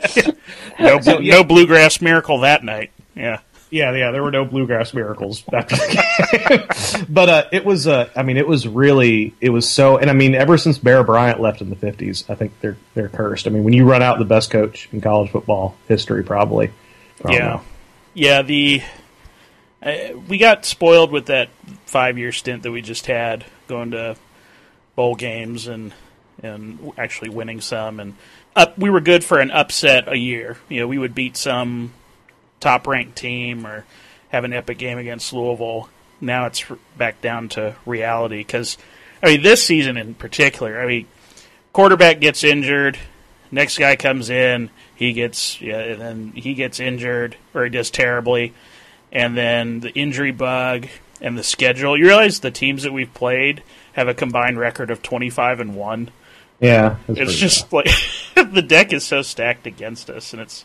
no, 0.78 1.00
So, 1.00 1.18
yeah. 1.18 1.34
no 1.36 1.44
bluegrass 1.44 2.00
miracle 2.00 2.40
that 2.40 2.62
night. 2.62 2.92
Yeah, 3.16 3.40
Yeah, 3.74 3.92
yeah, 3.96 4.12
there 4.12 4.22
were 4.22 4.30
no 4.30 4.44
bluegrass 4.44 4.94
miracles 4.94 5.42
after 5.52 5.74
the 5.74 6.68
game. 6.96 7.06
but 7.08 7.28
uh, 7.28 7.44
it 7.50 7.64
was, 7.64 7.88
uh, 7.88 8.08
I 8.14 8.22
mean, 8.22 8.36
it 8.36 8.46
was 8.46 8.68
really, 8.68 9.34
it 9.40 9.50
was 9.50 9.68
so, 9.68 9.98
and 9.98 10.08
I 10.08 10.12
mean, 10.12 10.36
ever 10.36 10.56
since 10.58 10.78
Bear 10.78 11.02
Bryant 11.02 11.40
left 11.40 11.60
in 11.60 11.70
the 11.70 11.74
fifties, 11.74 12.24
I 12.28 12.36
think 12.36 12.52
they're 12.60 12.76
they're 12.94 13.08
cursed. 13.08 13.48
I 13.48 13.50
mean, 13.50 13.64
when 13.64 13.74
you 13.74 13.84
run 13.84 14.00
out 14.00 14.20
the 14.20 14.24
best 14.24 14.52
coach 14.52 14.88
in 14.92 15.00
college 15.00 15.32
football 15.32 15.76
history, 15.88 16.22
probably. 16.22 16.70
Yeah, 17.28 17.38
know. 17.38 17.62
yeah. 18.14 18.42
The 18.42 18.82
uh, 19.82 20.20
we 20.28 20.38
got 20.38 20.64
spoiled 20.64 21.10
with 21.10 21.26
that 21.26 21.48
five 21.84 22.16
year 22.16 22.30
stint 22.30 22.62
that 22.62 22.70
we 22.70 22.80
just 22.80 23.06
had, 23.06 23.44
going 23.66 23.90
to 23.90 24.14
bowl 24.94 25.16
games 25.16 25.66
and 25.66 25.92
and 26.44 26.92
actually 26.96 27.30
winning 27.30 27.60
some, 27.60 27.98
and 27.98 28.14
up. 28.54 28.78
We 28.78 28.88
were 28.88 29.00
good 29.00 29.24
for 29.24 29.40
an 29.40 29.50
upset 29.50 30.06
a 30.06 30.16
year. 30.16 30.58
You 30.68 30.78
know, 30.78 30.86
we 30.86 30.96
would 30.96 31.16
beat 31.16 31.36
some 31.36 31.92
top 32.60 32.86
ranked 32.86 33.16
team 33.16 33.66
or 33.66 33.84
have 34.28 34.44
an 34.44 34.52
epic 34.52 34.78
game 34.78 34.98
against 34.98 35.32
Louisville. 35.32 35.88
Now 36.20 36.46
it's 36.46 36.64
back 36.96 37.20
down 37.20 37.48
to 37.50 37.76
reality 37.86 38.38
because 38.38 38.76
I 39.22 39.26
mean 39.26 39.42
this 39.42 39.62
season 39.64 39.96
in 39.96 40.14
particular. 40.14 40.80
I 40.80 40.86
mean, 40.86 41.06
quarterback 41.72 42.20
gets 42.20 42.44
injured, 42.44 42.98
next 43.50 43.78
guy 43.78 43.96
comes 43.96 44.30
in, 44.30 44.70
he 44.94 45.12
gets 45.12 45.60
yeah, 45.60 45.78
and 45.78 46.00
then 46.00 46.32
he 46.34 46.54
gets 46.54 46.80
injured 46.80 47.36
or 47.54 47.64
he 47.64 47.70
does 47.70 47.90
terribly, 47.90 48.54
and 49.12 49.36
then 49.36 49.80
the 49.80 49.90
injury 49.90 50.32
bug 50.32 50.88
and 51.20 51.38
the 51.38 51.44
schedule. 51.44 51.96
You 51.96 52.06
realize 52.06 52.40
the 52.40 52.50
teams 52.50 52.82
that 52.82 52.92
we've 52.92 53.12
played 53.12 53.62
have 53.92 54.08
a 54.08 54.14
combined 54.14 54.58
record 54.58 54.90
of 54.90 55.02
twenty 55.02 55.30
five 55.30 55.60
and 55.60 55.74
one. 55.74 56.10
Yeah, 56.60 56.96
It's 57.08 57.34
just 57.36 57.72
like 57.72 57.90
the 58.34 58.62
deck 58.62 58.92
is 58.92 59.04
so 59.04 59.22
stacked 59.22 59.66
against 59.66 60.08
us, 60.08 60.32
and 60.32 60.40
it's 60.40 60.64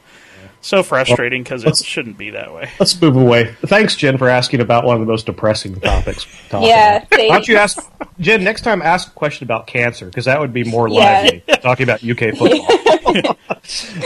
so 0.62 0.84
frustrating 0.84 1.41
because 1.43 1.63
it 1.63 1.78
shouldn't 1.78 2.17
be 2.17 2.32
that 2.32 2.54
way. 2.54 2.69
Let's 2.80 3.00
move 3.02 3.15
away. 3.15 3.56
Thanks, 3.65 3.95
Jen, 3.95 4.17
for 4.17 4.28
asking 4.30 4.60
about 4.62 4.84
one 4.86 4.95
of 4.95 5.00
the 5.02 5.06
most 5.08 5.26
depressing 5.26 5.80
topics. 5.80 6.26
talk 6.50 6.63
Yeah, 6.67 6.98
about. 6.98 7.10
Why 7.19 7.28
don't 7.30 7.48
you 7.48 7.58
ask 7.58 7.80
Jen 8.19 8.43
next 8.43 8.62
time? 8.62 8.82
Ask 8.82 9.08
a 9.10 9.12
question 9.12 9.45
about 9.45 9.67
cancer 9.67 10.06
because 10.06 10.26
that 10.26 10.39
would 10.39 10.54
be 10.54 10.63
more 10.63 10.88
Yeah. 10.89 11.00
lively. 11.22 11.43
Talking 11.62 11.84
about 11.84 12.04
UK 12.04 12.36
football. 12.36 13.38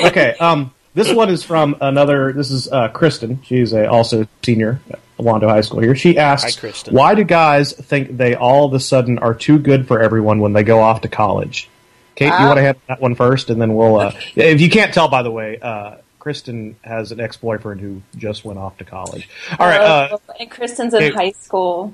okay. 0.06 0.36
Um, 0.40 0.72
this 0.94 1.12
one 1.12 1.30
is 1.30 1.44
from 1.44 1.76
another. 1.82 2.34
This 2.34 2.52
is 2.52 2.68
uh, 2.72 2.90
Kristen. 2.90 3.42
She's 3.44 3.74
a 3.74 3.88
also 3.90 4.28
senior 4.44 4.80
at 4.92 5.00
Wando 5.18 5.50
High 5.50 5.62
School 5.62 5.80
here. 5.80 5.96
She 5.96 6.18
asks, 6.20 6.54
Hi, 6.56 6.60
Kristen. 6.60 6.94
"Why 6.94 7.16
do 7.16 7.24
guys 7.24 7.74
think 7.74 8.16
they 8.18 8.36
all 8.36 8.66
of 8.66 8.74
a 8.74 8.80
sudden 8.80 9.18
are 9.20 9.34
too 9.34 9.58
good 9.58 9.88
for 9.88 10.00
everyone 10.00 10.40
when 10.40 10.54
they 10.54 10.64
go 10.64 10.82
off 10.82 11.02
to 11.02 11.08
college?" 11.08 11.70
Kate, 12.16 12.28
you 12.28 12.34
Uh, 12.34 12.46
want 12.46 12.58
to 12.58 12.62
have 12.64 12.78
that 12.88 13.02
one 13.02 13.16
first, 13.16 13.50
and 13.50 13.60
then 13.60 13.74
we'll. 13.74 14.00
Uh, 14.00 14.12
if 14.36 14.62
you 14.62 14.70
can't 14.70 14.94
tell, 14.94 15.08
by 15.08 15.24
the 15.24 15.32
way, 15.32 15.58
uh, 15.60 15.96
Kristen 16.24 16.78
has 16.86 17.12
an 17.12 17.20
ex-boyfriend 17.20 17.82
who 17.82 18.02
just 18.16 18.46
went 18.46 18.58
off 18.58 18.78
to 18.78 18.86
college. 18.86 19.28
All 19.60 19.68
right. 19.68 19.82
Uh, 19.82 20.08
Oh, 20.14 20.22
and 20.40 20.50
Kristen's 20.50 20.94
in 20.94 21.02
hey. 21.02 21.10
high 21.12 21.32
school. 21.32 21.94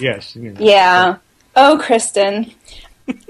yes. 0.00 0.34
you 0.34 0.50
know. 0.52 0.58
Yeah. 0.58 1.16
Oh, 1.54 1.78
Kristen. 1.78 2.52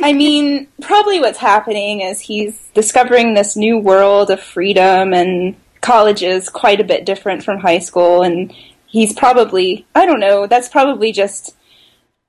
I 0.00 0.12
mean, 0.12 0.68
probably 0.80 1.18
what's 1.18 1.38
happening 1.40 2.00
is 2.00 2.20
he's 2.20 2.62
discovering 2.74 3.34
this 3.34 3.56
new 3.56 3.76
world 3.76 4.30
of 4.30 4.40
freedom, 4.40 5.12
and 5.12 5.56
college 5.80 6.22
is 6.22 6.48
quite 6.48 6.80
a 6.80 6.84
bit 6.84 7.04
different 7.04 7.42
from 7.42 7.58
high 7.58 7.80
school. 7.80 8.22
And 8.22 8.54
he's 8.86 9.12
probably, 9.12 9.84
I 9.96 10.06
don't 10.06 10.20
know, 10.20 10.46
that's 10.46 10.68
probably 10.68 11.10
just 11.10 11.56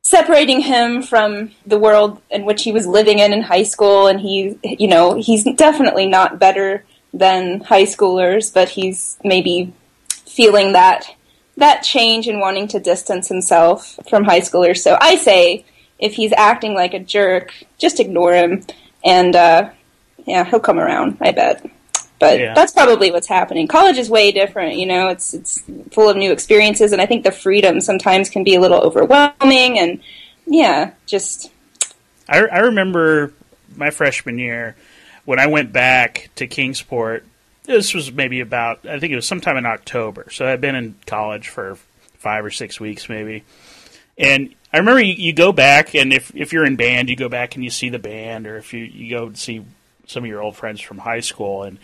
separating 0.02 0.62
him 0.62 1.04
from 1.04 1.52
the 1.68 1.78
world 1.78 2.20
in 2.32 2.46
which 2.46 2.64
he 2.64 2.72
was 2.72 2.88
living 2.88 3.20
in 3.20 3.32
in 3.32 3.44
high 3.44 3.62
school. 3.62 4.08
And 4.08 4.20
he, 4.20 4.58
you 4.64 4.88
know, 4.88 5.14
he's 5.14 5.44
definitely 5.44 6.08
not 6.08 6.40
better 6.40 6.84
than 7.14 7.62
high 7.62 7.84
schoolers, 7.84 8.54
but 8.54 8.70
he's 8.70 9.18
maybe 9.24 9.74
feeling 10.10 10.74
that 10.74 11.06
that 11.58 11.82
change 11.82 12.28
and 12.28 12.40
wanting 12.40 12.68
to 12.68 12.80
distance 12.80 13.28
himself 13.28 13.98
from 14.08 14.24
high 14.24 14.42
schoolers. 14.42 14.78
So 14.78 14.96
I 15.02 15.16
say, 15.16 15.66
if 15.98 16.14
he's 16.14 16.32
acting 16.34 16.76
like 16.76 16.94
a 16.94 17.00
jerk, 17.00 17.52
just 17.80 18.00
ignore 18.00 18.34
him, 18.34 18.64
and 19.04 19.36
uh, 19.36 19.70
yeah, 20.26 20.44
he'll 20.46 20.60
come 20.60 20.80
around. 20.80 21.18
I 21.22 21.32
bet. 21.32 21.66
But 22.20 22.40
Yeah. 22.40 22.54
that's 22.54 22.72
probably 22.72 23.12
what's 23.12 23.28
happening. 23.28 23.68
College 23.68 23.98
is 23.98 24.10
way 24.10 24.32
different, 24.32 24.78
you 24.78 24.86
know. 24.86 25.10
It's 25.10 25.34
it's 25.34 25.62
full 25.92 26.10
of 26.10 26.18
new 26.18 26.32
experiences, 26.32 26.92
and 26.92 27.02
I 27.02 27.06
think 27.06 27.24
the 27.24 27.32
freedom 27.32 27.82
sometimes 27.82 28.30
can 28.30 28.44
be 28.44 28.56
a 28.56 28.60
little 28.60 28.80
overwhelming. 28.80 29.80
And 29.80 30.00
yeah, 30.46 30.92
just 31.08 31.52
I, 32.30 32.40
I 32.40 32.60
remember 32.60 33.34
my 33.76 33.90
freshman 33.90 34.38
year 34.40 34.76
when 35.28 35.40
I 35.40 35.48
went 35.48 35.74
back 35.74 36.30
to 36.36 36.48
Kingsport. 36.48 37.26
This 37.66 37.94
was 37.94 38.14
maybe 38.14 38.40
about, 38.40 38.86
I 38.88 38.98
think 38.98 39.12
it 39.12 39.18
was 39.18 39.28
sometime 39.28 39.58
in 39.58 39.66
October. 39.66 40.30
So 40.32 40.48
I'd 40.48 40.62
been 40.62 40.74
in 40.74 40.96
college 41.06 41.50
for 41.50 41.78
five 42.14 42.46
or 42.46 42.50
six 42.50 42.80
weeks, 42.80 43.10
maybe. 43.10 43.44
And 44.18 44.56
I 44.72 44.78
remember 44.78 45.02
you, 45.02 45.14
you 45.16 45.34
go 45.34 45.52
back, 45.52 45.94
and 45.96 46.14
if, 46.14 46.34
if 46.34 46.54
you're 46.54 46.66
in 46.66 46.78
band, 46.78 47.10
you 47.10 47.18
go 47.18 47.28
back 47.28 47.56
and 47.56 47.64
you 47.64 47.70
see 47.70 47.90
the 47.90 48.00
band, 48.00 48.48
or 48.48 48.56
if 48.56 48.74
you, 48.74 48.86
you 48.86 49.10
go 49.10 49.26
and 49.26 49.38
see 49.38 49.66
some 50.06 50.24
of 50.24 50.30
your 50.30 50.42
old 50.42 50.56
friends 50.56 50.80
from 50.80 51.00
high 51.00 51.20
school. 51.20 51.64
And 51.64 51.78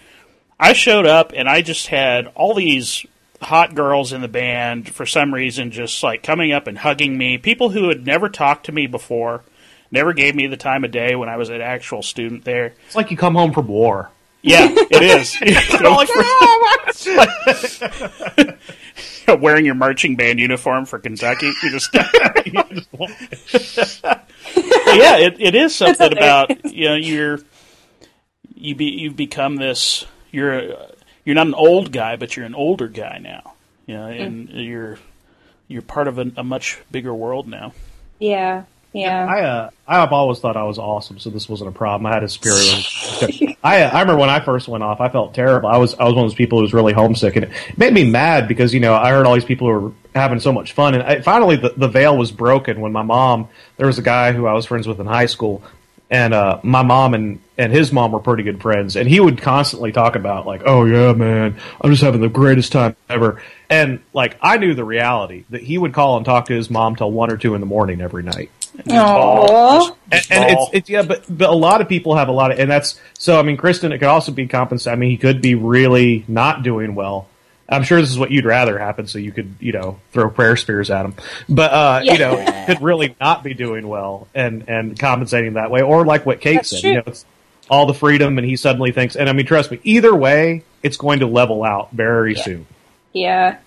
I 0.57 0.71
showed 0.71 1.05
up, 1.05 1.33
and 1.35 1.49
I 1.49 1.61
just 1.61 1.87
had 1.87 2.27
all 2.35 2.53
these 2.53 3.05
hot 3.41 3.75
girls 3.75 4.13
in 4.13 4.21
the 4.21 4.29
band 4.29 4.87
for 4.87 5.05
some 5.05 5.33
reason 5.33 5.71
just 5.71 6.01
like 6.01 6.23
coming 6.23 6.53
up 6.53 6.65
and 6.65 6.77
hugging 6.77 7.17
me. 7.17 7.37
People 7.37 7.71
who 7.71 7.89
had 7.89 8.05
never 8.05 8.29
talked 8.29 8.67
to 8.67 8.71
me 8.71 8.87
before, 8.87 9.43
never 9.93 10.11
gave 10.11 10.35
me 10.35 10.47
the 10.47 10.57
time 10.57 10.83
of 10.83 10.91
day 10.91 11.15
when 11.15 11.29
I 11.29 11.37
was 11.37 11.49
an 11.49 11.61
actual 11.61 12.01
student 12.01 12.43
there. 12.43 12.73
It's 12.87 12.95
like 12.95 13.11
you 13.11 13.17
come 13.17 13.35
home 13.35 13.53
from 13.53 13.67
war. 13.67 14.09
Yeah, 14.41 14.67
it 14.69 15.01
is. 15.01 15.37
Wearing 19.39 19.65
your 19.65 19.75
marching 19.75 20.17
band 20.17 20.39
uniform 20.39 20.85
for 20.85 20.99
Kentucky, 20.99 21.53
you 21.63 21.71
just 21.71 21.91
But 21.93 22.09
yeah, 24.97 25.17
it, 25.17 25.37
it 25.39 25.55
is 25.55 25.73
something 25.73 26.11
about 26.11 26.73
you 26.73 26.89
know 26.89 26.95
you're 26.95 27.39
you 28.53 28.75
be 28.75 28.85
you've 28.85 29.15
become 29.15 29.55
this 29.55 30.05
you're 30.31 30.59
a, 30.59 30.91
you're 31.23 31.35
not 31.35 31.47
an 31.47 31.53
old 31.53 31.93
guy, 31.93 32.17
but 32.17 32.35
you're 32.35 32.45
an 32.45 32.55
older 32.55 32.89
guy 32.89 33.19
now. 33.19 33.53
You 33.85 33.95
know, 33.95 34.07
and 34.07 34.49
mm. 34.49 34.67
you're 34.67 34.99
you're 35.69 35.81
part 35.81 36.09
of 36.09 36.19
a, 36.19 36.31
a 36.35 36.43
much 36.43 36.81
bigger 36.91 37.13
world 37.13 37.47
now. 37.47 37.73
yeah, 38.19 38.63
Yeah. 38.93 39.25
I 39.25 39.41
uh, 39.41 39.69
I've 39.87 40.13
always 40.13 40.39
thought 40.39 40.55
I 40.55 40.63
was 40.63 40.77
awesome, 40.77 41.17
so 41.17 41.31
this 41.31 41.49
wasn't 41.49 41.69
a 41.69 41.73
problem. 41.73 42.05
I 42.05 42.13
had 42.13 42.23
a 42.23 42.29
spirit. 42.29 43.57
I 43.63 43.81
I 43.83 44.01
remember 44.01 44.17
when 44.17 44.29
I 44.29 44.39
first 44.39 44.67
went 44.67 44.83
off, 44.83 45.01
I 45.01 45.09
felt 45.09 45.33
terrible. 45.33 45.67
I 45.67 45.77
was 45.77 45.95
I 45.95 46.03
was 46.03 46.13
one 46.13 46.25
of 46.25 46.29
those 46.29 46.35
people 46.37 46.59
who 46.59 46.61
was 46.61 46.73
really 46.73 46.93
homesick, 46.93 47.35
and 47.35 47.45
it 47.45 47.51
made 47.77 47.91
me 47.91 48.03
mad 48.03 48.47
because 48.47 48.73
you 48.73 48.79
know 48.79 48.93
I 48.93 49.09
heard 49.09 49.25
all 49.25 49.33
these 49.33 49.45
people 49.45 49.67
who 49.67 49.79
were 49.79 49.91
having 50.13 50.39
so 50.39 50.53
much 50.53 50.73
fun, 50.73 50.93
and 50.93 51.03
I, 51.03 51.21
finally 51.21 51.55
the 51.55 51.73
the 51.75 51.87
veil 51.87 52.15
was 52.15 52.31
broken 52.31 52.81
when 52.81 52.91
my 52.91 53.01
mom. 53.01 53.49
There 53.77 53.87
was 53.87 53.97
a 53.97 54.03
guy 54.03 54.31
who 54.31 54.45
I 54.45 54.53
was 54.53 54.67
friends 54.67 54.87
with 54.87 54.99
in 54.99 55.07
high 55.07 55.25
school, 55.25 55.63
and 56.11 56.33
uh, 56.33 56.59
my 56.61 56.83
mom 56.83 57.15
and 57.15 57.39
and 57.57 57.73
his 57.73 57.91
mom 57.91 58.11
were 58.11 58.19
pretty 58.19 58.43
good 58.43 58.61
friends, 58.61 58.95
and 58.95 59.09
he 59.09 59.19
would 59.19 59.41
constantly 59.41 59.91
talk 59.91 60.15
about 60.15 60.45
like, 60.45 60.61
"Oh 60.65 60.85
yeah, 60.85 61.13
man, 61.13 61.57
I'm 61.81 61.89
just 61.89 62.03
having 62.03 62.21
the 62.21 62.29
greatest 62.29 62.71
time 62.71 62.95
ever," 63.09 63.41
and 63.71 64.01
like 64.13 64.37
I 64.39 64.57
knew 64.57 64.75
the 64.75 64.83
reality 64.83 65.45
that 65.49 65.63
he 65.63 65.79
would 65.79 65.93
call 65.93 66.17
and 66.17 66.25
talk 66.25 66.45
to 66.45 66.53
his 66.53 66.69
mom 66.69 66.95
till 66.95 67.11
one 67.11 67.31
or 67.31 67.37
two 67.37 67.55
in 67.55 67.59
the 67.59 67.65
morning 67.65 67.99
every 67.99 68.21
night. 68.21 68.51
Aww. 68.77 69.95
And, 70.11 70.21
and 70.29 70.51
it's, 70.51 70.69
it's 70.73 70.89
yeah, 70.89 71.03
but 71.03 71.23
but 71.29 71.49
a 71.49 71.53
lot 71.53 71.81
of 71.81 71.87
people 71.89 72.15
have 72.15 72.27
a 72.27 72.31
lot 72.31 72.51
of, 72.51 72.59
and 72.59 72.69
that's 72.69 72.99
so. 73.17 73.39
I 73.39 73.43
mean, 73.43 73.57
Kristen, 73.57 73.91
it 73.91 73.99
could 73.99 74.07
also 74.07 74.31
be 74.31 74.47
compensated. 74.47 74.97
I 74.97 74.99
mean, 74.99 75.11
he 75.11 75.17
could 75.17 75.41
be 75.41 75.55
really 75.55 76.25
not 76.27 76.63
doing 76.63 76.95
well. 76.95 77.27
I'm 77.69 77.83
sure 77.83 78.01
this 78.01 78.09
is 78.09 78.19
what 78.19 78.29
you'd 78.29 78.45
rather 78.45 78.77
happen, 78.77 79.07
so 79.07 79.19
you 79.19 79.31
could 79.31 79.55
you 79.59 79.71
know 79.71 79.99
throw 80.11 80.29
prayer 80.29 80.55
spears 80.57 80.89
at 80.89 81.05
him. 81.05 81.15
But 81.47 81.71
uh, 81.71 82.01
you 82.03 82.17
know, 82.17 82.63
could 82.67 82.81
really 82.81 83.15
not 83.21 83.43
be 83.43 83.53
doing 83.53 83.87
well, 83.87 84.27
and 84.35 84.67
and 84.67 84.97
compensating 84.99 85.53
that 85.53 85.71
way, 85.71 85.81
or 85.81 86.05
like 86.05 86.25
what 86.25 86.41
Kate 86.41 86.55
That's 86.55 86.69
said, 86.69 86.81
true. 86.81 86.89
you 86.89 86.95
know, 86.97 87.03
it's 87.07 87.25
all 87.69 87.85
the 87.85 87.93
freedom, 87.93 88.37
and 88.37 88.45
he 88.45 88.55
suddenly 88.55 88.91
thinks. 88.91 89.15
And 89.15 89.29
I 89.29 89.33
mean, 89.33 89.45
trust 89.45 89.71
me, 89.71 89.79
either 89.83 90.13
way, 90.13 90.63
it's 90.83 90.97
going 90.97 91.19
to 91.19 91.27
level 91.27 91.63
out 91.63 91.91
very 91.91 92.35
soon. 92.35 92.65
Yeah. 93.13 93.57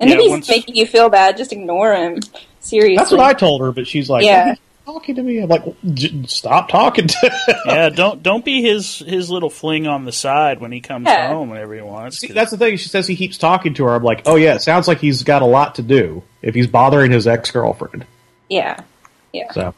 And 0.00 0.10
Yeah, 0.10 0.16
if 0.16 0.22
he's 0.22 0.30
once- 0.30 0.48
making 0.48 0.76
you 0.76 0.86
feel 0.86 1.08
bad, 1.10 1.36
just 1.36 1.52
ignore 1.52 1.94
him. 1.94 2.20
Seriously. 2.64 2.96
That's 2.96 3.10
what 3.10 3.20
I 3.20 3.32
told 3.34 3.60
her, 3.60 3.72
but 3.72 3.86
she's 3.86 4.08
like, 4.10 4.24
Yeah. 4.24 4.50
"He's 4.50 4.58
talking 4.86 5.14
to 5.16 5.22
me. 5.22 5.38
I'm 5.38 5.48
like, 5.48 5.62
"J- 5.94 6.22
stop 6.26 6.68
talking 6.68 7.06
to. 7.08 7.60
yeah, 7.66 7.88
don't 7.90 8.22
don't 8.22 8.44
be 8.44 8.62
his 8.62 8.98
his 9.00 9.30
little 9.30 9.50
fling 9.50 9.86
on 9.86 10.04
the 10.04 10.12
side 10.12 10.60
when 10.60 10.72
he 10.72 10.80
comes 10.80 11.06
Yeah. 11.06 11.28
home 11.28 11.50
whenever 11.50 11.74
he 11.74 11.82
wants. 11.82 12.18
See, 12.18 12.28
'cause- 12.28 12.34
that's 12.34 12.50
the 12.50 12.56
thing. 12.58 12.76
She 12.78 12.88
says 12.88 13.06
he 13.06 13.16
keeps 13.16 13.36
talking 13.38 13.74
to 13.74 13.84
her. 13.84 13.94
I'm 13.94 14.02
like, 14.02 14.22
oh 14.26 14.36
yeah, 14.36 14.54
it 14.54 14.62
sounds 14.62 14.88
like 14.88 14.98
he's 14.98 15.22
got 15.22 15.42
a 15.42 15.46
lot 15.46 15.74
to 15.76 15.82
do 15.82 16.22
if 16.42 16.54
he's 16.54 16.66
bothering 16.66 17.12
his 17.12 17.26
ex 17.26 17.50
girlfriend. 17.50 18.06
Yeah. 18.48 18.80
Yeah. 19.32 19.50
So, 19.52 19.74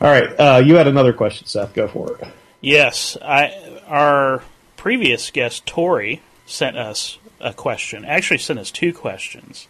all 0.00 0.10
right, 0.10 0.28
uh, 0.38 0.62
you 0.64 0.76
had 0.76 0.86
another 0.88 1.12
question, 1.12 1.46
Seth. 1.46 1.74
Go 1.74 1.88
for 1.88 2.12
it. 2.16 2.28
Yes, 2.60 3.16
I 3.22 3.80
our 3.88 4.42
previous 4.76 5.30
guest 5.30 5.64
Tori 5.64 6.20
sent 6.46 6.76
us 6.76 7.18
a 7.40 7.54
question. 7.54 8.04
Actually, 8.04 8.38
sent 8.38 8.58
us 8.58 8.70
two 8.70 8.92
questions. 8.92 9.66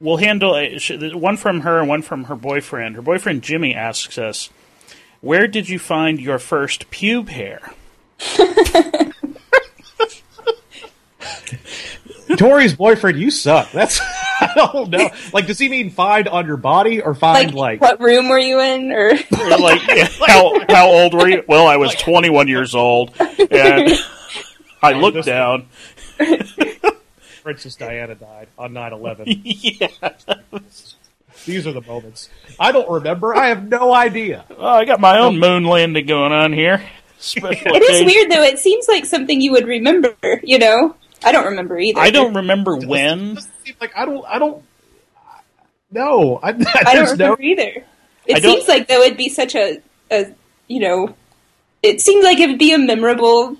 We'll 0.00 0.18
handle 0.18 0.54
uh, 0.54 1.18
one 1.18 1.36
from 1.36 1.60
her 1.62 1.80
and 1.80 1.88
one 1.88 2.02
from 2.02 2.24
her 2.24 2.36
boyfriend. 2.36 2.94
Her 2.96 3.02
boyfriend 3.02 3.42
Jimmy 3.42 3.74
asks 3.74 4.16
us, 4.16 4.50
"Where 5.20 5.48
did 5.48 5.68
you 5.68 5.78
find 5.78 6.20
your 6.20 6.38
first 6.38 6.90
pube 6.90 7.28
hair?" 7.28 7.72
Tori's 12.36 12.74
boyfriend, 12.74 13.18
you 13.18 13.30
suck. 13.30 13.72
That's 13.72 14.00
I 14.40 14.52
don't 14.54 14.90
know. 14.90 15.10
Like, 15.32 15.46
does 15.46 15.58
he 15.58 15.68
mean 15.68 15.90
find 15.90 16.28
on 16.28 16.46
your 16.46 16.56
body 16.56 17.00
or 17.00 17.14
find 17.14 17.52
Like, 17.52 17.80
like? 17.80 17.80
what 17.80 18.00
room 18.00 18.28
were 18.28 18.38
you 18.38 18.60
in? 18.60 18.92
Or 18.92 19.10
Or 19.10 19.58
like, 19.58 19.80
how 20.26 20.60
how 20.68 20.88
old 20.88 21.14
were 21.14 21.28
you? 21.28 21.42
Well, 21.48 21.66
I 21.66 21.76
was 21.76 21.94
21 21.96 22.46
years 22.46 22.74
old, 22.74 23.12
and 23.18 23.90
I 24.82 24.92
looked 24.92 25.24
down. 25.26 25.66
Princess 27.42 27.76
Diana 27.76 28.14
died 28.14 28.48
on 28.58 28.72
9-11. 28.72 29.40
yeah, 29.44 30.36
These 31.46 31.66
are 31.66 31.72
the 31.72 31.80
moments. 31.80 32.28
I 32.58 32.72
don't 32.72 32.88
remember. 32.90 33.34
I 33.34 33.48
have 33.48 33.68
no 33.68 33.92
idea. 33.92 34.44
oh, 34.50 34.66
I 34.66 34.84
got 34.84 35.00
my 35.00 35.18
own 35.18 35.38
moon 35.38 35.64
landing 35.64 36.06
going 36.06 36.32
on 36.32 36.52
here. 36.52 36.82
It 37.20 37.82
is 37.90 38.04
weird 38.04 38.30
though. 38.30 38.42
It 38.44 38.58
seems 38.60 38.86
like 38.86 39.04
something 39.04 39.40
you 39.40 39.52
would 39.52 39.66
remember. 39.66 40.14
You 40.42 40.58
know, 40.58 40.94
I 41.24 41.32
don't 41.32 41.46
remember 41.46 41.78
either. 41.78 41.98
I 42.00 42.10
don't 42.10 42.34
remember 42.34 42.76
when. 42.76 43.38
It 43.38 43.44
seems 43.64 43.80
like 43.80 43.92
I 43.96 44.04
don't. 44.04 44.24
I 44.26 44.38
don't. 44.38 44.62
No, 45.90 46.36
I, 46.42 46.50
I 46.50 46.52
don't 46.52 46.64
there's 46.94 47.18
no- 47.18 47.34
remember 47.34 47.42
either. 47.42 47.84
It 48.26 48.36
I 48.36 48.40
seems 48.40 48.68
like 48.68 48.86
though 48.88 49.00
it'd 49.02 49.16
be 49.16 49.30
such 49.30 49.54
a, 49.54 49.80
a, 50.12 50.26
you 50.68 50.80
know, 50.80 51.14
it 51.82 52.00
seems 52.02 52.22
like 52.24 52.38
it 52.38 52.50
would 52.50 52.58
be 52.58 52.72
a 52.74 52.78
memorable 52.78 53.56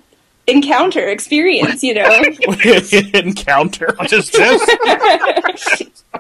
encounter 0.48 1.06
experience. 1.08 1.82
You 1.82 1.94
know, 1.94 2.04
encounter. 3.14 3.94
What 3.96 4.12
is 4.12 4.30
this? 4.30 4.61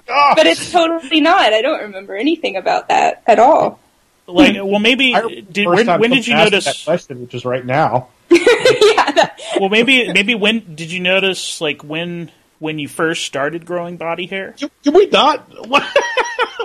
but 0.06 0.46
it's 0.46 0.70
totally 0.70 1.20
not. 1.20 1.52
I 1.52 1.62
don't 1.62 1.80
remember 1.80 2.16
anything 2.16 2.56
about 2.56 2.88
that 2.88 3.22
at 3.26 3.38
all. 3.38 3.80
Like, 4.26 4.56
well, 4.56 4.78
maybe 4.78 5.14
I 5.14 5.20
remember 5.20 5.40
the 5.40 5.52
did, 5.52 5.66
when, 5.66 5.86
when 6.00 6.10
did 6.10 6.26
you 6.26 6.32
someone 6.34 6.40
asked 6.42 6.52
me 6.52 6.56
notice? 6.56 6.64
that 6.64 6.84
question, 6.84 7.20
which 7.22 7.34
is 7.34 7.44
right 7.46 7.64
now? 7.64 8.08
yeah, 8.30 9.10
that- 9.12 9.40
Well, 9.58 9.70
maybe 9.70 10.12
maybe 10.12 10.34
when 10.34 10.74
did 10.74 10.92
you 10.92 11.00
notice? 11.00 11.60
Like 11.62 11.82
when 11.82 12.30
when 12.58 12.78
you 12.78 12.88
first 12.88 13.24
started 13.24 13.64
growing 13.64 13.96
body 13.96 14.26
hair? 14.26 14.52
Can, 14.58 14.70
can 14.84 14.92
we 14.94 15.06
not? 15.06 15.66
Why 15.66 15.80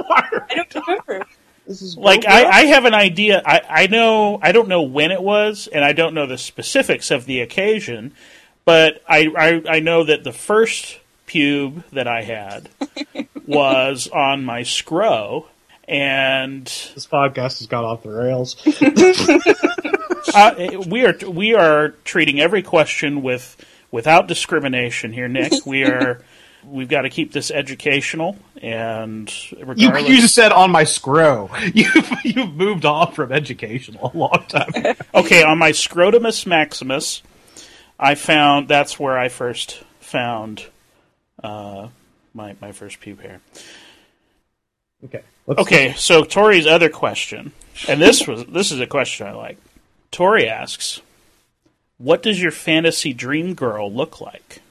are- 0.09 0.47
I 0.49 0.65
don't 0.69 0.87
remember. 0.87 1.25
This 1.67 1.81
is 1.81 1.97
Like 1.97 2.25
I, 2.25 2.45
I 2.45 2.65
have 2.65 2.85
an 2.85 2.93
idea. 2.93 3.41
I, 3.45 3.61
I 3.69 3.87
know 3.87 4.39
I 4.41 4.51
don't 4.51 4.67
know 4.67 4.81
when 4.81 5.11
it 5.11 5.21
was, 5.21 5.67
and 5.67 5.83
I 5.83 5.93
don't 5.93 6.13
know 6.13 6.25
the 6.25 6.37
specifics 6.37 7.11
of 7.11 7.25
the 7.25 7.41
occasion, 7.41 8.13
but 8.65 9.01
I 9.07 9.29
I, 9.37 9.77
I 9.77 9.79
know 9.79 10.03
that 10.03 10.23
the 10.23 10.33
first 10.33 10.99
pube 11.27 11.83
that 11.91 12.07
I 12.07 12.23
had 12.23 12.69
was 13.47 14.07
on 14.07 14.43
my 14.45 14.63
scro, 14.63 15.47
and 15.87 16.65
this 16.65 17.07
podcast 17.07 17.59
has 17.59 17.67
got 17.67 17.83
off 17.83 18.03
the 18.03 18.11
rails. 18.11 18.55
uh, 20.33 20.83
we 20.87 21.05
are 21.05 21.15
we 21.29 21.55
are 21.55 21.89
treating 22.03 22.39
every 22.39 22.61
question 22.61 23.21
with 23.21 23.55
without 23.91 24.27
discrimination 24.27 25.13
here, 25.13 25.27
Nick. 25.27 25.65
We 25.65 25.83
are 25.85 26.21
we've 26.65 26.87
got 26.87 27.01
to 27.01 27.09
keep 27.09 27.31
this 27.31 27.51
educational 27.51 28.37
and 28.61 29.33
You, 29.75 29.97
you 29.97 30.21
just 30.21 30.35
said 30.35 30.51
on 30.51 30.71
my 30.71 30.83
scro. 30.83 31.49
You've 31.73 32.11
you've 32.23 32.53
moved 32.53 32.85
on 32.85 33.11
from 33.11 33.31
educational 33.31 34.11
a 34.13 34.17
long 34.17 34.45
time. 34.47 34.95
okay, 35.15 35.43
on 35.43 35.57
my 35.57 35.71
scrotumus 35.71 36.45
maximus, 36.45 37.21
I 37.99 38.15
found 38.15 38.67
that's 38.67 38.99
where 38.99 39.17
I 39.17 39.29
first 39.29 39.83
found 39.99 40.65
uh, 41.43 41.89
my 42.33 42.55
my 42.61 42.71
first 42.71 43.01
pube 43.01 43.19
hair. 43.19 43.41
Okay. 45.05 45.23
Let's 45.45 45.59
Okay, 45.59 45.93
so 45.97 46.23
Tori's 46.23 46.65
other 46.65 46.89
question, 46.89 47.51
and 47.87 48.01
this 48.01 48.25
was 48.25 48.45
this 48.45 48.71
is 48.71 48.79
a 48.79 48.87
question 48.87 49.27
I 49.27 49.33
like. 49.33 49.57
Tori 50.11 50.47
asks, 50.47 51.01
"What 51.97 52.23
does 52.23 52.41
your 52.41 52.51
fantasy 52.51 53.11
dream 53.13 53.53
girl 53.53 53.91
look 53.91 54.21
like?" 54.21 54.61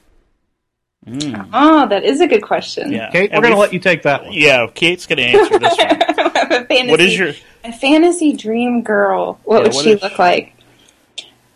Oh, 1.05 1.87
that 1.87 2.03
is 2.03 2.21
a 2.21 2.27
good 2.27 2.43
question. 2.43 2.91
Yeah, 2.91 3.09
Kate, 3.11 3.31
we're 3.31 3.41
going 3.41 3.53
to 3.53 3.59
let 3.59 3.73
you 3.73 3.79
take 3.79 4.03
that 4.03 4.23
one. 4.23 4.33
Yeah, 4.33 4.67
Kate's 4.73 5.05
going 5.05 5.17
to 5.17 5.23
answer 5.23 5.59
this 5.59 5.77
one. 5.77 5.89
a 6.51 6.65
fantasy, 6.65 6.91
What 6.91 7.01
is 7.01 7.17
your 7.17 7.33
a 7.63 7.71
fantasy 7.73 8.33
dream 8.33 8.81
girl? 8.83 9.39
What 9.43 9.57
Yeah, 9.57 9.63
would 9.63 9.73
what 9.73 9.83
she 9.83 9.91
is- 9.91 10.01
look 10.01 10.17
like? 10.19 10.53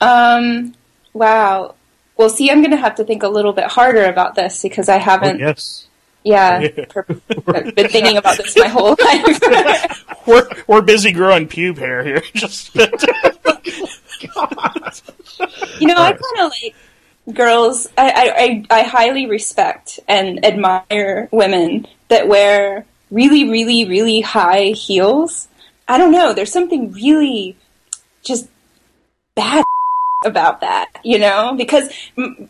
Um. 0.01 0.73
Wow. 1.13 1.75
Well, 2.17 2.29
see, 2.29 2.49
I'm 2.51 2.59
going 2.61 2.71
to 2.71 2.77
have 2.77 2.95
to 2.95 3.03
think 3.03 3.23
a 3.23 3.27
little 3.27 3.53
bit 3.53 3.65
harder 3.65 4.05
about 4.05 4.35
this 4.35 4.61
because 4.63 4.89
I 4.89 4.95
Oh, 4.97 4.99
haven't. 4.99 5.39
yes. 5.39 5.87
Yeah, 6.23 6.67
per- 6.89 7.05
I've 7.47 7.73
been 7.75 7.87
thinking 7.87 8.17
about 8.17 8.37
this 8.37 8.55
my 8.57 8.67
whole 8.67 8.95
life. 8.99 10.03
we're 10.27 10.47
we're 10.67 10.81
busy 10.81 11.11
growing 11.13 11.47
pube 11.47 11.77
hair 11.77 12.03
here. 12.03 12.21
Just 12.33 12.75
you 12.75 12.81
know, 15.87 15.95
I 15.95 16.11
kind 16.11 16.39
of 16.39 16.51
like 16.63 16.75
girls. 17.33 17.87
I, 17.97 18.65
I, 18.69 18.79
I, 18.79 18.83
highly 18.83 19.27
respect 19.27 19.99
and 20.07 20.45
admire 20.45 21.27
women 21.31 21.87
that 22.07 22.27
wear 22.27 22.85
really, 23.11 23.49
really, 23.49 23.85
really 23.85 24.21
high 24.21 24.67
heels. 24.67 25.47
I 25.87 25.97
don't 25.97 26.11
know. 26.11 26.33
There's 26.33 26.51
something 26.51 26.91
really 26.91 27.55
just 28.23 28.47
bad 29.35 29.63
about 30.25 30.61
that, 30.61 30.89
you 31.03 31.19
know, 31.19 31.55
because 31.57 31.89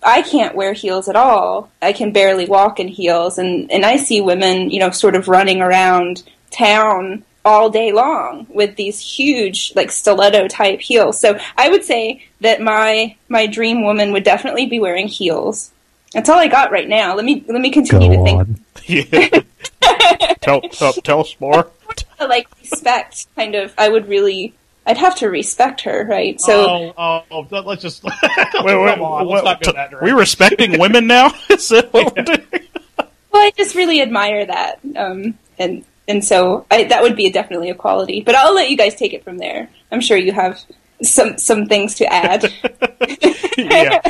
I 0.04 0.22
can't 0.22 0.56
wear 0.56 0.74
heels 0.74 1.08
at 1.08 1.16
all. 1.16 1.70
I 1.82 1.94
can 1.94 2.12
barely 2.14 2.46
walk 2.46 2.80
in 2.80 2.88
heels, 2.88 3.38
and 3.38 3.72
and 3.72 3.86
I 3.86 3.98
see 3.98 4.22
women, 4.22 4.72
you 4.72 4.80
know, 4.80 4.92
sort 4.92 5.16
of 5.16 5.28
running 5.28 5.62
around 5.62 6.24
town 6.50 7.24
all 7.48 7.70
day 7.70 7.94
long 7.94 8.46
with 8.50 8.76
these 8.76 9.00
huge 9.00 9.72
like 9.74 9.90
stiletto 9.90 10.50
type 10.50 10.82
heels. 10.82 11.18
So 11.18 11.40
I 11.56 11.70
would 11.70 11.86
say 11.86 12.26
that 12.42 12.62
my 12.62 13.16
my 13.30 13.48
dream 13.48 13.84
woman 13.86 14.12
would 14.12 14.26
definitely 14.26 14.66
be 14.66 14.80
wearing 14.80 15.08
heels. 15.08 15.72
That's 16.14 16.28
all 16.30 16.38
I 16.40 16.48
got 16.48 16.72
right 16.72 16.88
now. 16.90 17.16
Let 17.16 17.24
me 17.26 17.44
let 17.48 17.62
me 17.62 17.70
Go 17.70 17.76
continue 17.76 18.18
to 18.18 18.24
think. 18.24 18.40
on. 18.40 18.60
yeah. 18.86 19.40
tell, 20.42 20.62
tell 20.62 20.94
tell 20.94 21.22
us 21.22 21.36
more. 21.40 21.72
Like 22.20 22.48
respect, 22.60 23.28
kind 23.36 23.56
of. 23.56 23.74
I 23.78 23.88
would 23.90 24.08
really. 24.10 24.54
I'd 24.86 24.98
have 24.98 25.16
to 25.18 25.28
respect 25.30 25.82
her, 25.82 26.06
right? 26.10 26.40
So 26.40 26.94
oh, 26.98 27.24
oh, 27.30 27.46
oh, 27.52 27.60
let's 27.62 27.82
just. 27.82 28.04
Wait, 28.04 28.14
wait, 28.14 28.64
Come 28.64 29.02
on, 29.02 29.28
what- 29.28 29.44
let's 29.44 29.46
not 29.46 29.62
go 29.62 29.72
t- 29.72 29.76
that 29.76 29.90
we 29.92 29.98
direction. 30.00 30.18
respecting 30.18 30.80
women 30.80 31.08
now? 31.08 31.32
Is 31.50 31.70
that 31.70 31.92
what 31.94 32.16
we're 32.16 32.24
doing? 32.24 32.42
Well, 32.98 33.08
I 33.34 33.52
just 33.58 33.76
really 33.76 34.02
admire 34.02 34.46
that, 34.46 34.80
um, 34.96 35.38
and 35.60 35.84
and 36.08 36.24
so 36.24 36.66
I, 36.72 36.86
that 36.86 37.02
would 37.02 37.16
be 37.16 37.30
definitely 37.30 37.70
a 37.70 37.76
quality. 37.76 38.22
But 38.22 38.36
I'll 38.36 38.54
let 38.56 38.70
you 38.70 38.78
guys 38.78 38.96
take 38.96 39.14
it 39.14 39.24
from 39.24 39.38
there. 39.38 39.70
I'm 39.92 40.02
sure 40.02 40.18
you 40.18 40.32
have 40.32 40.60
some 41.04 41.38
some 41.38 41.66
things 41.68 41.96
to 41.96 42.06
add. 42.12 42.52
yeah. 43.58 44.02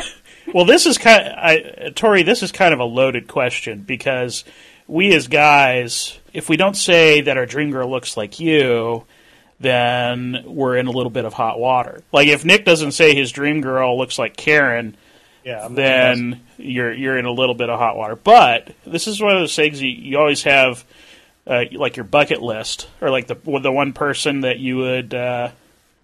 Well, 0.54 0.64
this 0.64 0.86
is 0.86 0.96
kind 0.96 1.26
of, 1.26 1.32
I, 1.36 1.90
Tori, 1.94 2.22
this 2.22 2.42
is 2.42 2.52
kind 2.52 2.72
of 2.72 2.80
a 2.80 2.84
loaded 2.84 3.28
question 3.28 3.80
because 3.82 4.44
we 4.86 5.14
as 5.14 5.28
guys, 5.28 6.18
if 6.32 6.48
we 6.48 6.56
don't 6.56 6.76
say 6.76 7.20
that 7.22 7.36
our 7.36 7.44
dream 7.44 7.70
girl 7.70 7.90
looks 7.90 8.16
like 8.16 8.40
you, 8.40 9.04
then 9.60 10.42
we're 10.46 10.76
in 10.76 10.86
a 10.86 10.90
little 10.90 11.10
bit 11.10 11.24
of 11.24 11.34
hot 11.34 11.58
water. 11.58 12.02
Like 12.12 12.28
if 12.28 12.44
Nick 12.44 12.64
doesn't 12.64 12.92
say 12.92 13.14
his 13.14 13.30
dream 13.32 13.60
girl 13.60 13.98
looks 13.98 14.18
like 14.18 14.36
Karen, 14.36 14.96
Yeah, 15.44 15.62
I'm- 15.62 15.74
then 15.74 16.40
you're 16.56 16.92
you're 16.92 17.18
in 17.18 17.24
a 17.26 17.32
little 17.32 17.54
bit 17.54 17.68
of 17.68 17.78
hot 17.78 17.96
water. 17.96 18.16
But 18.16 18.72
this 18.86 19.06
is 19.06 19.20
one 19.20 19.34
of 19.34 19.40
those 19.40 19.54
things 19.54 19.82
you, 19.82 19.90
you 19.90 20.18
always 20.18 20.44
have, 20.44 20.82
uh, 21.48 21.64
like 21.72 21.96
your 21.96 22.04
bucket 22.04 22.42
list, 22.42 22.88
or 23.00 23.10
like 23.10 23.26
the 23.26 23.34
the 23.34 23.72
one 23.72 23.92
person 23.92 24.42
that 24.42 24.58
you 24.58 24.76
would 24.76 25.14
uh, 25.14 25.50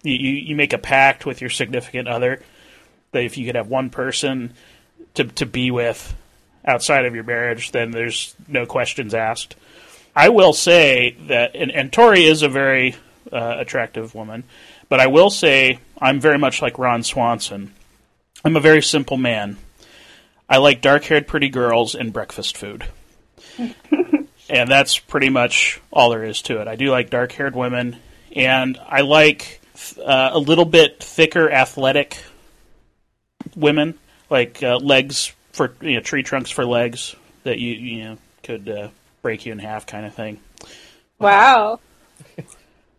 you 0.03 0.31
you 0.31 0.55
make 0.55 0.73
a 0.73 0.77
pact 0.77 1.25
with 1.25 1.39
your 1.39 1.49
significant 1.49 2.07
other 2.07 2.41
that 3.11 3.23
if 3.23 3.37
you 3.37 3.45
could 3.45 3.55
have 3.55 3.67
one 3.67 3.89
person 3.89 4.53
to 5.13 5.23
to 5.23 5.45
be 5.45 5.71
with 5.71 6.15
outside 6.65 7.05
of 7.05 7.15
your 7.15 7.23
marriage, 7.23 7.71
then 7.71 7.91
there's 7.91 8.35
no 8.47 8.65
questions 8.65 9.13
asked. 9.13 9.55
I 10.15 10.29
will 10.29 10.53
say 10.53 11.15
that, 11.27 11.55
and, 11.55 11.71
and 11.71 11.91
Tori 11.91 12.23
is 12.23 12.41
a 12.41 12.49
very 12.49 12.95
uh, 13.31 13.55
attractive 13.59 14.15
woman, 14.15 14.43
but 14.87 14.99
I 14.99 15.07
will 15.07 15.29
say 15.29 15.79
I'm 15.99 16.19
very 16.19 16.37
much 16.37 16.61
like 16.61 16.79
Ron 16.79 17.03
Swanson. 17.03 17.73
I'm 18.43 18.55
a 18.55 18.61
very 18.61 18.81
simple 18.81 19.17
man. 19.17 19.57
I 20.49 20.57
like 20.57 20.81
dark 20.81 21.03
haired 21.03 21.27
pretty 21.27 21.49
girls 21.49 21.95
and 21.95 22.13
breakfast 22.13 22.57
food. 22.57 22.85
and 24.49 24.69
that's 24.69 24.99
pretty 24.99 25.29
much 25.29 25.81
all 25.91 26.09
there 26.11 26.23
is 26.23 26.41
to 26.43 26.61
it. 26.61 26.67
I 26.67 26.75
do 26.75 26.91
like 26.91 27.09
dark 27.09 27.31
haired 27.31 27.55
women, 27.55 27.97
and 28.35 28.77
I 28.85 29.01
like 29.01 29.61
uh, 30.03 30.31
a 30.33 30.39
little 30.39 30.65
bit 30.65 31.01
thicker, 31.01 31.49
athletic 31.51 32.17
women, 33.55 33.95
like 34.29 34.61
uh, 34.63 34.77
legs 34.77 35.31
for 35.53 35.73
you 35.81 35.95
know, 35.95 36.01
tree 36.01 36.23
trunks 36.23 36.49
for 36.51 36.65
legs 36.65 37.15
that 37.43 37.59
you 37.59 37.73
you 37.73 38.03
know 38.03 38.17
could 38.43 38.69
uh, 38.69 38.89
break 39.21 39.45
you 39.45 39.51
in 39.51 39.59
half, 39.59 39.87
kind 39.87 40.05
of 40.05 40.13
thing. 40.13 40.39
wow. 41.19 41.79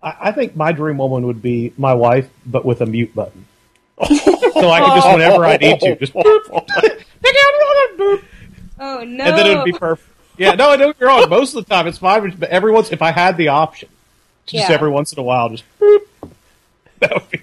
I, 0.03 0.17
I 0.21 0.33
think 0.33 0.57
my 0.57 0.73
dream 0.73 0.99
woman 0.99 1.27
would 1.27 1.43
be 1.43 1.73
my 1.77 1.95
wife, 1.95 2.29
but 2.45 2.65
with 2.65 2.81
a 2.81 2.87
mute 2.87 3.15
button. 3.15 3.47
so 4.07 4.71
I 4.71 4.81
could 4.81 4.95
just 4.95 5.09
whenever 5.09 5.45
I 5.45 5.57
need 5.57 5.81
to, 5.81 5.97
just 5.97 6.13
boop, 6.13 8.23
Oh 8.79 8.99
no. 8.99 8.99
and 8.99 9.19
then 9.39 9.47
it'd 9.47 9.65
be 9.65 9.73
perfect. 9.73 10.11
Yeah, 10.39 10.53
no, 10.55 10.71
I 10.73 10.77
know 10.77 10.93
you're 10.99 11.09
wrong. 11.09 11.29
Most 11.29 11.55
of 11.55 11.65
the 11.65 11.75
time 11.75 11.87
it's 11.87 11.99
fine, 11.99 12.31
but 12.37 12.49
every 12.51 12.73
once 12.73 12.93
if 12.93 13.03
I 13.03 13.11
had 13.11 13.37
the 13.37 13.49
option, 13.49 13.89
just 14.47 14.69
Yeah. 14.69 14.75
every 14.75 14.91
once 14.91 15.13
in 15.13 15.19
a 15.19 15.23
while, 15.23 15.49
just 15.49 15.65
boop. 15.81 16.01
That 17.01 17.13
would 17.13 17.31
be. 17.31 17.41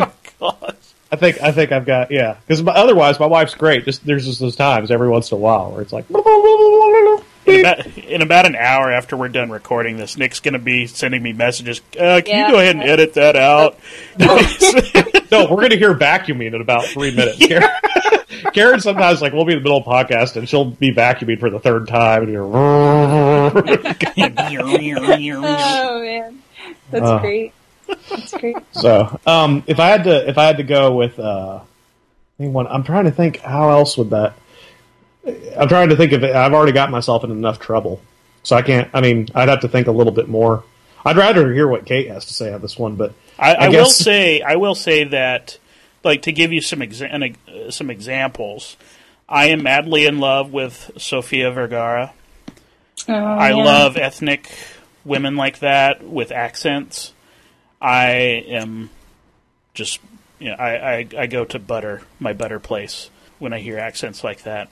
Oh, 0.00 0.12
God. 0.40 0.76
I 1.12 1.16
think 1.16 1.40
I 1.42 1.52
think 1.52 1.72
I've 1.72 1.84
got 1.84 2.10
yeah. 2.10 2.36
Because 2.46 2.66
otherwise, 2.66 3.20
my 3.20 3.26
wife's 3.26 3.54
great. 3.54 3.84
Just 3.84 4.04
there's 4.06 4.24
just 4.24 4.40
those 4.40 4.56
times 4.56 4.90
every 4.90 5.08
once 5.10 5.30
in 5.30 5.36
a 5.36 5.38
while 5.40 5.70
where 5.70 5.82
it's 5.82 5.92
like. 5.92 6.06
In 7.46 7.60
about, 7.60 7.86
in 7.98 8.22
about 8.22 8.46
an 8.46 8.56
hour 8.56 8.90
after 8.90 9.16
we're 9.16 9.28
done 9.28 9.50
recording 9.50 9.96
this, 9.98 10.16
Nick's 10.16 10.40
going 10.40 10.54
to 10.54 10.58
be 10.58 10.86
sending 10.86 11.22
me 11.22 11.32
messages. 11.34 11.80
Uh, 11.92 12.20
can 12.24 12.26
Yeah. 12.26 12.46
you 12.46 12.52
go 12.54 12.58
ahead 12.58 12.76
and 12.76 12.84
edit 12.84 13.14
that 13.14 13.36
out? 13.36 13.78
No, 15.30 15.46
we're 15.50 15.56
going 15.56 15.70
to 15.70 15.78
hear 15.78 15.94
vacuuming 15.94 16.54
in 16.54 16.60
about 16.60 16.84
three 16.84 17.10
minutes. 17.14 17.38
Karen, 17.38 17.68
Karen 18.52 18.78
sometimes 18.80 19.20
like 19.20 19.32
we'll 19.32 19.44
be 19.44 19.52
in 19.54 19.58
the 19.58 19.62
middle 19.64 19.78
of 19.78 19.86
a 19.86 19.90
podcast 19.90 20.36
and 20.36 20.48
she'll 20.48 20.66
be 20.66 20.92
vacuuming 20.94 21.40
for 21.40 21.50
the 21.50 21.58
third 21.58 21.88
time 21.88 22.22
and 22.22 22.30
you're. 22.32 22.44
Oh 22.44 23.50
man, 26.02 26.38
that's 26.90 27.04
Uh. 27.06 27.18
great. 27.18 27.52
That's 28.10 28.32
great. 28.38 28.56
So, 28.72 29.18
um, 29.26 29.64
if 29.66 29.80
I 29.80 29.88
had 29.88 30.04
to, 30.04 30.28
if 30.28 30.38
I 30.38 30.44
had 30.44 30.56
to 30.58 30.62
go 30.62 30.94
with, 30.94 31.18
uh, 31.18 31.60
anyone, 32.38 32.66
I'm 32.68 32.82
trying 32.84 33.04
to 33.04 33.10
think 33.10 33.40
how 33.40 33.70
else 33.70 33.96
would 33.98 34.10
that. 34.10 34.34
I'm 35.26 35.68
trying 35.68 35.88
to 35.88 35.96
think 35.96 36.12
of 36.12 36.22
it. 36.24 36.34
I've 36.34 36.52
already 36.52 36.72
got 36.72 36.90
myself 36.90 37.24
in 37.24 37.30
enough 37.30 37.58
trouble, 37.58 38.00
so 38.42 38.56
I 38.56 38.62
can't. 38.62 38.90
I 38.92 39.00
mean, 39.00 39.28
I'd 39.34 39.48
have 39.48 39.60
to 39.60 39.68
think 39.68 39.86
a 39.86 39.92
little 39.92 40.12
bit 40.12 40.28
more. 40.28 40.64
I'd 41.04 41.16
rather 41.16 41.52
hear 41.52 41.68
what 41.68 41.84
Kate 41.86 42.08
has 42.08 42.26
to 42.26 42.34
say 42.34 42.52
on 42.52 42.60
this 42.60 42.78
one, 42.78 42.96
but 42.96 43.14
I, 43.38 43.54
I, 43.54 43.64
I 43.66 43.68
will 43.68 43.86
say, 43.86 44.40
I 44.40 44.56
will 44.56 44.74
say 44.74 45.04
that, 45.04 45.58
like 46.02 46.22
to 46.22 46.32
give 46.32 46.52
you 46.52 46.60
some 46.60 46.80
exa- 46.80 47.36
uh, 47.48 47.70
some 47.70 47.90
examples. 47.90 48.76
I 49.28 49.46
am 49.46 49.62
madly 49.62 50.06
in 50.06 50.18
love 50.18 50.52
with 50.52 50.90
Sofia 50.98 51.50
Vergara. 51.50 52.12
Oh, 53.08 53.14
I 53.14 53.50
yeah. 53.50 53.64
love 53.64 53.96
ethnic 53.96 54.50
women 55.04 55.36
like 55.36 55.60
that 55.60 56.02
with 56.02 56.30
accents. 56.30 57.12
I 57.80 58.10
am 58.48 58.90
just, 59.74 60.00
you 60.38 60.48
know, 60.48 60.56
I, 60.56 60.96
I, 60.96 61.08
I 61.18 61.26
go 61.26 61.44
to 61.44 61.58
butter, 61.58 62.02
my 62.20 62.32
butter 62.32 62.60
place, 62.60 63.10
when 63.38 63.52
I 63.52 63.60
hear 63.60 63.78
accents 63.78 64.22
like 64.24 64.42
that. 64.44 64.68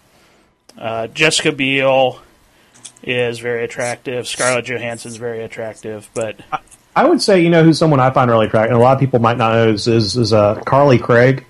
Uh, 0.78 1.06
Jessica 1.08 1.52
Biel 1.52 2.20
is 3.02 3.38
very 3.38 3.64
attractive. 3.64 4.26
Scarlett 4.26 4.64
Johansson's 4.66 5.16
very 5.16 5.42
attractive, 5.44 6.08
but 6.14 6.36
I 6.94 7.04
would 7.04 7.20
say 7.22 7.40
you 7.40 7.50
know 7.50 7.64
who's 7.64 7.78
someone 7.78 8.00
I 8.00 8.10
find 8.10 8.30
really 8.30 8.46
attractive. 8.46 8.72
and 8.72 8.80
A 8.80 8.82
lot 8.82 8.94
of 8.94 9.00
people 9.00 9.18
might 9.20 9.36
not 9.38 9.52
know 9.54 9.68
is 9.68 9.86
is, 9.88 10.16
is 10.16 10.32
uh, 10.32 10.56
Carly 10.66 10.98
Craig. 10.98 11.44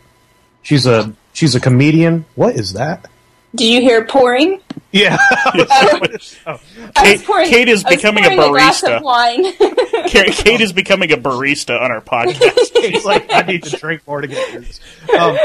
She's 0.63 0.87
a 0.87 1.13
she's 1.33 1.55
a 1.55 1.61
comedian. 1.61 2.25
What 2.35 2.55
is 2.57 2.73
that? 2.75 3.09
Do 3.55 3.67
you 3.67 3.83
hear 3.83 4.07
pouring? 4.07 4.61
Yeah, 4.93 5.17
I 5.31 5.99
was 6.11 6.37
Kate- 6.97 7.25
pouring- 7.25 7.49
Kate 7.51 7.69
is 7.69 7.85
becoming 7.85 8.25
a 8.25 8.29
barista. 8.31 8.97
of 8.97 9.03
wine. 9.03 9.45
Kate, 10.09 10.33
Kate 10.33 10.61
is 10.63 10.73
becoming 10.73 11.13
a 11.13 11.17
barista 11.19 11.79
on 11.81 11.91
our 11.91 12.01
podcast. 12.01 12.55
It's 12.77 13.05
like 13.05 13.31
I 13.33 13.43
need 13.43 13.63
to 13.65 13.77
drink 13.77 14.07
more 14.07 14.23
to 14.23 14.27
get 14.27 14.49
through 14.49 14.61
this. 14.63 14.81
Um, 15.19 15.37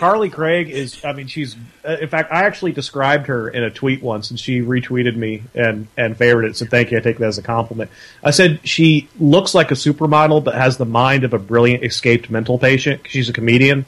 Carly 0.00 0.30
Craig 0.30 0.70
is. 0.70 1.04
I 1.04 1.12
mean, 1.12 1.26
she's. 1.26 1.54
Uh, 1.86 1.96
in 2.00 2.08
fact, 2.08 2.32
I 2.32 2.44
actually 2.44 2.72
described 2.72 3.26
her 3.26 3.48
in 3.50 3.62
a 3.62 3.70
tweet 3.70 4.02
once, 4.02 4.30
and 4.30 4.40
she 4.40 4.60
retweeted 4.62 5.14
me 5.14 5.42
and 5.54 5.86
and 5.96 6.16
favored 6.16 6.46
it. 6.46 6.56
So 6.56 6.64
thank 6.66 6.90
you. 6.90 6.96
I 6.98 7.00
take 7.02 7.18
that 7.18 7.26
as 7.26 7.36
a 7.38 7.42
compliment. 7.42 7.90
I 8.24 8.30
said 8.30 8.60
she 8.64 9.08
looks 9.20 9.54
like 9.54 9.70
a 9.70 9.74
supermodel, 9.74 10.42
but 10.42 10.54
has 10.54 10.78
the 10.78 10.86
mind 10.86 11.24
of 11.24 11.34
a 11.34 11.38
brilliant 11.38 11.84
escaped 11.84 12.30
mental 12.30 12.58
patient. 12.58 13.02
She's 13.06 13.28
a 13.28 13.32
comedian, 13.32 13.84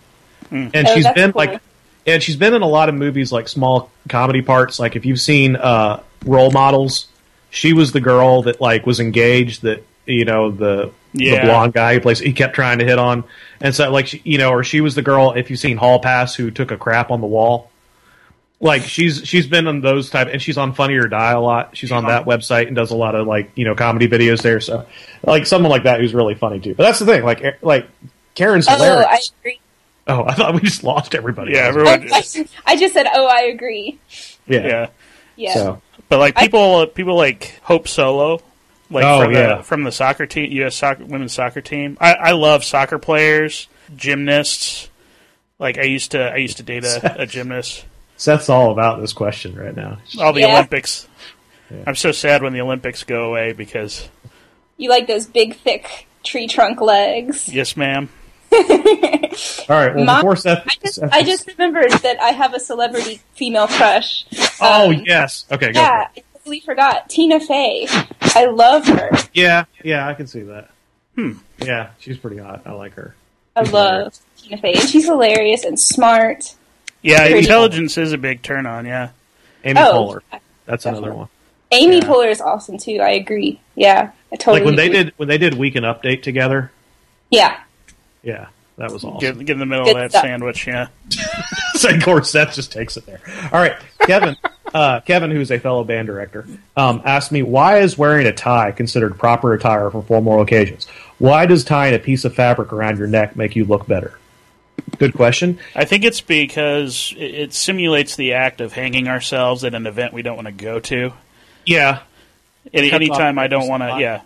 and 0.51 0.71
Oh, 0.77 0.95
she's 0.95 1.05
that's 1.05 1.15
been 1.15 1.33
cool. 1.33 1.39
like. 1.39 1.61
And 2.07 2.21
she's 2.23 2.37
been 2.37 2.53
in 2.53 2.63
a 2.63 2.69
lot 2.69 2.89
of 2.89 2.95
movies, 2.97 3.31
like 3.33 3.49
small 3.49 3.91
comedy 4.09 4.43
parts. 4.43 4.79
Like 4.81 4.97
if 4.97 5.07
you've 5.07 5.21
seen 5.21 5.55
uh, 5.57 6.03
Role 6.27 6.51
Models, 6.51 7.07
she 7.51 7.73
was 7.73 7.93
the 7.93 8.01
girl 8.01 8.43
that 8.43 8.61
like 8.61 8.85
was 8.87 8.99
engaged. 9.01 9.63
That 9.63 9.85
you 10.05 10.25
know 10.25 10.51
the 10.51 10.91
Yeah. 11.15 11.41
the 11.43 11.47
blonde 11.47 11.73
guy 11.75 11.95
who 11.95 12.01
plays 12.01 12.19
he 12.19 12.33
kept 12.33 12.55
trying 12.55 12.79
to 12.79 12.85
hit 12.85 12.99
on 12.99 13.25
and 13.61 13.75
so 13.75 13.91
like 13.91 14.07
she, 14.07 14.23
you 14.25 14.39
know 14.39 14.51
or 14.51 14.65
she 14.65 14.81
was 14.81 14.95
the 14.95 15.03
girl 15.03 15.33
if 15.33 15.51
you've 15.51 15.59
seen 15.59 15.77
hall 15.77 15.99
pass 16.01 16.35
who 16.35 16.51
took 16.51 16.71
a 16.71 16.77
crap 16.77 17.11
on 17.11 17.21
the 17.21 17.27
wall 17.27 17.71
like 18.61 18.83
she's 18.83 19.27
she's 19.27 19.47
been 19.47 19.67
on 19.67 19.81
those 19.81 20.09
type 20.09 20.29
and 20.33 20.41
she's 20.41 20.57
on 20.57 20.73
funny 20.73 20.95
or 20.95 21.09
die 21.09 21.33
a 21.33 21.41
lot 21.41 21.77
she's 21.77 21.93
on 21.93 22.07
that 22.07 22.25
website 22.25 22.67
and 22.69 22.77
does 22.77 22.91
a 22.93 22.97
lot 22.97 23.15
of 23.15 23.27
like 23.27 23.51
you 23.57 23.65
know 23.65 23.75
comedy 23.75 24.09
videos 24.09 24.41
there 24.41 24.61
so 24.61 24.87
like 25.25 25.45
someone 25.47 25.71
like 25.71 25.83
that 25.83 26.01
who's 26.01 26.15
really 26.15 26.35
funny 26.35 26.61
too 26.61 26.75
but 26.75 26.85
that's 26.85 26.99
the 27.01 27.07
thing 27.07 27.25
like 27.25 27.63
like 27.63 27.89
karen's 28.35 28.67
oh, 28.69 28.73
I 28.73 28.77
hilarious 28.77 29.33
agree. 29.41 29.61
oh 30.07 30.25
i 30.25 30.33
thought 30.35 30.55
we 30.55 30.61
just 30.61 30.85
lost 30.85 31.15
everybody 31.15 31.53
Yeah, 31.53 31.65
Oh, 31.65 31.69
everyone. 31.69 32.09
I, 32.13 32.23
I 32.65 32.77
just 32.77 32.95
said, 32.95 33.07
oh, 33.13 33.27
I 33.27 33.43
agree. 33.53 33.99
yeah, 34.47 34.67
Yeah, 34.67 34.87
Yeah. 35.37 35.55
so 35.55 35.83
but 36.09 36.19
like 36.19 36.37
people, 36.37 36.87
people 36.89 37.17
like 37.17 37.59
Hope 37.63 37.89
Solo, 37.89 38.41
like 38.93 39.05
Oh, 39.05 39.23
from 39.25 39.33
yeah. 39.33 39.57
the 39.59 39.63
from 39.63 39.83
the 39.85 39.93
soccer 39.93 40.27
team, 40.27 40.53
U.S. 40.53 40.77
soccer 40.77 41.05
women's 41.05 41.33
soccer 41.33 41.61
team. 41.61 41.97
I, 42.01 42.15
I 42.15 42.31
love 42.33 42.65
soccer 42.65 42.99
players, 42.99 43.69
gymnasts. 43.97 44.89
Like 45.59 45.79
I 45.79 45.83
used 45.85 46.11
to, 46.13 46.21
I 46.33 46.37
used 46.37 46.57
to 46.59 46.63
date 46.63 46.85
a, 46.85 47.23
a 47.23 47.27
gymnast. 47.27 47.85
seth's 48.17 48.49
all 48.49 48.73
about 48.73 49.01
this 49.01 49.13
question 49.13 49.55
right 49.55 49.75
now 49.75 49.99
All 50.21 50.33
the 50.33 50.41
Yeah. 50.41 50.55
Olympics. 50.55 51.09
I'm 51.87 51.95
so 51.95 52.13
sad 52.13 52.43
when 52.43 52.53
the 52.53 52.61
Olympics 52.61 53.05
go 53.05 53.25
away 53.31 53.53
because 53.53 54.09
You 54.77 54.91
like 54.91 55.07
those 55.07 55.27
big, 55.27 55.57
thick 55.57 56.07
tree 56.25 56.47
trunk 56.49 56.81
legs. 56.81 57.49
yes, 57.49 57.77
ma'am. 57.77 58.09
all 58.53 58.59
right 58.61 59.95
well 59.95 60.05
My- 60.05 60.17
before 60.21 60.37
seth, 60.37 60.67
I 60.67 60.75
just, 60.83 60.95
Seth- 60.97 61.13
I 61.13 61.23
just 61.23 61.47
remembered 61.47 61.91
that 61.93 62.21
I 62.21 62.31
have 62.33 62.53
a 62.55 62.61
celebrity 62.61 63.21
female 63.35 63.67
crush. 63.67 64.27
oh 64.61 64.91
Um, 64.91 65.03
yes 65.07 65.47
okay 65.51 65.69
go 65.73 65.81
for 65.81 65.87
Yeah, 65.87 66.09
it. 66.15 66.25
I 66.43 66.45
totally 66.45 66.61
forgot. 66.61 67.09
Tina 67.09 67.39
Fey. 67.41 67.87
I 68.35 68.47
love 68.47 68.87
her. 68.87 69.11
yeah 69.35 69.65
yeah 69.85 70.09
i 70.09 70.15
can 70.15 70.27
see 70.27 70.41
that 70.43 70.71
hmm 71.17 71.33
yeah 71.61 71.91
she's 71.99 72.17
pretty 72.17 72.39
hot 72.39 72.63
i 72.67 72.73
like 72.73 72.95
her 72.95 73.15
I 73.55 73.65
She's 73.65 73.73
love 73.75 74.19
Tina 74.39 74.57
Fey. 74.57 74.73
And 74.73 74.89
she's 74.89 75.05
hilarious 75.05 75.65
and 75.65 75.79
smart. 75.79 76.55
Yeah, 77.03 77.19
Pretty- 77.27 77.41
intelligence 77.41 77.99
is 77.99 78.13
a 78.15 78.19
big 78.19 78.41
turn 78.41 78.65
on. 78.65 78.87
Yeah, 78.87 79.11
Amy 79.63 79.79
Oh, 79.79 80.19
Poehler. 80.33 80.41
That's 80.65 80.87
another 80.87 81.13
one. 81.13 81.29
Amy 81.71 81.97
Yeah. 81.99 82.05
Poehler 82.05 82.31
is 82.31 82.41
awesome 82.41 82.79
too. 82.79 83.01
I 83.03 83.11
agree. 83.11 83.61
Yeah, 83.75 84.13
I 84.33 84.37
totally 84.37 84.61
Like 84.61 84.65
when 84.65 84.77
they 84.77 84.89
did 84.89 85.13
when 85.19 85.29
they 85.29 85.37
did 85.37 85.53
Weekend 85.55 85.85
Update 85.85 86.23
together. 86.23 86.71
Yeah. 87.31 87.61
Yeah, 88.23 88.47
that 88.77 88.91
was 88.91 89.05
awesome. 89.05 89.21
get, 89.21 89.39
get 89.47 89.53
in 89.55 89.59
the 89.59 89.67
middle 89.67 89.85
Good 89.85 89.97
of 89.97 90.03
that 90.03 90.11
stuff. 90.11 90.23
sandwich. 90.25 90.67
Yeah, 90.67 90.89
of 91.85 92.03
course, 92.03 92.31
Seth 92.31 92.55
just 92.55 92.73
takes 92.73 92.97
it 92.97 93.07
there. 93.07 93.21
All 93.53 93.61
right, 93.61 93.77
Kevin. 94.01 94.37
Uh, 94.75 95.01
Kevin, 95.01 95.31
who's 95.31 95.51
a 95.51 95.59
fellow 95.59 95.85
band 95.85 96.07
director, 96.07 96.47
um, 96.79 97.03
asked 97.05 97.31
me 97.31 97.43
why 97.43 97.81
is 97.81 97.99
wearing 97.99 98.27
a 98.27 98.33
tie 98.33 98.73
considered 98.73 99.19
proper 99.19 99.53
attire 99.53 99.91
for 99.91 100.01
formal 100.03 100.41
occasions? 100.41 100.87
Why 101.19 101.45
does 101.45 101.63
tying 101.63 101.95
a 101.95 101.99
piece 101.99 102.25
of 102.25 102.35
fabric 102.35 102.73
around 102.73 102.97
your 102.97 103.07
neck 103.07 103.37
make 103.37 103.55
you 103.55 103.67
look 103.67 103.87
better? 103.87 104.19
Good 104.99 105.13
question. 105.13 105.59
I 105.75 105.85
think 105.85 106.05
it's 106.05 106.23
because 106.23 107.13
it, 107.19 107.35
it 107.35 107.53
simulates 107.53 108.17
the 108.17 108.33
act 108.33 108.63
of 108.63 108.73
hanging 108.73 109.09
ourselves 109.09 109.63
at 109.63 109.75
an 109.75 109.87
event 109.87 110.15
we 110.15 110.23
don't 110.23 110.37
want 110.37 110.47
to 110.47 110.53
go 110.53 110.81
to. 110.81 111.13
Yeah, 111.67 112.01
Any 112.73 112.89
Cuts 112.89 113.03
anytime 113.03 113.39
I 113.39 113.49
don't 113.49 113.69
want 113.69 113.83
to, 113.83 113.99
yeah. 114.01 114.23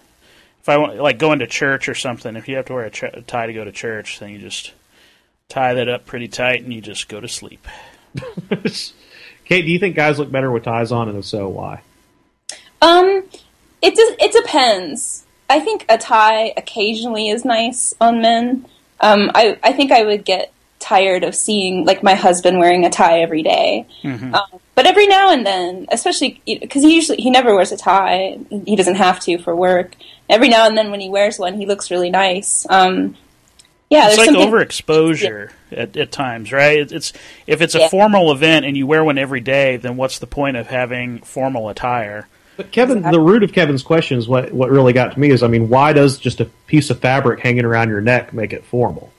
If 0.66 0.70
I 0.70 0.78
want, 0.78 0.96
like 0.96 1.20
going 1.20 1.38
to 1.38 1.46
church 1.46 1.88
or 1.88 1.94
something, 1.94 2.34
if 2.34 2.48
you 2.48 2.56
have 2.56 2.66
to 2.66 2.72
wear 2.72 2.86
a, 2.86 2.90
ch- 2.90 3.04
a 3.04 3.22
tie 3.22 3.46
to 3.46 3.52
go 3.52 3.62
to 3.62 3.70
church, 3.70 4.18
then 4.18 4.30
you 4.30 4.40
just 4.40 4.72
tie 5.48 5.74
that 5.74 5.88
up 5.88 6.06
pretty 6.06 6.26
tight 6.26 6.64
and 6.64 6.74
you 6.74 6.80
just 6.80 7.08
go 7.08 7.20
to 7.20 7.28
sleep. 7.28 7.68
Kate, 9.44 9.62
do 9.62 9.70
you 9.70 9.78
think 9.78 9.94
guys 9.94 10.18
look 10.18 10.28
better 10.28 10.50
with 10.50 10.64
ties 10.64 10.90
on, 10.90 11.08
and 11.08 11.18
if 11.18 11.24
so, 11.24 11.48
why? 11.48 11.82
Um, 12.82 13.22
it 13.80 13.94
does. 13.94 14.16
It 14.18 14.32
depends. 14.32 15.24
I 15.48 15.60
think 15.60 15.86
a 15.88 15.98
tie 15.98 16.52
occasionally 16.56 17.28
is 17.28 17.44
nice 17.44 17.94
on 18.00 18.20
men. 18.20 18.66
Um, 19.00 19.30
I 19.36 19.56
I 19.62 19.72
think 19.72 19.92
I 19.92 20.02
would 20.02 20.24
get 20.24 20.52
tired 20.80 21.22
of 21.22 21.36
seeing 21.36 21.84
like 21.84 22.02
my 22.02 22.14
husband 22.14 22.58
wearing 22.58 22.84
a 22.84 22.90
tie 22.90 23.20
every 23.20 23.44
day. 23.44 23.86
Um, 24.34 24.60
but 24.74 24.86
every 24.86 25.06
now 25.06 25.30
and 25.30 25.46
then, 25.46 25.86
especially 25.92 26.42
because 26.44 26.82
he 26.82 26.92
usually 26.92 27.22
he 27.22 27.30
never 27.30 27.54
wears 27.54 27.70
a 27.70 27.76
tie. 27.76 28.38
He 28.50 28.74
doesn't 28.74 28.96
have 28.96 29.20
to 29.20 29.38
for 29.38 29.54
work. 29.54 29.94
Every 30.28 30.48
now 30.48 30.66
and 30.66 30.76
then, 30.76 30.90
when 30.90 31.00
he 31.00 31.08
wears 31.08 31.38
one, 31.38 31.54
he 31.54 31.66
looks 31.66 31.90
really 31.90 32.10
nice. 32.10 32.66
Um, 32.68 33.16
yeah, 33.88 34.06
it's 34.08 34.16
there's 34.16 34.28
like 34.28 34.34
something. 34.36 34.52
overexposure 34.52 35.50
at, 35.70 35.96
at 35.96 36.10
times, 36.10 36.52
right? 36.52 36.78
It's, 36.80 36.92
it's 36.92 37.12
if 37.46 37.60
it's 37.62 37.74
a 37.76 37.80
Yeah. 37.80 37.88
formal 37.88 38.32
event 38.32 38.66
and 38.66 38.76
you 38.76 38.86
wear 38.86 39.04
one 39.04 39.18
every 39.18 39.40
day, 39.40 39.76
then 39.76 39.96
what's 39.96 40.18
the 40.18 40.26
point 40.26 40.56
of 40.56 40.66
having 40.66 41.20
formal 41.20 41.68
attire? 41.68 42.26
But 42.56 42.72
Kevin, 42.72 43.02
the 43.02 43.20
root 43.20 43.42
of 43.44 43.52
Kevin's 43.52 43.82
question 43.82 44.18
is 44.18 44.26
what 44.26 44.50
what 44.52 44.70
really 44.70 44.92
got 44.92 45.12
to 45.12 45.20
me 45.20 45.30
is, 45.30 45.42
I 45.42 45.46
mean, 45.48 45.68
why 45.68 45.92
does 45.92 46.18
just 46.18 46.40
a 46.40 46.46
piece 46.66 46.90
of 46.90 46.98
fabric 47.00 47.40
hanging 47.40 47.64
around 47.64 47.90
your 47.90 48.00
neck 48.00 48.32
make 48.32 48.52
it 48.52 48.64
formal? 48.64 49.12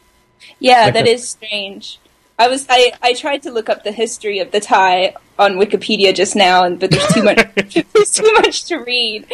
Yeah, 0.60 0.86
Like 0.86 0.93
that 0.96 1.08
a- 1.08 1.12
is 1.12 1.30
strange. 1.30 2.00
I 2.39 2.48
was 2.50 2.65
I, 2.70 2.91
I 3.02 3.13
tried 3.13 3.43
to 3.43 3.52
look 3.52 3.70
up 3.70 3.84
the 3.84 3.91
history 3.91 4.39
of 4.39 4.52
the 4.52 4.60
tie 4.60 5.15
on 5.39 5.54
Wikipedia 5.54 6.13
just 6.13 6.36
now, 6.36 6.65
and 6.65 6.80
but 6.80 6.91
there's 6.91 7.08
too 7.13 7.24
much 7.24 7.38
there's 7.93 8.12
too 8.12 8.32
much 8.34 8.65
to 8.65 8.78
read. 8.78 9.26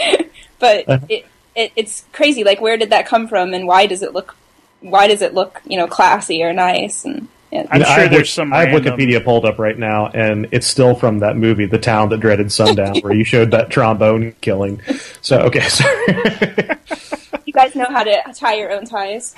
But 0.59 0.85
it, 1.09 1.25
it 1.55 1.71
it's 1.75 2.05
crazy. 2.11 2.43
Like, 2.43 2.61
where 2.61 2.77
did 2.77 2.89
that 2.91 3.05
come 3.05 3.27
from, 3.27 3.53
and 3.53 3.67
why 3.67 3.85
does 3.85 4.01
it 4.01 4.13
look 4.13 4.35
why 4.81 5.07
does 5.07 5.21
it 5.21 5.33
look 5.33 5.61
you 5.65 5.77
know 5.77 5.87
classy 5.87 6.43
or 6.43 6.53
nice? 6.53 7.05
And 7.05 7.27
yeah. 7.51 7.67
I'm 7.69 7.81
I 7.81 7.85
sure 7.85 8.03
have 8.03 8.11
there's 8.11 8.31
some. 8.31 8.53
I 8.53 8.65
have 8.65 8.69
random- 8.69 8.97
Wikipedia 8.97 9.23
pulled 9.23 9.45
up 9.45 9.59
right 9.59 9.77
now, 9.77 10.07
and 10.07 10.47
it's 10.51 10.67
still 10.67 10.95
from 10.95 11.19
that 11.19 11.37
movie, 11.37 11.65
The 11.65 11.77
Town 11.77 12.09
That 12.09 12.19
Dreaded 12.19 12.51
Sundown, 12.51 12.97
where 13.01 13.13
you 13.13 13.23
showed 13.23 13.51
that 13.51 13.69
trombone 13.69 14.33
killing. 14.41 14.81
So, 15.21 15.39
okay, 15.41 15.61
sorry. 15.69 16.05
you 17.45 17.53
guys 17.53 17.75
know 17.75 17.85
how 17.89 18.03
to 18.03 18.21
tie 18.35 18.55
your 18.55 18.71
own 18.71 18.85
ties. 18.85 19.35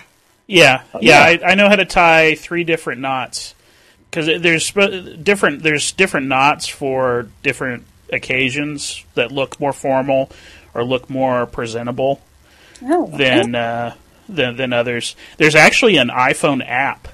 Yeah, 0.47 0.83
yeah, 1.01 1.29
yeah. 1.29 1.45
I, 1.45 1.51
I 1.51 1.55
know 1.55 1.67
how 1.69 1.75
to 1.75 1.85
tie 1.85 2.35
three 2.35 2.63
different 2.63 3.01
knots 3.01 3.55
because 4.09 4.41
there's 4.41 4.71
different 4.71 5.63
there's 5.63 5.91
different 5.91 6.27
knots 6.27 6.67
for 6.67 7.27
different 7.43 7.85
occasions 8.13 9.03
that 9.15 9.31
look 9.31 9.59
more 9.59 9.73
formal 9.73 10.31
or 10.75 10.83
look 10.83 11.09
more 11.09 11.47
presentable 11.47 12.21
Oh, 12.83 13.07
than 13.07 13.55
uh, 13.55 13.95
than 14.27 14.57
than 14.57 14.73
others. 14.73 15.15
There's 15.37 15.55
actually 15.55 15.97
an 15.97 16.09
iPhone 16.09 16.63
app 16.67 17.07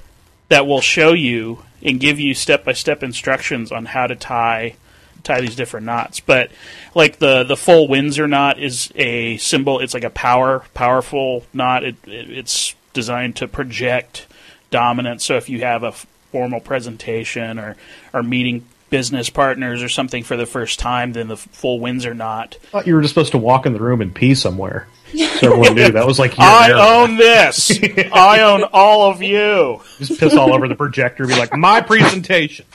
that 0.50 0.66
will 0.66 0.82
show 0.82 1.14
you 1.14 1.64
and 1.84 2.00
give 2.00 2.20
you 2.20 2.34
step 2.34 2.66
by 2.66 2.74
step 2.74 3.04
instructions 3.04 3.72
on 3.72 3.86
how 3.86 4.08
to 4.08 4.16
tie 4.16 4.76
tie 5.24 5.40
these 5.40 5.56
different 5.56 5.86
knots. 5.86 6.20
But 6.20 6.52
like 6.96 7.20
the 7.20 7.44
the 7.44 7.56
full 7.56 7.88
Windsor 7.88 8.28
knot 8.28 8.60
is 8.60 8.92
a 8.96 9.38
symbol. 9.38 9.80
It's 9.80 9.94
like 9.94 10.04
a 10.04 10.10
power 10.10 10.66
powerful 10.74 11.46
knot. 11.54 11.84
It, 11.84 11.96
it 12.08 12.30
it's 12.30 12.76
designed 12.94 13.36
to 13.38 13.48
project 13.48 14.26
dominance. 14.72 15.24
So 15.24 15.38
if 15.38 15.48
you 15.48 15.62
have 15.62 15.84
a 15.84 15.92
formal 16.32 16.60
presentation 16.60 17.60
or 17.60 17.76
or 18.14 18.24
meeting 18.24 18.66
business 18.92 19.32
partners 19.32 19.82
or 19.82 19.90
something 19.90 20.22
for 20.24 20.38
the 20.38 20.46
first 20.46 20.78
time, 20.78 21.14
then 21.14 21.28
the 21.28 21.34
f- 21.34 21.48
full 21.52 21.80
Windsor 21.80 22.14
knot. 22.14 22.58
I 22.62 22.68
thought 22.68 22.86
you 22.88 22.94
were 22.94 23.02
just 23.02 23.16
supposed 23.16 23.32
to 23.32 23.40
walk 23.40 23.66
in 23.66 23.74
the 23.74 23.80
room 23.80 24.02
and 24.02 24.14
pee 24.14 24.36
somewhere. 24.36 24.88
So 25.12 25.48
everyone 25.48 25.74
knew 25.76 25.92
that 25.92 26.06
was 26.06 26.20
like 26.20 26.38
your 26.38 26.46
I 26.46 26.70
area. 26.70 26.78
own 26.84 27.18
this. 27.18 27.72
I 28.14 28.42
own 28.42 28.64
all 28.72 29.10
of 29.10 29.24
you. 29.24 29.82
Just 29.98 30.20
piss 30.20 30.36
all 30.36 30.54
over 30.54 30.68
the 30.68 30.76
projector, 30.76 31.26
be 31.26 31.36
like, 31.36 31.54
my 31.58 31.82
presentation, 31.82 32.66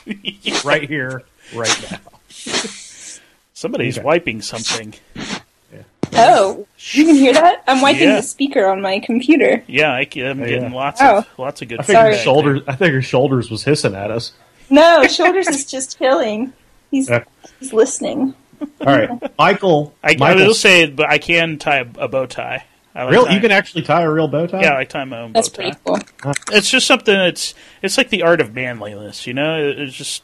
right 0.64 0.86
here, 0.88 1.22
right 1.54 1.88
now. 1.90 1.98
Somebody's 3.54 3.96
Okay. 3.98 4.04
wiping 4.04 4.42
something. 4.42 4.94
Oh, 6.12 6.66
you 6.92 7.04
can 7.04 7.14
hear 7.14 7.32
that? 7.34 7.62
I'm 7.66 7.80
wiping 7.80 8.08
Yeah. 8.08 8.16
the 8.16 8.22
speaker 8.22 8.66
on 8.66 8.80
my 8.80 9.00
computer. 9.00 9.62
Yeah, 9.66 9.90
I, 9.92 10.00
am 10.16 10.40
Oh, 10.42 10.46
getting 10.46 10.62
yeah. 10.70 10.72
lots 10.76 11.00
Oh. 11.02 11.18
of 11.18 11.26
lots 11.38 11.62
of 11.62 11.68
good. 11.68 11.80
I 11.80 11.82
think, 11.82 11.96
Sorry. 11.96 12.10
feedback 12.12 12.24
shoulders. 12.24 12.62
I 12.68 12.76
figured 12.76 13.04
shoulders 13.04 13.50
was 13.50 13.64
hissing 13.64 13.94
at 13.94 14.10
us. 14.10 14.32
No, 14.70 15.06
shoulders 15.06 15.48
is 15.48 15.64
just 15.70 15.98
chilling. 15.98 16.52
He's 16.90 17.08
Yeah. 17.08 17.24
he's 17.60 17.72
listening. 17.72 18.34
All 18.60 18.86
right, 18.86 19.10
Michael. 19.38 19.94
I, 20.02 20.12
I 20.12 20.16
Michael, 20.16 20.46
will 20.46 20.54
say, 20.54 20.86
but 20.86 21.08
I 21.10 21.18
can 21.18 21.58
tie 21.58 21.78
a, 21.78 21.86
a 21.98 22.08
bow 22.08 22.26
tie. 22.26 22.64
I 22.94 23.02
like 23.04 23.12
real, 23.12 23.24
tying- 23.26 23.34
you 23.36 23.40
can 23.42 23.50
actually 23.50 23.82
tie 23.82 24.02
a 24.02 24.10
real 24.10 24.28
bow 24.28 24.46
tie. 24.46 24.62
Yeah, 24.62 24.76
I 24.76 24.84
tie 24.84 25.04
my 25.04 25.20
own 25.20 25.32
That's 25.32 25.50
bow 25.50 25.62
tie. 25.70 25.72
pretty 25.74 26.08
cool. 26.22 26.32
It's 26.52 26.70
just 26.70 26.86
something 26.86 27.14
that's 27.14 27.54
it's 27.82 27.98
like 27.98 28.08
the 28.08 28.22
art 28.22 28.40
of 28.40 28.54
manliness, 28.54 29.26
you 29.26 29.34
know. 29.34 29.58
It- 29.58 29.78
It's 29.80 29.94
just 29.96 30.22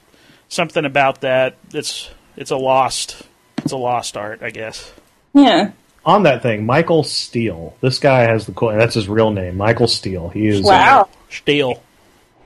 something 0.49 0.85
about 0.85 1.21
that. 1.21 1.57
It's 1.75 2.09
it's 2.37 2.51
a 2.51 2.57
lost 2.57 3.23
it's 3.59 3.73
a 3.73 3.77
lost 3.77 4.17
art, 4.17 4.43
I 4.43 4.51
guess. 4.51 4.91
Yeah. 5.35 5.73
On 6.05 6.23
that 6.25 6.43
thing, 6.43 6.65
Michael 6.67 7.05
Steele. 7.05 7.77
This 7.81 7.99
guy 7.99 8.21
has 8.23 8.47
the 8.47 8.53
cool. 8.53 8.71
That's 8.77 8.95
his 8.95 9.09
real 9.09 9.31
name, 9.31 9.57
Michael 9.59 9.87
Steele. 9.87 10.31
He 10.31 10.49
is. 10.49 10.61
Uh, 10.65 10.69
wow. 10.69 11.09
Steel. 11.31 11.83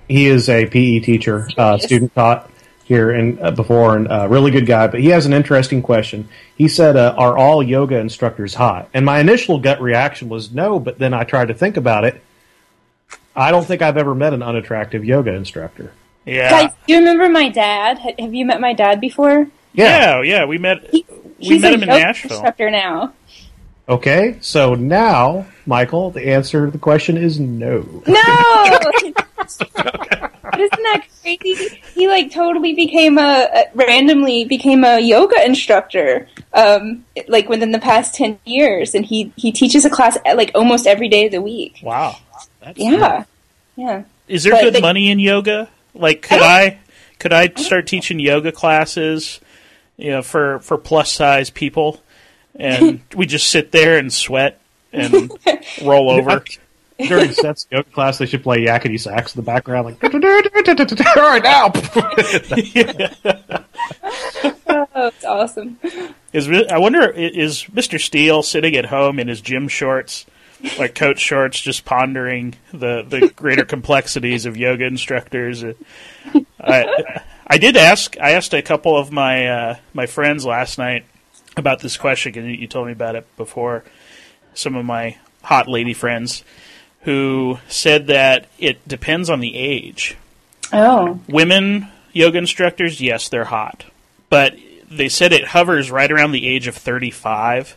He 0.08 0.26
is 0.26 0.48
a 0.48 0.66
PE 0.66 1.00
teacher, 1.00 1.48
uh, 1.56 1.78
student 1.78 2.14
taught 2.14 2.50
here 2.84 3.10
and 3.10 3.40
uh, 3.40 3.50
before, 3.50 3.96
and 3.96 4.06
a 4.10 4.28
really 4.28 4.50
good 4.50 4.66
guy. 4.66 4.86
But 4.86 5.00
he 5.00 5.08
has 5.08 5.26
an 5.26 5.32
interesting 5.32 5.82
question. 5.82 6.28
He 6.56 6.68
said, 6.68 6.96
uh, 6.96 7.14
"Are 7.18 7.36
all 7.36 7.62
yoga 7.62 7.98
instructors 7.98 8.54
hot?" 8.54 8.88
And 8.94 9.04
my 9.04 9.18
initial 9.20 9.58
gut 9.58 9.80
reaction 9.80 10.28
was 10.28 10.52
no, 10.52 10.78
but 10.78 10.98
then 10.98 11.12
I 11.12 11.24
tried 11.24 11.48
to 11.48 11.54
think 11.54 11.76
about 11.76 12.04
it. 12.04 12.22
I 13.34 13.50
don't 13.50 13.64
think 13.66 13.82
I've 13.82 13.96
ever 13.96 14.14
met 14.14 14.32
an 14.32 14.42
unattractive 14.42 15.04
yoga 15.04 15.34
instructor. 15.34 15.92
Yeah. 16.24 16.50
Guys, 16.50 16.70
do 16.86 16.92
you 16.94 16.98
remember 17.00 17.28
my 17.28 17.48
dad? 17.48 17.98
Have 18.18 18.34
you 18.34 18.46
met 18.46 18.60
my 18.60 18.72
dad 18.72 19.00
before? 19.00 19.46
yeah, 19.74 20.22
yeah, 20.22 20.44
we 20.46 20.56
met 20.58 20.88
He, 20.90 21.04
we 21.38 21.46
he's 21.48 21.62
met 21.62 21.72
a 21.72 21.74
him 21.74 21.82
in 21.82 21.88
yoga 21.88 22.00
Nashville. 22.00 22.30
instructor 22.32 22.70
now. 22.70 23.12
Okay. 23.88 24.36
So 24.40 24.74
now, 24.74 25.46
Michael, 25.64 26.10
the 26.10 26.28
answer 26.28 26.66
to 26.66 26.70
the 26.72 26.78
question 26.78 27.16
is 27.16 27.38
no. 27.38 28.02
No. 28.06 28.78
But 30.50 30.60
isn't 30.60 30.82
that 30.84 31.06
crazy? 31.22 31.82
He 31.94 32.06
like 32.08 32.30
totally 32.30 32.72
became 32.72 33.18
a, 33.18 33.48
a 33.52 33.64
randomly 33.74 34.44
became 34.44 34.84
a 34.84 35.00
yoga 35.00 35.44
instructor. 35.44 36.28
Um, 36.54 37.04
like 37.28 37.48
within 37.48 37.72
the 37.72 37.80
past 37.80 38.14
ten 38.14 38.38
years, 38.44 38.94
and 38.94 39.04
he 39.04 39.32
he 39.36 39.50
teaches 39.50 39.84
a 39.84 39.90
class 39.90 40.16
like 40.24 40.52
almost 40.54 40.86
every 40.86 41.08
day 41.08 41.26
of 41.26 41.32
the 41.32 41.42
week. 41.42 41.80
Wow. 41.82 42.16
Yeah, 42.76 43.24
yeah. 43.74 44.04
Is 44.28 44.44
there 44.44 44.52
But 44.52 44.62
good 44.62 44.74
they- 44.74 44.80
money 44.80 45.10
in 45.10 45.18
yoga? 45.18 45.68
Like, 45.94 46.22
could 46.22 46.42
I 46.42 46.78
could 47.18 47.32
I 47.32 47.48
start 47.56 47.86
teaching 47.86 48.20
yoga 48.20 48.52
classes, 48.52 49.40
you 49.96 50.10
know, 50.10 50.22
for 50.22 50.60
for 50.60 50.78
plus 50.78 51.10
size 51.10 51.50
people, 51.50 52.00
and 52.58 53.00
we 53.14 53.26
just 53.26 53.48
sit 53.48 53.72
there 53.72 53.98
and 53.98 54.12
sweat 54.12 54.60
and 54.92 55.30
roll 55.82 56.10
over? 56.10 56.42
During 56.98 57.32
Seth's 57.32 57.66
yoga 57.70 57.90
class, 57.90 58.16
they 58.16 58.24
should 58.24 58.42
play 58.42 58.64
yakety 58.64 58.98
sax 58.98 59.34
in 59.34 59.42
the 59.42 59.44
background, 59.44 59.84
like 59.84 60.02
all 60.02 61.22
right 61.22 61.42
now. 61.42 61.70
Oh, 64.98 65.08
it's 65.08 65.24
awesome. 65.24 65.78
Is 66.32 66.48
I 66.70 66.78
wonder 66.78 67.10
is 67.10 67.64
Mr. 67.64 68.00
Steele 68.00 68.42
sitting 68.42 68.76
at 68.76 68.86
home 68.86 69.18
in 69.18 69.28
his 69.28 69.40
gym 69.40 69.68
shorts, 69.68 70.26
like 70.78 70.94
coach 70.94 71.18
shorts, 71.20 71.60
just 71.60 71.84
pondering 71.84 72.54
the 72.72 73.02
the 73.02 73.28
greater 73.36 73.64
complexities 73.64 74.46
of 74.46 74.56
yoga 74.56 74.84
instructors? 74.86 75.62
Uh, 75.62 75.74
I 76.60 77.22
I 77.46 77.58
did 77.58 77.76
ask 77.76 78.18
I 78.18 78.32
asked 78.32 78.54
a 78.54 78.62
couple 78.62 78.96
of 78.96 79.12
my 79.12 79.46
uh, 79.46 79.76
my 79.94 80.06
friends 80.06 80.44
last 80.44 80.78
night 80.78 81.04
about 81.56 81.80
this 81.80 81.96
question 81.96 82.32
because 82.32 82.48
you 82.48 82.66
told 82.66 82.86
me 82.86 82.92
about 82.92 83.16
it 83.16 83.36
before. 83.36 83.84
Some 84.54 84.74
of 84.74 84.84
my 84.84 85.18
hot 85.42 85.68
lady 85.68 85.94
friends 85.94 86.44
who 87.02 87.58
said 87.68 88.08
that 88.08 88.46
it 88.58 88.86
depends 88.88 89.30
on 89.30 89.40
the 89.40 89.56
age 89.56 90.16
Oh, 90.72 91.20
women 91.28 91.88
yoga 92.12 92.38
instructors, 92.38 93.00
yes, 93.00 93.28
they're 93.28 93.44
hot, 93.44 93.84
but 94.28 94.56
they 94.90 95.08
said 95.08 95.32
it 95.32 95.44
hovers 95.44 95.90
right 95.90 96.10
around 96.10 96.32
the 96.32 96.46
age 96.46 96.66
of 96.66 96.76
35 96.76 97.76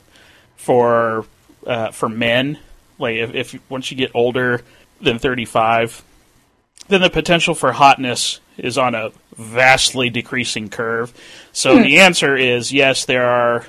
for 0.56 1.26
uh, 1.66 1.92
for 1.92 2.10
men. 2.10 2.58
Like 2.98 3.18
if, 3.18 3.36
if 3.36 3.70
once 3.70 3.92
you 3.92 3.98
get 3.98 4.12
older 4.14 4.62
than 5.02 5.20
35, 5.20 6.04
then 6.88 7.02
the 7.02 7.10
potential 7.10 7.54
for 7.54 7.72
hotness 7.72 8.40
is 8.60 8.78
on 8.78 8.96
a 8.96 9.12
vastly 9.36 10.10
decreasing 10.10 10.70
curve. 10.70 11.14
So 11.52 11.82
the 11.82 12.00
answer 12.00 12.36
is 12.36 12.72
yes, 12.72 13.06
there 13.06 13.26
are. 13.28 13.66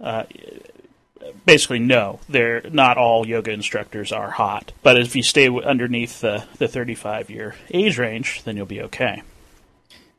Uh, 0.00 0.24
basically, 1.46 1.78
no. 1.78 2.20
They're 2.28 2.62
not 2.70 2.98
all 2.98 3.26
yoga 3.26 3.52
instructors 3.52 4.12
are 4.12 4.30
hot, 4.30 4.72
but 4.82 4.98
if 4.98 5.14
you 5.14 5.22
stay 5.22 5.48
underneath 5.48 6.20
the 6.20 6.44
the 6.58 6.68
35 6.68 7.30
year 7.30 7.54
age 7.70 7.98
range, 7.98 8.42
then 8.44 8.56
you'll 8.56 8.66
be 8.66 8.82
okay. 8.82 9.22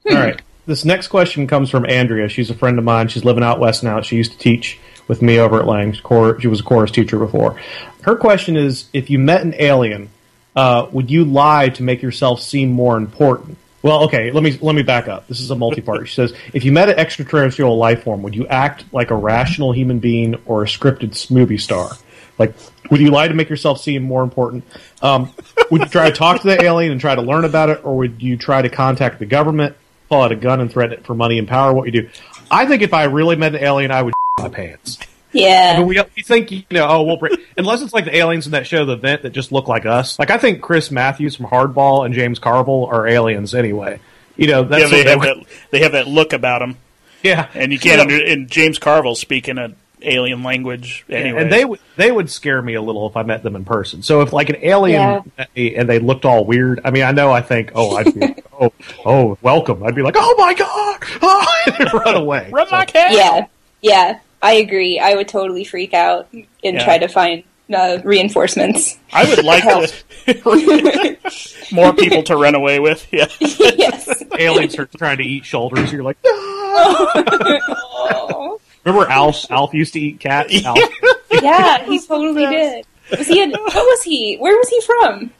All 0.09 0.15
right. 0.15 0.41
This 0.65 0.85
next 0.85 1.09
question 1.09 1.45
comes 1.47 1.69
from 1.69 1.85
Andrea. 1.85 2.29
She's 2.29 2.49
a 2.49 2.53
friend 2.55 2.79
of 2.79 2.85
mine. 2.85 3.09
She's 3.09 3.25
living 3.25 3.43
out 3.43 3.59
west 3.59 3.83
now. 3.83 3.99
She 4.01 4.15
used 4.15 4.31
to 4.31 4.37
teach 4.37 4.79
with 5.09 5.21
me 5.21 5.37
over 5.37 5.59
at 5.59 5.67
Lang. 5.67 5.93
Cor- 6.01 6.39
She 6.39 6.47
was 6.47 6.61
a 6.61 6.63
chorus 6.63 6.91
teacher 6.91 7.19
before. 7.19 7.59
Her 8.03 8.15
question 8.15 8.55
is: 8.55 8.85
If 8.93 9.09
you 9.09 9.19
met 9.19 9.41
an 9.41 9.53
alien, 9.59 10.09
uh, 10.55 10.87
would 10.91 11.11
you 11.11 11.25
lie 11.25 11.69
to 11.69 11.83
make 11.83 12.01
yourself 12.01 12.41
seem 12.41 12.71
more 12.71 12.95
important? 12.95 13.57
Well, 13.83 14.05
okay. 14.05 14.31
Let 14.31 14.43
me 14.43 14.57
let 14.61 14.75
me 14.75 14.81
back 14.81 15.07
up. 15.07 15.27
This 15.27 15.41
is 15.41 15.51
a 15.51 15.55
multi-part. 15.55 16.07
she 16.07 16.15
says: 16.15 16.33
If 16.53 16.63
you 16.63 16.71
met 16.71 16.89
an 16.89 16.97
extraterrestrial 16.97 17.77
life 17.77 18.03
form, 18.03 18.23
would 18.23 18.33
you 18.33 18.47
act 18.47 18.85
like 18.93 19.11
a 19.11 19.15
rational 19.15 19.73
human 19.73 19.99
being 19.99 20.35
or 20.45 20.63
a 20.63 20.65
scripted 20.65 21.29
movie 21.29 21.57
star? 21.57 21.91
Like, 22.39 22.55
would 22.89 22.99
you 22.99 23.11
lie 23.11 23.27
to 23.27 23.33
make 23.33 23.49
yourself 23.49 23.79
seem 23.79 24.03
more 24.03 24.23
important? 24.23 24.63
Um, 25.01 25.31
would 25.69 25.81
you 25.81 25.87
try 25.87 26.09
to 26.09 26.15
talk 26.15 26.41
to 26.41 26.47
the 26.47 26.61
alien 26.63 26.91
and 26.91 26.99
try 26.99 27.13
to 27.13 27.21
learn 27.21 27.45
about 27.45 27.69
it, 27.69 27.85
or 27.85 27.97
would 27.97 28.23
you 28.23 28.37
try 28.37 28.61
to 28.61 28.69
contact 28.69 29.19
the 29.19 29.25
government, 29.25 29.75
pull 30.09 30.21
out 30.21 30.31
a 30.31 30.35
gun, 30.35 30.59
and 30.59 30.71
threaten 30.71 30.97
it 30.97 31.05
for 31.05 31.13
money 31.13 31.37
and 31.37 31.47
power? 31.47 31.73
What 31.73 31.85
would 31.85 31.93
you 31.93 32.03
do? 32.03 32.09
I 32.49 32.65
think 32.65 32.81
if 32.81 32.93
I 32.93 33.03
really 33.03 33.35
met 33.35 33.53
an 33.53 33.63
alien, 33.63 33.91
I 33.91 34.01
would 34.01 34.13
my 34.39 34.49
pants. 34.49 34.97
Yeah. 35.33 35.77
But 35.79 35.87
we, 35.87 36.01
we 36.15 36.21
think, 36.23 36.51
you 36.51 36.63
know, 36.71 36.87
oh, 36.87 37.03
we'll 37.03 37.17
bring, 37.17 37.35
unless 37.57 37.81
it's 37.81 37.93
like 37.93 38.05
the 38.05 38.15
aliens 38.15 38.45
in 38.45 38.51
that 38.53 38.67
show, 38.67 38.85
The 38.85 38.93
Event, 38.93 39.23
that 39.23 39.31
just 39.31 39.51
look 39.51 39.67
like 39.67 39.85
us. 39.85 40.17
Like, 40.19 40.29
I 40.31 40.37
think 40.37 40.61
Chris 40.61 40.91
Matthews 40.91 41.35
from 41.35 41.47
Hardball 41.47 42.05
and 42.05 42.13
James 42.13 42.39
Carville 42.39 42.85
are 42.85 43.07
aliens 43.07 43.53
anyway. 43.55 43.99
You 44.37 44.47
know, 44.47 44.63
that's 44.63 44.91
Yeah, 44.91 45.03
they 45.03 45.09
have 45.09 45.21
that 45.21 45.37
they 45.71 45.79
have 45.81 45.91
that 45.91 46.07
look 46.07 46.33
about 46.33 46.59
them, 46.59 46.77
yeah. 47.21 47.49
and 47.53 47.71
you 47.71 47.77
can't. 47.79 47.97
know, 47.97 48.15
Under, 48.15 48.25
and 48.25 48.49
James 48.49 48.79
Carville 48.79 49.13
speaking 49.15 49.59
an 49.59 49.75
alien 50.01 50.41
language 50.43 51.05
anyway. 51.07 51.41
And 51.43 51.51
they 51.51 51.63
would 51.63 51.79
they 51.97 52.11
would 52.11 52.29
scare 52.31 52.59
me 52.61 52.73
a 52.73 52.81
little 52.81 53.07
if 53.07 53.15
I 53.15 53.21
met 53.23 53.43
them 53.43 53.55
in 53.55 53.63
person. 53.63 54.01
So 54.01 54.21
if 54.21 54.33
like 54.33 54.49
an 54.49 54.57
alien 54.63 54.99
Yeah. 55.01 55.21
met 55.37 55.49
me 55.55 55.75
and 55.75 55.87
they 55.87 55.99
looked 55.99 56.25
all 56.25 56.45
weird, 56.45 56.81
I 56.83 56.89
mean, 56.91 57.03
I 57.03 57.11
know 57.11 57.31
I 57.31 57.41
think, 57.41 57.71
oh, 57.75 57.95
I'd 57.95 58.11
be, 58.13 58.19
like, 58.19 58.45
oh, 58.59 58.73
oh, 59.05 59.37
welcome. 59.43 59.83
I'd 59.83 59.93
be 59.95 60.01
like, 60.01 60.15
oh 60.17 60.35
my 60.37 60.53
god, 60.55 60.99
oh, 61.21 61.99
run 61.99 62.15
away. 62.15 62.49
run 62.51 62.67
So- 62.67 62.75
like 62.75 62.89
hell. 62.91 63.15
Yeah. 63.15 63.47
Yeah. 63.81 64.19
I 64.43 64.53
agree. 64.55 64.99
I 64.99 65.15
would 65.15 65.27
totally 65.29 65.63
freak 65.63 65.93
out 65.95 66.27
and 66.33 66.45
Yeah. 66.63 66.83
try 66.83 66.97
to 66.99 67.07
find 67.07 67.43
uh, 67.73 67.99
reinforcements. 68.03 68.99
I 69.11 69.27
would 69.27 69.43
like 69.45 69.63
to 69.63 69.91
more 71.71 71.93
people 71.93 72.21
to 72.23 72.35
run 72.35 72.53
away 72.53 72.79
with. 72.79 73.07
Yeah, 73.11 73.27
yes. 73.39 74.21
aliens 74.37 74.77
are 74.77 74.85
trying 74.85 75.17
to 75.17 75.23
eat 75.23 75.45
shoulders. 75.45 75.91
You're 75.91 76.03
like. 76.03 76.17
Oh. 76.25 77.39
remember 78.85 79.09
Alf? 79.09 79.49
Alf 79.49 79.73
used 79.73 79.93
to 79.93 79.99
eat 79.99 80.19
cats. 80.19 80.63
Alf, 80.65 80.77
Yeah, 81.41 81.83
he 81.85 81.99
totally 82.05 82.45
did. 82.45 82.85
Was 83.17 83.27
he? 83.27 83.43
A, 83.43 83.47
what 83.49 83.73
was 83.75 84.03
he? 84.03 84.37
Where 84.37 84.55
was 84.57 84.69
he 84.69 84.81
from? 84.81 85.31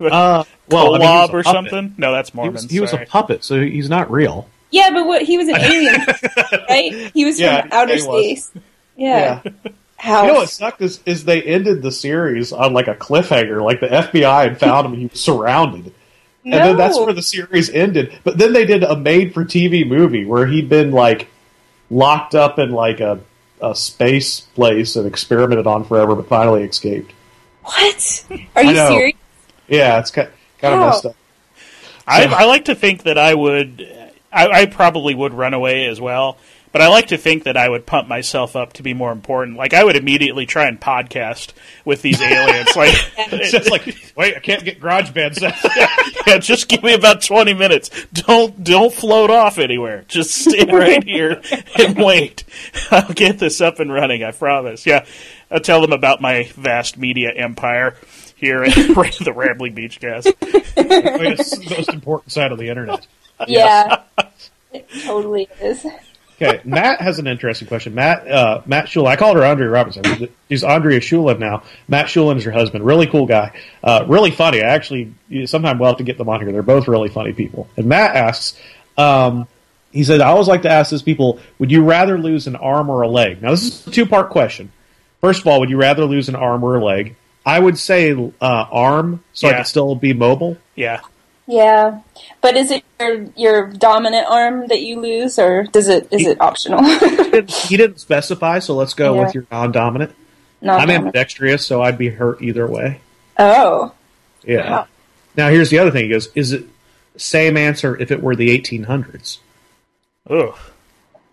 uh, 0.00 0.44
well, 0.68 0.94
I 0.94 0.98
mean, 0.98 1.08
he 1.08 1.14
was 1.14 1.30
Kolob 1.30 1.32
a 1.32 1.36
or 1.36 1.42
something. 1.44 1.94
No, 1.98 2.12
that's 2.12 2.30
He 2.30 2.48
was, 2.48 2.64
he 2.64 2.80
was 2.80 2.92
a 2.92 3.04
puppet, 3.06 3.44
so 3.44 3.60
he's 3.60 3.88
not 3.88 4.10
real. 4.10 4.48
Yeah, 4.70 4.90
but 4.92 5.06
what? 5.06 5.22
He 5.22 5.38
was 5.38 5.48
an 5.48 5.56
alien, 5.56 5.94
right? 6.68 7.10
He 7.14 7.24
was 7.24 7.40
Yeah, 7.40 7.62
from 7.62 7.72
outer 7.72 7.94
was. 7.94 8.04
space. 8.04 8.52
Yeah. 8.96 9.42
How? 9.96 10.22
You 10.22 10.28
know 10.32 10.38
what 10.40 10.50
sucked 10.50 10.80
is, 10.82 11.00
is 11.06 11.24
they 11.24 11.42
ended 11.42 11.82
the 11.82 11.90
series 11.90 12.52
on 12.52 12.72
like 12.72 12.86
a 12.88 12.94
cliffhanger. 12.94 13.62
Like 13.64 13.80
the 13.80 13.88
FBI 13.88 14.42
had 14.44 14.60
found 14.60 14.86
him 14.86 14.92
and 14.92 15.00
he 15.02 15.06
was 15.08 15.20
surrounded. 15.20 15.92
And 16.44 16.54
then 16.54 16.76
that's 16.76 16.96
where 16.98 17.12
the 17.12 17.22
series 17.22 17.68
ended. 17.68 18.16
But 18.24 18.38
then 18.38 18.52
they 18.52 18.64
did 18.64 18.82
a 18.82 18.96
made 18.96 19.34
for 19.34 19.44
TV 19.44 19.86
movie 19.86 20.24
where 20.24 20.46
he'd 20.46 20.68
been 20.68 20.92
like 20.92 21.28
locked 21.90 22.34
up 22.34 22.58
in 22.58 22.70
like 22.70 23.00
a, 23.00 23.20
a 23.60 23.74
space 23.74 24.40
place 24.40 24.96
and 24.96 25.06
experimented 25.06 25.66
on 25.66 25.84
forever, 25.84 26.14
but 26.14 26.28
finally 26.28 26.62
escaped. 26.62 27.12
What? 27.64 28.24
Are 28.56 28.62
you 28.64 28.74
serious? 28.76 29.16
Yeah, 29.66 29.98
it's 29.98 30.10
kind, 30.10 30.28
kind 30.58 30.74
of 30.74 30.80
messed 30.80 31.06
up. 31.06 31.16
I, 32.06 32.24
I 32.24 32.44
like 32.46 32.66
to 32.66 32.74
think 32.74 33.02
that 33.02 33.18
I 33.18 33.34
would. 33.34 33.80
I, 34.32 34.48
I 34.48 34.66
probably 34.66 35.14
would 35.14 35.34
run 35.34 35.54
away 35.54 35.86
as 35.86 36.00
well. 36.00 36.36
But 36.70 36.82
I 36.82 36.88
like 36.88 37.08
to 37.08 37.16
think 37.16 37.44
that 37.44 37.56
I 37.56 37.66
would 37.66 37.86
pump 37.86 38.08
myself 38.08 38.54
up 38.54 38.74
to 38.74 38.82
be 38.82 38.92
more 38.92 39.10
important. 39.10 39.56
Like 39.56 39.72
I 39.72 39.82
would 39.82 39.96
immediately 39.96 40.44
try 40.44 40.66
and 40.66 40.78
podcast 40.78 41.52
with 41.86 42.02
these 42.02 42.20
aliens. 42.20 42.76
Like, 42.76 42.94
It's 43.32 43.52
just 43.52 43.70
like, 43.70 44.12
wait, 44.16 44.36
I 44.36 44.40
can't 44.40 44.62
get 44.64 44.78
GarageBand 44.78 45.34
set. 45.36 46.26
yeah, 46.26 46.38
just 46.38 46.68
give 46.68 46.82
me 46.82 46.92
about 46.92 47.22
twenty 47.22 47.54
minutes. 47.54 47.90
Don't 48.12 48.62
don't 48.62 48.92
float 48.92 49.30
off 49.30 49.58
anywhere. 49.58 50.04
Just 50.08 50.30
stay 50.30 50.66
right 50.70 51.02
here 51.02 51.40
and 51.78 51.96
wait. 51.96 52.44
I'll 52.90 53.14
get 53.14 53.38
this 53.38 53.62
up 53.62 53.80
and 53.80 53.90
running. 53.90 54.22
I 54.22 54.32
promise. 54.32 54.84
Yeah, 54.84 55.06
I'll 55.50 55.60
tell 55.60 55.80
them 55.80 55.92
about 55.92 56.20
my 56.20 56.50
vast 56.54 56.98
media 56.98 57.32
empire 57.32 57.96
here 58.36 58.62
at 58.62 58.74
the 58.74 59.32
Rambling 59.34 59.74
Beach 59.74 60.00
Cast. 60.00 60.28
it's 60.42 61.58
the 61.58 61.74
most 61.76 61.88
important 61.88 62.30
side 62.32 62.52
of 62.52 62.58
the 62.58 62.68
internet. 62.68 63.06
Yeah. 63.46 64.02
it 64.72 64.88
totally 65.04 65.48
is. 65.60 65.86
Okay, 66.40 66.60
Matt 66.64 67.00
has 67.00 67.18
an 67.18 67.26
interesting 67.26 67.66
question. 67.66 67.94
Matt, 67.94 68.28
uh, 68.30 68.62
Matt 68.64 68.86
Shulin. 68.86 69.08
I 69.08 69.16
called 69.16 69.36
her 69.36 69.44
Andrea 69.44 69.68
Robinson. 69.68 70.28
She's 70.48 70.62
Andrea 70.62 71.00
Shulin 71.00 71.40
now. 71.40 71.64
Matt 71.88 72.06
Shulin 72.06 72.36
is 72.36 72.44
her 72.44 72.52
husband. 72.52 72.84
Really 72.84 73.08
cool 73.08 73.26
guy. 73.26 73.52
Uh, 73.82 74.04
really 74.06 74.30
funny. 74.30 74.62
I 74.62 74.68
actually, 74.68 75.14
sometime 75.46 75.78
we'll 75.80 75.88
have 75.88 75.98
to 75.98 76.04
get 76.04 76.16
them 76.16 76.28
on 76.28 76.40
here. 76.40 76.52
They're 76.52 76.62
both 76.62 76.86
really 76.86 77.08
funny 77.08 77.32
people. 77.32 77.68
And 77.76 77.86
Matt 77.86 78.14
asks, 78.14 78.56
um, 78.96 79.48
he 79.90 80.04
said, 80.04 80.20
I 80.20 80.28
always 80.28 80.46
like 80.46 80.62
to 80.62 80.70
ask 80.70 80.92
these 80.92 81.02
people, 81.02 81.40
would 81.58 81.72
you 81.72 81.82
rather 81.82 82.18
lose 82.18 82.46
an 82.46 82.54
arm 82.54 82.88
or 82.88 83.02
a 83.02 83.08
leg? 83.08 83.42
Now, 83.42 83.50
this 83.50 83.62
is 83.64 83.86
a 83.86 83.90
two 83.90 84.06
part 84.06 84.30
question. 84.30 84.70
First 85.20 85.40
of 85.40 85.48
all, 85.48 85.58
would 85.58 85.70
you 85.70 85.76
rather 85.76 86.04
lose 86.04 86.28
an 86.28 86.36
arm 86.36 86.62
or 86.62 86.76
a 86.76 86.84
leg? 86.84 87.16
I 87.44 87.58
would 87.58 87.78
say 87.78 88.12
uh, 88.12 88.30
arm, 88.40 89.24
so 89.32 89.48
I 89.48 89.54
could 89.54 89.66
still 89.66 89.94
be 89.94 90.12
mobile. 90.12 90.56
Yeah. 90.76 91.00
Yeah, 91.50 92.02
but 92.42 92.56
is 92.58 92.70
it 92.70 92.84
your 93.00 93.22
your 93.34 93.66
dominant 93.72 94.26
arm 94.28 94.68
that 94.68 94.82
you 94.82 95.00
lose, 95.00 95.38
or 95.38 95.62
does 95.64 95.88
it 95.88 96.06
is 96.12 96.26
it 96.26 96.38
optional? 96.42 96.84
He 96.84 96.98
didn't, 96.98 97.50
he 97.50 97.76
didn't 97.78 98.00
specify, 98.00 98.58
so 98.58 98.74
let's 98.74 98.92
go 98.92 99.14
Yeah. 99.14 99.24
with 99.24 99.34
your 99.34 99.46
non-dominant. 99.50 100.14
Not 100.60 100.80
I'm 100.80 100.90
ambidextrous, 100.90 101.66
so 101.66 101.80
I'd 101.82 101.96
be 101.96 102.10
hurt 102.10 102.42
either 102.42 102.66
way. 102.66 103.00
Oh, 103.38 103.94
Yeah. 104.44 104.70
Wow. 104.70 104.86
Now 105.36 105.48
here's 105.48 105.70
the 105.70 105.78
other 105.78 105.90
thing. 105.90 106.04
He 106.04 106.10
goes, 106.10 106.28
"Is 106.34 106.52
it 106.52 106.66
same 107.16 107.56
answer 107.56 107.96
if 107.96 108.10
it 108.10 108.22
were 108.22 108.36
the 108.36 108.50
1800s?" 108.50 109.38
Ugh. 110.28 110.54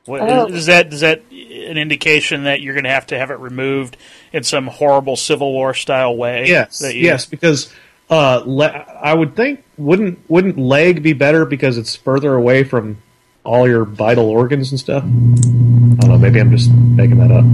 What, 0.05 0.21
Oh. 0.21 0.45
Is 0.45 0.67
that 0.67 0.93
is 0.93 1.01
that 1.01 1.23
an 1.31 1.77
indication 1.77 2.43
that 2.45 2.61
you're 2.61 2.75
going 2.75 2.83
to 2.85 2.89
have 2.91 3.07
to 3.07 3.17
have 3.17 3.31
it 3.31 3.39
removed 3.39 3.97
in 4.31 4.43
some 4.43 4.67
horrible 4.67 5.15
Civil 5.17 5.51
War 5.51 5.73
style 5.73 6.15
way? 6.15 6.45
Yes, 6.47 6.79
That 6.79 6.95
you- 6.95 7.01
yes, 7.01 7.25
because 7.25 7.73
uh, 8.09 8.43
le- 8.45 8.85
I 9.01 9.13
would 9.13 9.35
think 9.35 9.63
wouldn't 9.77 10.19
wouldn't 10.29 10.57
leg 10.57 11.03
be 11.03 11.13
better 11.13 11.45
because 11.45 11.77
it's 11.77 11.95
further 11.95 12.33
away 12.33 12.63
from 12.63 12.97
all 13.43 13.67
your 13.67 13.85
vital 13.85 14.29
organs 14.29 14.71
and 14.71 14.79
stuff. 14.79 15.03
I 15.03 15.07
don't 15.07 16.09
know. 16.09 16.17
Maybe 16.17 16.39
I'm 16.39 16.51
just 16.51 16.71
making 16.71 17.17
that 17.19 17.31
up. 17.31 17.45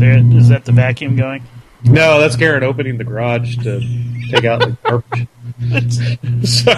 There, 0.00 0.18
is 0.38 0.48
that 0.48 0.64
the 0.64 0.72
vacuum 0.72 1.16
going? 1.16 1.42
No, 1.84 2.20
that's 2.20 2.36
Garrett 2.36 2.62
opening 2.62 2.98
the 2.98 3.04
garage 3.04 3.56
to 3.58 3.80
take 4.30 4.44
out 4.44 4.60
the 4.60 4.76
garbage. 4.84 5.28
so, 6.44 6.72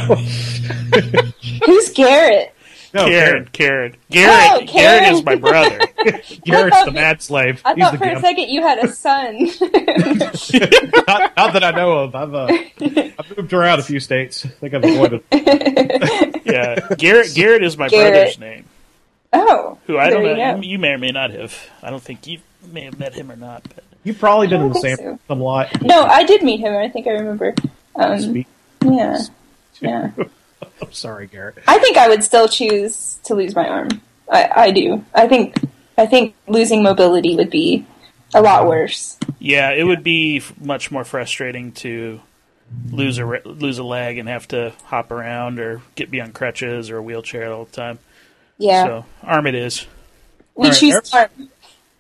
who's 1.67 1.91
Garrett? 1.91 2.54
No, 2.95 3.07
Karen, 3.07 3.49
Karen, 3.53 3.97
Garrett, 4.11 4.63
Oh, 4.63 4.67
Karen. 4.67 5.03
Garrett 5.03 5.13
is 5.13 5.25
my 5.25 5.35
brother. 5.35 5.79
Garrett's 6.45 6.45
I 6.45 6.61
the 6.61 6.71
thought- 6.87 6.95
mad 6.95 7.21
slave. 7.23 7.61
I 7.65 7.75
He's 7.75 7.83
thought 7.85 7.93
the 7.93 7.99
for 7.99 8.05
a 8.09 8.21
second 8.21 8.49
you 8.49 8.63
had 8.63 8.79
a 8.79 8.89
son. 8.89 9.35
not, 11.07 11.37
not 11.37 11.53
that 11.53 11.63
I 11.65 11.71
know 11.73 11.99
of. 11.99 12.15
I've 12.15 12.35
uh, 12.35 12.47
I've 13.19 13.37
moved 13.37 13.53
around 13.53 13.81
a 13.81 13.83
few 13.83 14.01
states. 14.01 14.45
I 14.45 14.49
think 14.49 14.75
I've 14.75 14.85
avoided. 14.85 15.23
yeah, 16.45 16.89
Garrett. 16.99 17.35
Garrett 17.35 17.63
is 17.65 17.77
my 17.77 17.89
Garrett. 17.89 18.13
brother's 18.15 18.39
name. 18.39 18.65
oh, 19.33 19.79
Who 19.87 19.99
I 19.99 20.11
don't 20.11 20.23
you 20.25 20.37
know. 20.37 20.55
go. 20.57 20.61
You, 20.63 20.71
you 20.73 20.79
may 20.79 20.91
or 20.93 20.99
may 20.99 21.11
not 21.11 21.31
have. 21.31 21.55
I 21.83 21.91
don't 21.91 22.03
think 22.03 22.27
you 22.27 22.39
may 22.73 22.83
have 22.85 22.99
met 22.99 23.15
him 23.15 23.31
or 23.31 23.37
not. 23.37 23.63
But 23.65 23.85
You've 24.05 24.19
probably 24.19 24.47
been 24.49 24.61
in 24.63 24.69
the 24.73 24.81
same 24.81 24.97
think 24.97 25.09
so. 25.09 25.19
some 25.29 25.41
lot. 25.41 25.81
No, 25.83 26.03
I 26.03 26.25
did 26.25 26.43
meet 26.43 26.61
him. 26.61 26.75
I 26.77 26.89
think 26.89 27.07
I 27.07 27.13
remember. 27.13 27.55
Um, 27.97 28.21
Speak. 28.21 28.47
yeah, 28.85 29.19
yeah. 29.81 30.11
I'm 30.83 30.93
sorry, 30.93 31.27
Garrett. 31.27 31.57
I 31.67 31.79
think 31.79 31.97
I 31.97 32.09
would 32.09 32.23
still 32.25 32.49
choose 32.49 33.19
to 33.25 33.35
lose 33.35 33.55
my 33.55 33.69
arm. 33.69 33.89
I, 34.31 34.51
I 34.55 34.71
do. 34.71 35.05
I 35.15 35.29
think 35.29 35.57
I 35.99 36.07
think 36.07 36.35
losing 36.49 36.83
mobility 36.83 37.37
would 37.37 37.51
be 37.51 37.87
a 38.35 38.43
lot 38.43 38.67
worse. 38.67 39.19
yeah, 39.39 39.71
it 39.71 39.85
would 39.85 40.03
be 40.03 40.43
much 40.61 40.91
more 40.91 41.05
frustrating 41.05 41.73
to 41.73 42.21
lose 42.91 43.19
a 43.19 43.25
lose 43.45 43.79
a 43.79 43.85
leg 43.85 44.19
and 44.19 44.29
have 44.29 44.49
to 44.49 44.73
hop 44.85 45.11
around 45.11 45.61
or 45.61 45.83
get 45.95 46.11
be 46.11 46.21
on 46.21 46.33
crutches 46.33 46.91
or 46.91 46.97
a 46.99 47.03
wheelchair 47.03 47.53
all 47.53 47.67
the 47.67 47.71
time. 47.73 47.99
Yeah, 48.59 48.85
So 48.85 49.05
arm 49.23 49.47
it 49.47 49.55
is. 49.55 49.87
we 50.55 50.65
All 50.67 50.71
right, 50.71 50.79
choose 50.79 50.95
Eric- 51.15 51.31
arm. 51.39 51.49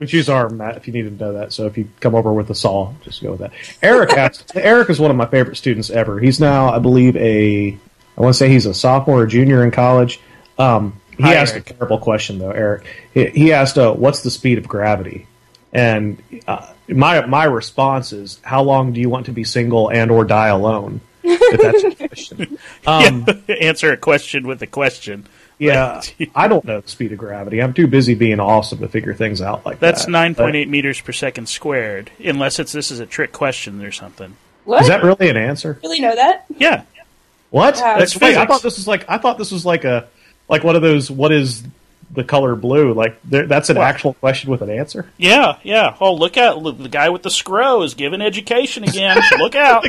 We 0.00 0.06
choose 0.08 0.28
arm, 0.28 0.56
Matt, 0.56 0.76
if 0.76 0.88
you 0.88 0.92
need 0.92 1.02
to 1.02 1.10
know 1.24 1.32
that. 1.34 1.52
So 1.52 1.66
if 1.66 1.78
you 1.78 1.88
come 2.00 2.16
over 2.16 2.32
with 2.32 2.50
a 2.50 2.54
saw, 2.54 2.92
just 3.04 3.22
go 3.22 3.30
with 3.32 3.40
that. 3.40 3.52
Eric 3.80 4.10
asks, 4.12 4.44
Eric 4.56 4.90
is 4.90 4.98
one 4.98 5.10
of 5.12 5.16
my 5.16 5.26
favorite 5.26 5.56
students 5.56 5.88
ever. 5.88 6.18
He's 6.18 6.40
now, 6.40 6.68
I 6.72 6.80
believe, 6.80 7.14
a 7.16 7.78
I 8.16 8.20
want 8.20 8.34
to 8.34 8.38
say 8.38 8.48
he's 8.48 8.66
a 8.66 8.74
sophomore 8.74 9.22
or 9.22 9.26
junior 9.26 9.64
in 9.64 9.70
college. 9.70 10.20
Um, 10.58 11.00
he 11.16 11.22
Hi, 11.24 11.34
asked 11.34 11.54
Eric. 11.54 11.70
a 11.70 11.74
terrible 11.74 11.98
question 11.98 12.38
though, 12.38 12.50
Eric. 12.50 12.86
He, 13.12 13.26
he 13.26 13.52
asked, 13.52 13.78
uh, 13.78 13.92
"What's 13.92 14.22
the 14.22 14.30
speed 14.30 14.58
of 14.58 14.66
gravity?" 14.68 15.26
And 15.72 16.22
uh, 16.46 16.72
my 16.88 17.24
my 17.26 17.44
response 17.44 18.12
is, 18.12 18.38
"How 18.42 18.62
long 18.62 18.92
do 18.92 19.00
you 19.00 19.08
want 19.08 19.26
to 19.26 19.32
be 19.32 19.44
single 19.44 19.88
and 19.90 20.10
or 20.10 20.24
die 20.24 20.48
alone?" 20.48 21.00
If 21.22 21.60
that's 21.60 21.82
the 21.82 22.08
question. 22.08 22.58
Um, 22.86 23.26
Answer 23.60 23.92
a 23.92 23.96
question 23.96 24.46
with 24.46 24.60
a 24.62 24.66
question. 24.66 25.26
yeah, 25.58 26.02
I 26.34 26.48
don't 26.48 26.64
know 26.64 26.80
the 26.80 26.88
speed 26.88 27.12
of 27.12 27.18
gravity. 27.18 27.62
I'm 27.62 27.72
too 27.74 27.86
busy 27.86 28.14
being 28.14 28.40
awesome 28.40 28.80
to 28.80 28.88
figure 28.88 29.14
things 29.14 29.40
out 29.40 29.64
like 29.64 29.78
That's 29.80 30.04
that. 30.06 30.12
That's 30.12 30.38
9.8 30.38 30.68
meters 30.68 31.00
per 31.00 31.12
second 31.12 31.48
squared. 31.48 32.10
Unless 32.22 32.58
it's 32.58 32.72
this 32.72 32.90
is 32.90 33.00
a 33.00 33.06
trick 33.06 33.32
question 33.32 33.82
or 33.84 33.92
something. 33.92 34.36
What? 34.64 34.82
Is 34.82 34.88
that 34.88 35.02
really 35.02 35.28
an 35.28 35.36
answer? 35.36 35.78
really 35.82 36.00
know 36.00 36.14
that? 36.14 36.44
Yeah, 36.58 36.82
What? 37.54 37.76
Wow. 37.76 37.98
That's 37.98 38.12
It's 38.16 38.20
wait, 38.20 38.36
I 38.36 38.46
thought 38.46 38.62
this 38.62 38.76
was 38.78 38.88
like 38.88 39.04
I 39.08 39.18
thought 39.18 39.38
this 39.38 39.52
was 39.52 39.64
like 39.64 39.84
a 39.84 40.08
like 40.48 40.64
one 40.64 40.74
of 40.74 40.82
those. 40.82 41.08
What 41.08 41.30
is 41.30 41.62
the 42.10 42.24
color 42.24 42.56
blue? 42.56 42.92
Like 42.92 43.16
that's 43.22 43.70
an 43.70 43.76
What? 43.76 43.86
actual 43.86 44.14
question 44.14 44.50
with 44.50 44.60
an 44.60 44.70
answer. 44.70 45.08
yeah, 45.18 45.58
yeah. 45.62 45.96
Oh, 46.00 46.14
look 46.14 46.36
out! 46.36 46.60
Look, 46.60 46.78
the 46.78 46.88
guy 46.88 47.10
with 47.10 47.22
the 47.22 47.30
scroll 47.30 47.84
is 47.84 47.94
giving 47.94 48.20
education 48.20 48.82
again. 48.82 49.18
look 49.38 49.54
out! 49.54 49.86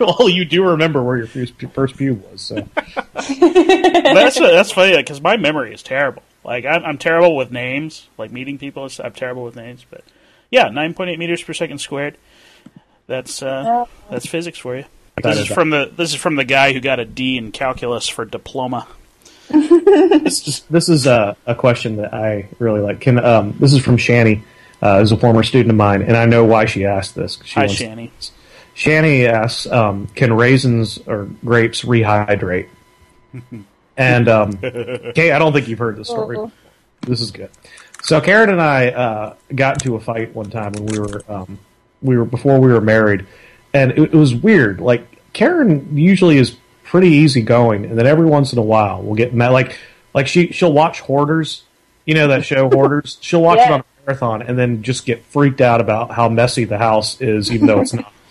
well, 0.00 0.28
you 0.28 0.44
do 0.44 0.64
remember 0.64 1.00
where 1.00 1.16
your 1.16 1.28
first, 1.28 1.54
your 1.62 1.70
first 1.70 1.96
pube 1.96 2.28
was. 2.28 2.40
So 2.42 2.56
that's 3.14 4.38
that's 4.40 4.72
funny 4.72 4.96
because 4.96 5.20
my 5.20 5.36
memory 5.36 5.72
is 5.72 5.84
terrible. 5.84 6.22
Like 6.44 6.64
I'm, 6.64 6.84
I'm 6.84 6.98
terrible 6.98 7.36
with 7.36 7.52
names, 7.52 8.08
like 8.18 8.32
meeting 8.32 8.58
people. 8.58 8.82
and. 8.82 9.00
I'm 9.00 9.12
terrible 9.12 9.44
with 9.44 9.54
names, 9.54 9.86
but 9.88 10.02
yeah, 10.50 10.68
nine 10.70 10.94
point 10.94 11.10
eight 11.10 11.18
meters 11.20 11.40
per 11.42 11.52
second 11.52 11.78
squared. 11.78 12.16
That's 13.06 13.42
uh, 13.42 13.86
that's 14.10 14.26
physics 14.26 14.58
for 14.58 14.76
you. 14.76 14.84
That 15.22 15.30
This 15.30 15.38
is- 15.44 15.48
is 15.48 15.54
from 15.54 15.70
the 15.70 15.90
this 15.96 16.10
is 16.10 16.16
from 16.16 16.36
the 16.36 16.44
guy 16.44 16.72
who 16.72 16.80
got 16.80 16.98
a 17.00 17.04
D 17.04 17.36
in 17.36 17.52
calculus 17.52 18.08
for 18.08 18.24
diploma. 18.24 18.86
this 19.50 20.46
is 20.46 20.60
this 20.70 20.88
is 20.88 21.06
a, 21.06 21.36
a 21.46 21.54
question 21.54 21.96
that 21.96 22.14
I 22.14 22.48
really 22.58 22.80
like. 22.80 23.00
Can 23.00 23.18
um, 23.24 23.54
this 23.58 23.72
is 23.72 23.82
from 23.82 23.96
Shani, 23.96 24.42
uh, 24.80 25.00
who's 25.00 25.10
a 25.12 25.16
former 25.16 25.42
student 25.42 25.70
of 25.70 25.76
mine, 25.76 26.02
and 26.02 26.16
I 26.16 26.24
know 26.26 26.44
why 26.44 26.66
she 26.66 26.84
asked 26.84 27.14
this. 27.14 27.38
She 27.44 27.54
Hi, 27.54 27.62
wants- 27.62 27.74
Shanny. 27.74 28.12
Shani 28.76 29.26
asks, 29.26 29.66
um, 29.66 30.06
"Can 30.14 30.32
raisins 30.34 30.98
or 31.06 31.28
grapes 31.44 31.82
rehydrate?" 31.82 32.68
and 33.96 34.28
um, 34.28 34.52
Kay, 35.14 35.32
I 35.32 35.38
don't 35.38 35.52
think 35.52 35.68
you've 35.68 35.78
heard 35.78 35.96
this 35.96 36.08
story. 36.08 36.36
Oh. 36.36 36.52
This 37.02 37.20
is 37.20 37.30
good. 37.30 37.50
So 38.02 38.20
Karen 38.20 38.50
and 38.50 38.60
I 38.60 38.88
uh, 38.88 39.34
got 39.54 39.82
into 39.82 39.96
a 39.96 40.00
fight 40.00 40.34
one 40.34 40.50
time 40.50 40.72
when 40.72 40.86
we 40.86 40.98
were 40.98 41.22
um, 41.28 41.58
we 42.02 42.16
were 42.16 42.24
before 42.24 42.60
we 42.60 42.72
were 42.72 42.80
married, 42.80 43.26
and 43.74 43.90
it, 43.92 43.98
it 43.98 44.14
was 44.14 44.34
weird. 44.34 44.80
Like 44.80 45.06
Karen 45.32 45.96
usually 45.96 46.38
is 46.38 46.56
pretty 46.84 47.08
easygoing, 47.08 47.84
and 47.84 47.98
then 47.98 48.06
every 48.06 48.26
once 48.26 48.52
in 48.52 48.58
a 48.58 48.62
while 48.62 49.02
we'll 49.02 49.14
get 49.14 49.34
mad. 49.34 49.50
Like 49.50 49.78
like 50.14 50.26
she 50.26 50.52
she'll 50.52 50.72
watch 50.72 51.00
Hoarders, 51.00 51.62
you 52.04 52.14
know 52.14 52.28
that 52.28 52.44
show 52.44 52.68
Hoarders. 52.68 53.18
She'll 53.22 53.42
watch 53.42 53.60
it 53.60 53.70
on 53.70 53.80
a 53.80 53.84
marathon 54.04 54.42
and 54.42 54.58
then 54.58 54.82
just 54.82 55.06
get 55.06 55.24
freaked 55.26 55.60
out 55.60 55.80
about 55.80 56.10
how 56.10 56.28
messy 56.28 56.64
the 56.64 56.78
house 56.78 57.20
is, 57.20 57.52
even 57.52 57.66
though 57.66 57.80
it's 57.80 57.94
not. 57.94 58.12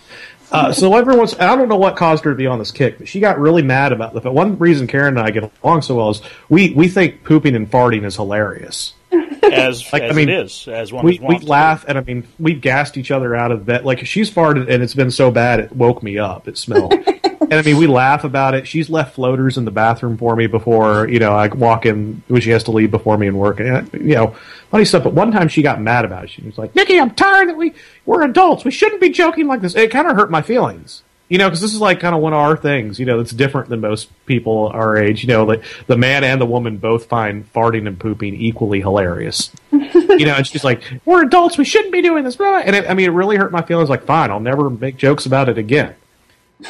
Uh, 0.52 0.72
so 0.72 0.96
everyone's, 0.96 1.38
I 1.38 1.54
don't 1.54 1.68
know 1.68 1.76
what 1.76 1.94
caused 1.94 2.24
her 2.24 2.30
to 2.30 2.36
be 2.36 2.48
on 2.48 2.58
this 2.58 2.72
kick, 2.72 2.98
but 2.98 3.06
she 3.06 3.20
got 3.20 3.38
really 3.38 3.62
mad 3.62 3.92
about 3.92 4.14
the 4.14 4.20
fact. 4.20 4.34
One 4.34 4.58
reason 4.58 4.88
Karen 4.88 5.16
and 5.16 5.24
I 5.24 5.30
get 5.30 5.48
along 5.62 5.82
so 5.82 5.94
well 5.94 6.10
is 6.10 6.22
we, 6.48 6.70
we 6.70 6.88
think 6.88 7.22
pooping 7.22 7.54
and 7.54 7.70
farting 7.70 8.04
is 8.04 8.16
hilarious. 8.16 8.94
As 9.12 9.80
Like, 9.92 10.04
I 10.04 10.12
mean, 10.12 10.28
it 10.28 10.44
is, 10.44 10.68
as 10.68 10.92
one 10.92 11.04
We 11.04 11.14
is 11.14 11.20
we 11.20 11.38
laugh 11.38 11.84
and 11.88 11.98
I 11.98 12.02
mean 12.02 12.26
we've 12.38 12.60
gassed 12.60 12.96
each 12.96 13.10
other 13.10 13.34
out 13.34 13.52
of 13.52 13.66
bed. 13.66 13.84
Like 13.84 14.06
she's 14.06 14.30
farted 14.30 14.68
and 14.68 14.82
it's 14.82 14.94
been 14.94 15.10
so 15.10 15.30
bad 15.30 15.60
it 15.60 15.72
woke 15.72 16.02
me 16.02 16.18
up. 16.18 16.48
It 16.48 16.58
smelled. 16.58 16.92
and 17.40 17.54
I 17.54 17.62
mean 17.62 17.76
we 17.76 17.86
laugh 17.86 18.24
about 18.24 18.54
it. 18.54 18.66
She's 18.66 18.88
left 18.88 19.14
floaters 19.14 19.56
in 19.56 19.64
the 19.64 19.70
bathroom 19.70 20.16
for 20.16 20.36
me 20.36 20.46
before 20.46 21.08
you 21.08 21.18
know 21.18 21.32
I 21.32 21.48
walk 21.48 21.86
in 21.86 22.22
when 22.28 22.40
she 22.40 22.50
has 22.50 22.64
to 22.64 22.70
leave 22.70 22.90
before 22.90 23.18
me 23.18 23.26
and 23.26 23.38
work. 23.38 23.60
And, 23.60 23.92
you 23.92 24.14
know 24.14 24.36
funny 24.70 24.84
stuff. 24.84 25.04
But 25.04 25.14
one 25.14 25.32
time 25.32 25.48
she 25.48 25.62
got 25.62 25.80
mad 25.80 26.04
about 26.04 26.24
it. 26.24 26.30
She 26.30 26.42
was 26.42 26.56
like, 26.56 26.74
"Nikki, 26.74 26.98
I'm 26.98 27.10
tired 27.10 27.48
that 27.48 27.56
we 27.56 27.74
we're 28.06 28.22
adults. 28.22 28.64
We 28.64 28.70
shouldn't 28.70 29.00
be 29.00 29.10
joking 29.10 29.46
like 29.46 29.60
this." 29.60 29.74
It 29.74 29.90
kind 29.90 30.08
of 30.08 30.16
hurt 30.16 30.30
my 30.30 30.42
feelings. 30.42 31.02
You 31.30 31.38
know, 31.38 31.48
because 31.48 31.62
this 31.62 31.72
is 31.72 31.80
like 31.80 32.00
kind 32.00 32.14
of 32.14 32.20
one 32.20 32.34
of 32.34 32.40
our 32.40 32.56
things. 32.56 32.98
You 33.00 33.06
know, 33.06 33.16
that's 33.16 33.30
different 33.30 33.70
than 33.70 33.80
most 33.80 34.10
people 34.26 34.66
our 34.74 34.98
age. 34.98 35.22
You 35.22 35.28
know, 35.28 35.44
like 35.44 35.62
the 35.86 35.96
man 35.96 36.24
and 36.24 36.38
the 36.40 36.46
woman 36.46 36.76
both 36.76 37.06
find 37.06 37.50
farting 37.54 37.86
and 37.86 37.98
pooping 37.98 38.34
equally 38.34 38.80
hilarious 38.80 39.50
you 40.20 40.26
know, 40.26 40.34
and 40.34 40.46
she's 40.46 40.64
like, 40.64 40.82
"We're 41.04 41.22
adults. 41.24 41.56
We 41.56 41.64
shouldn't 41.64 41.92
be 41.92 42.02
doing 42.02 42.24
this." 42.24 42.36
blah, 42.36 42.50
blah. 42.50 42.58
And 42.58 42.76
it, 42.76 42.90
I 42.90 42.94
mean, 42.94 43.06
it 43.06 43.12
really 43.12 43.36
hurt 43.36 43.52
my 43.52 43.62
feelings. 43.62 43.88
Like, 43.88 44.04
fine, 44.04 44.30
I'll 44.30 44.40
never 44.40 44.68
make 44.68 44.96
jokes 44.96 45.26
about 45.26 45.48
it 45.48 45.58
again. 45.58 45.94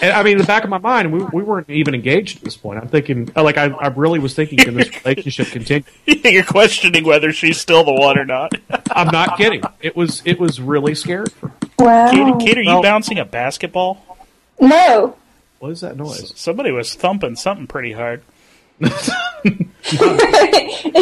And 0.01 0.13
I 0.13 0.23
mean, 0.23 0.33
in 0.35 0.39
the 0.39 0.45
back 0.47 0.63
of 0.63 0.71
my 0.71 0.79
mind, 0.79 1.13
we, 1.13 1.25
we 1.33 1.43
weren't 1.43 1.69
even 1.69 1.95
engaged 1.95 2.39
at 2.39 2.45
this 2.45 2.57
point. 2.57 2.79
I'm 2.81 2.89
thinking, 2.89 3.31
uh, 3.35 3.43
like, 3.43 3.57
I, 3.57 3.65
I 3.67 3.89
really 3.89 4.21
was 4.21 4.35
thinking, 4.35 4.59
can 4.59 4.75
this 4.75 4.89
relationship 5.05 5.49
continue? 5.49 5.85
You're 6.07 6.45
questioning 6.45 7.05
whether 7.05 7.33
she's 7.33 7.59
still 7.61 7.83
the 7.83 7.93
one 7.93 8.17
or 8.19 8.25
not. 8.25 8.53
I'm 8.93 9.09
not 9.09 9.37
kidding. 9.37 9.63
It 9.81 9.97
was 9.97 10.23
it 10.25 10.39
was 10.39 10.61
really 10.61 10.95
scary. 10.95 11.27
Wow. 11.79 12.11
Kate, 12.11 12.47
Kate, 12.47 12.59
are 12.59 12.63
you 12.63 12.69
Well- 12.69 12.83
bouncing 12.83 13.19
a 13.19 13.25
basketball? 13.25 14.07
No. 14.61 15.17
What 15.59 15.73
is 15.73 15.81
that 15.81 15.97
noise? 15.97 16.33
Somebody 16.37 16.71
was 16.71 16.95
thumping 16.95 17.37
something 17.37 17.67
pretty 17.67 17.93
hard. 17.93 18.23
It'd 18.81 19.69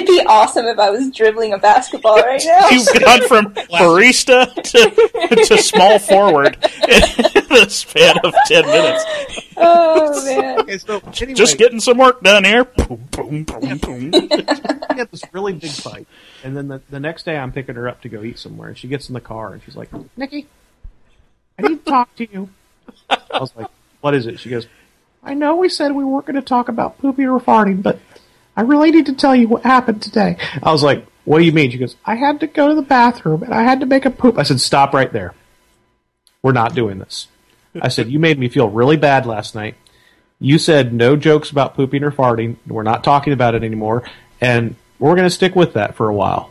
be 0.07 0.25
awesome 0.27 0.67
if 0.67 0.79
I 0.79 0.91
was 0.91 1.11
dribbling 1.13 1.53
a 1.53 1.59
basketball 1.59 2.17
right 2.17 2.43
now. 2.45 2.69
You've 2.71 2.89
gone 3.01 3.29
from 3.29 3.55
barista 3.55 4.53
to, 4.55 5.45
to 5.45 5.59
small 5.63 6.01
forward 6.01 6.57
in 6.65 7.01
the 7.49 7.67
span 7.69 8.17
of 8.25 8.35
ten 8.47 8.67
minutes. 8.67 9.05
oh 9.57 10.25
man. 10.25 10.61
Okay, 10.61 10.79
so 10.79 11.01
anyway, 11.21 11.35
Just 11.35 11.57
getting 11.59 11.79
some 11.79 11.99
work 11.99 12.21
done 12.23 12.43
here. 12.45 12.65
Boom, 12.65 13.07
boom, 13.13 13.45
boom, 13.45 13.79
boom. 13.79 14.11
we 14.11 14.29
had 14.97 15.09
this 15.13 15.23
really 15.33 15.53
big 15.53 15.71
fight, 15.71 16.09
and 16.43 16.57
then 16.57 16.67
the, 16.69 16.83
the 16.91 16.99
next 17.01 17.25
day 17.25 17.37
I'm 17.37 17.53
picking 17.53 17.77
her 17.77 17.89
up 17.89 18.01
to 18.03 18.09
go 18.09 18.25
eat 18.25 18.39
somewhere, 18.41 18.69
and 18.71 18.79
she 18.79 18.89
gets 18.89 19.09
in 19.09 19.15
the 19.15 19.21
car 19.21 19.53
and 19.53 19.63
she's 19.63 19.77
like, 19.77 19.91
"Nikki, 20.17 20.47
I 21.59 21.63
need 21.63 21.85
to 21.85 21.91
talk 21.91 22.15
to 22.17 22.29
you." 22.29 22.51
I 23.33 23.39
was 23.39 23.55
like, 23.57 23.69
"What 24.01 24.15
is 24.15 24.27
it?" 24.27 24.39
She 24.41 24.51
goes, 24.51 24.67
"I 25.23 25.35
know 25.35 25.57
we 25.57 25.69
said 25.69 25.93
we 25.93 26.05
weren't 26.05 26.27
going 26.27 26.37
to 26.37 26.43
talk 26.43 26.69
about 26.69 26.99
pooping 26.99 27.29
or 27.29 27.41
farting, 27.41 27.83
but 27.83 27.99
I 28.57 28.63
really 28.63 28.91
need 28.91 29.07
to 29.07 29.15
tell 29.15 29.35
you 29.35 29.49
what 29.49 29.63
happened 29.63 30.03
today." 30.03 30.37
I 30.63 30.73
was 30.73 30.83
like, 30.83 31.05
"What 31.25 31.39
do 31.39 31.45
you 31.45 31.53
mean?" 31.53 31.71
She 31.71 31.79
goes, 31.79 31.97
"I 32.05 32.15
had 32.17 32.41
to 32.41 32.47
go 32.47 32.69
to 32.69 32.75
the 32.75 32.83
bathroom 32.83 33.43
and 33.43 33.55
I 33.55 33.63
had 33.63 33.81
to 33.81 33.87
make 33.87 34.05
a 34.05 34.11
poop." 34.11 34.39
I 34.39 34.43
said, 34.43 34.61
"Stop 34.61 34.93
right 34.95 35.13
there. 35.13 35.35
We're 36.43 36.53
not 36.53 36.75
doing 36.75 36.99
this." 36.99 37.29
I 37.81 37.89
said, 37.89 38.09
"You 38.11 38.19
made 38.19 38.39
me 38.39 38.49
feel 38.49 38.69
really 38.69 38.97
bad 38.97 39.27
last 39.27 39.55
night." 39.55 39.75
You 40.41 40.59
said 40.59 40.93
no 40.93 41.17
jokes 41.17 41.51
about 41.51 41.75
pooping 41.75 42.05
or 42.05 42.13
farting. 42.13 42.57
We're 42.67 42.85
not 42.85 43.03
talking 43.03 43.33
about 43.33 43.55
it 43.55 43.65
anymore, 43.65 44.05
and 44.41 44.77
we're 44.99 45.17
going 45.17 45.27
to 45.27 45.35
stick 45.35 45.57
with 45.57 45.75
that 45.75 45.97
for 45.97 46.09
a 46.09 46.15
while. 46.15 46.51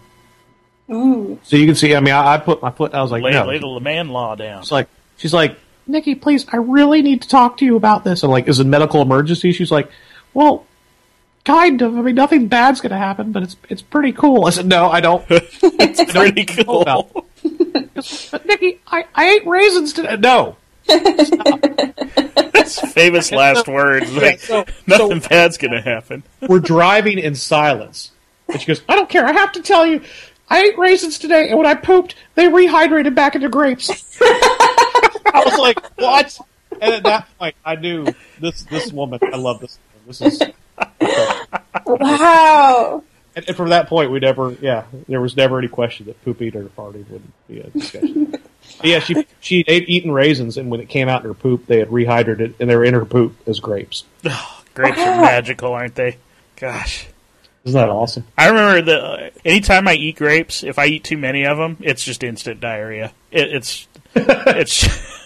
Ooh. 0.91 1.39
So 1.43 1.55
you 1.55 1.65
can 1.65 1.75
see. 1.75 1.95
I 1.95 1.99
mean, 1.99 2.13
I, 2.13 2.35
I 2.35 2.37
put 2.37 2.61
my 2.61 2.71
foot. 2.71 2.93
I 2.93 3.01
was 3.01 3.11
like, 3.11 3.23
Lay, 3.23 3.31
no. 3.31 3.45
lay 3.45 3.59
the 3.59 3.79
man 3.79 4.09
law 4.09 4.35
down. 4.35 4.61
It's 4.61 4.71
like 4.71 4.87
she's 5.17 5.33
like, 5.33 5.57
Nikki, 5.87 6.15
please, 6.15 6.45
I 6.51 6.57
really 6.57 7.01
need 7.01 7.21
to 7.23 7.27
talk 7.27 7.57
to 7.57 7.65
you 7.65 7.75
about 7.75 8.03
this. 8.03 8.23
I'm 8.23 8.31
like, 8.31 8.47
is 8.47 8.59
it 8.59 8.65
a 8.65 8.69
medical 8.69 9.01
emergency? 9.01 9.51
She's 9.51 9.71
like, 9.71 9.89
well, 10.33 10.65
kind 11.45 11.81
of. 11.81 11.97
I 11.97 12.01
mean, 12.01 12.15
nothing 12.15 12.47
bad's 12.47 12.81
going 12.81 12.91
to 12.91 12.97
happen, 12.97 13.31
but 13.31 13.43
it's 13.43 13.55
it's 13.69 13.81
pretty 13.81 14.11
cool. 14.11 14.45
I 14.45 14.49
said, 14.51 14.67
no, 14.67 14.89
I 14.89 15.01
don't. 15.01 15.25
It's 15.79 16.11
pretty 16.11 16.45
know 16.45 16.63
oh, 16.63 16.63
cool. 16.63 16.81
about 16.81 17.25
but 18.31 18.45
Nikki, 18.45 18.79
I, 18.87 19.05
I 19.15 19.29
ate 19.29 19.47
raisins 19.47 19.93
today. 19.93 20.17
No. 20.17 20.57
That's 20.87 22.79
famous 22.91 23.31
last 23.31 23.67
words. 23.67 24.11
Like, 24.13 24.39
so- 24.39 24.65
nothing 24.85 25.19
bad's 25.19 25.57
gonna 25.57 25.81
happen. 25.81 26.23
We're 26.47 26.59
driving 26.59 27.19
in 27.19 27.35
silence. 27.35 28.11
And 28.47 28.61
she 28.61 28.67
goes, 28.67 28.81
I 28.87 28.95
don't 28.95 29.09
care. 29.09 29.25
I 29.25 29.33
have 29.33 29.51
to 29.53 29.61
tell 29.61 29.85
you, 29.85 30.01
I 30.49 30.63
ate 30.63 30.77
raisins 30.77 31.19
today, 31.19 31.49
and 31.49 31.57
when 31.57 31.67
I 31.67 31.73
pooped, 31.73 32.15
they 32.35 32.47
rehydrated 32.47 33.15
back 33.15 33.35
into 33.35 33.49
grapes. 33.49 33.89
I 35.33 35.43
was 35.45 35.59
like, 35.59 35.79
what? 35.97 36.39
And 36.81 36.93
at 36.93 37.03
that 37.03 37.27
point, 37.37 37.55
I 37.65 37.75
knew 37.75 38.07
this 38.39 38.63
this 38.63 38.91
woman. 38.91 39.19
I 39.21 39.37
love 39.37 39.59
this. 39.61 39.79
This 40.05 40.21
is. 40.21 40.41
Wow. 41.85 43.03
And, 43.35 43.47
and 43.47 43.55
from 43.55 43.69
that 43.69 43.87
point, 43.87 44.11
we 44.11 44.19
never, 44.19 44.51
yeah, 44.61 44.85
there 45.07 45.21
was 45.21 45.37
never 45.37 45.59
any 45.59 45.67
question 45.67 46.07
that 46.07 46.23
poop 46.23 46.41
or 46.41 46.63
farting 46.69 47.09
would 47.09 47.21
be 47.47 47.59
a 47.59 47.69
discussion. 47.69 48.35
But 48.79 48.85
yeah, 48.85 48.99
she 48.99 49.25
she 49.39 49.63
ate 49.65 49.87
eaten 49.87 50.11
raisins, 50.11 50.57
and 50.57 50.69
when 50.69 50.81
it 50.81 50.89
came 50.89 51.07
out 51.07 51.21
in 51.21 51.27
her 51.27 51.33
poop, 51.33 51.67
they 51.67 51.79
had 51.79 51.87
rehydrated, 51.87 52.55
and 52.59 52.69
they 52.69 52.75
were 52.75 52.83
in 52.83 52.93
her 52.93 53.05
poop 53.05 53.35
as 53.47 53.61
grapes. 53.61 54.03
Grapes 54.73 54.99
are 54.99 55.21
magical, 55.21 55.71
aren't 55.71 55.95
they? 55.95 56.17
Gosh. 56.57 57.07
Isn't 57.63 57.79
that 57.79 57.89
awesome? 57.89 58.25
I 58.37 58.49
remember 58.49 58.81
that 58.91 59.03
uh, 59.03 59.29
anytime 59.43 59.87
I 59.87 59.95
eat 59.95 60.17
grapes, 60.17 60.63
if 60.63 60.77
I 60.77 60.85
eat 60.85 61.03
too 61.03 61.17
many 61.17 61.45
of 61.45 61.57
them, 61.57 61.77
it's 61.79 62.03
just 62.03 62.23
instant 62.23 62.59
diarrhea. 62.59 63.13
It, 63.31 63.53
it's 63.53 63.87
it's. 64.15 65.16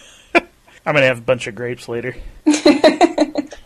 I'm 0.85 0.93
gonna 0.95 1.05
have 1.07 1.19
a 1.19 1.21
bunch 1.21 1.47
of 1.47 1.55
grapes 1.55 1.87
later. 1.87 2.15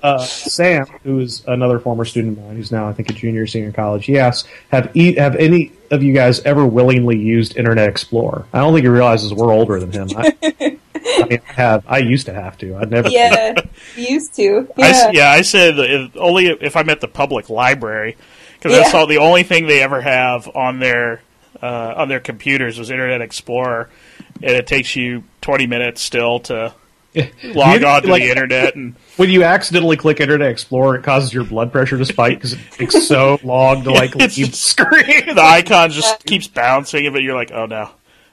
Uh, 0.04 0.20
Sam, 0.20 0.86
who 1.04 1.18
is 1.18 1.44
another 1.48 1.80
former 1.80 2.06
student 2.06 2.38
of 2.38 2.44
mine, 2.44 2.58
who's 2.58 2.72
now 2.72 2.88
I 2.88 2.94
think 2.94 3.10
a 3.10 3.14
junior 3.14 3.42
or 3.42 3.48
senior 3.48 3.70
in 3.70 3.74
college, 3.74 4.06
he 4.06 4.20
asks, 4.20 4.48
"Have 4.72 4.96
e- 4.96 5.16
have 5.16 5.36
any 5.36 5.72
of 5.90 6.04
you 6.04 6.14
guys 6.14 6.42
ever 6.42 6.64
willingly 6.64 7.18
used 7.18 7.58
Internet 7.58 7.90
Explorer?" 7.90 8.46
I 8.54 8.60
don't 8.60 8.72
think 8.74 8.84
he 8.84 8.88
realizes 8.90 9.34
we're 9.34 9.52
older 9.52 9.80
than 9.80 9.92
him. 9.92 10.10
I, 10.16 10.32
I 10.44 11.28
mean, 11.28 11.42
I 11.50 11.54
have. 11.54 11.84
I 11.88 11.98
used 12.00 12.28
to 12.28 12.34
have 12.36 12.56
to. 12.60 12.76
I 12.76 12.86
never. 12.86 13.10
Yeah, 13.10 13.56
used 13.96 14.36
to. 14.36 14.68
I 14.78 14.90
s 14.90 15.02
Yeah. 15.06 15.12
yeah, 15.12 15.30
I 15.32 15.42
said 15.42 15.74
if, 15.80 16.16
only 16.18 16.50
if 16.50 16.76
I'm 16.76 16.90
at 16.92 17.02
the 17.02 17.08
public 17.08 17.50
library 17.50 18.16
because 18.60 18.74
Yeah. 18.74 18.84
that's 18.84 18.94
all 18.94 19.08
the 19.08 19.18
only 19.18 19.42
thing 19.42 19.66
they 19.66 19.82
ever 19.82 20.02
have 20.02 20.48
on 20.56 20.78
their 20.80 21.24
uh, 21.64 21.96
on 21.98 22.10
their 22.10 22.20
computers 22.20 22.78
was 22.78 22.92
Internet 22.92 23.22
Explorer, 23.22 23.90
and 24.36 24.52
it 24.52 24.68
takes 24.68 24.96
you 24.96 25.24
20 25.42 25.66
minutes 25.66 26.04
still 26.04 26.42
to 26.42 26.76
log 27.44 27.82
You- 27.82 27.88
on 27.88 28.02
to 28.04 28.08
like- 28.10 28.24
the 28.24 28.30
internet 28.30 28.76
and 28.76 28.96
When 29.18 29.30
you 29.30 29.44
accidentally 29.44 29.96
click 29.96 30.20
Internet 30.20 30.50
Explorer, 30.50 30.98
it 30.98 31.04
causes 31.04 31.34
your 31.34 31.46
blood 31.46 31.72
pressure 31.72 31.98
to 31.98 32.04
spike 32.06 32.34
because 32.38 32.52
it 32.54 32.60
takes 32.72 33.08
so 33.08 33.40
long 33.44 33.84
to 33.84 33.92
like 33.92 34.14
It's 34.18 34.38
leave 34.38 34.52
the 34.52 34.58
screen. 34.58 35.36
the 35.36 35.42
icon 35.42 35.90
just 35.92 36.26
keeps 36.26 36.48
bouncing, 36.48 37.12
but 37.14 37.22
you're 37.24 37.34
like, 37.36 37.52
oh 37.52 37.66
no, 37.66 37.90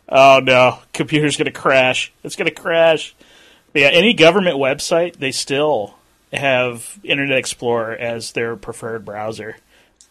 oh 0.08 0.40
no, 0.42 0.78
computer's 0.92 1.36
gonna 1.36 1.52
crash. 1.52 2.12
It's 2.24 2.34
gonna 2.34 2.50
crash. 2.50 3.14
But 3.72 3.82
yeah, 3.82 3.88
any 3.88 4.12
government 4.12 4.56
website, 4.56 5.16
they 5.18 5.30
still 5.30 5.94
have 6.32 6.98
Internet 7.04 7.38
Explorer 7.38 7.92
as 7.94 8.32
their 8.32 8.56
preferred 8.56 9.04
browser. 9.04 9.56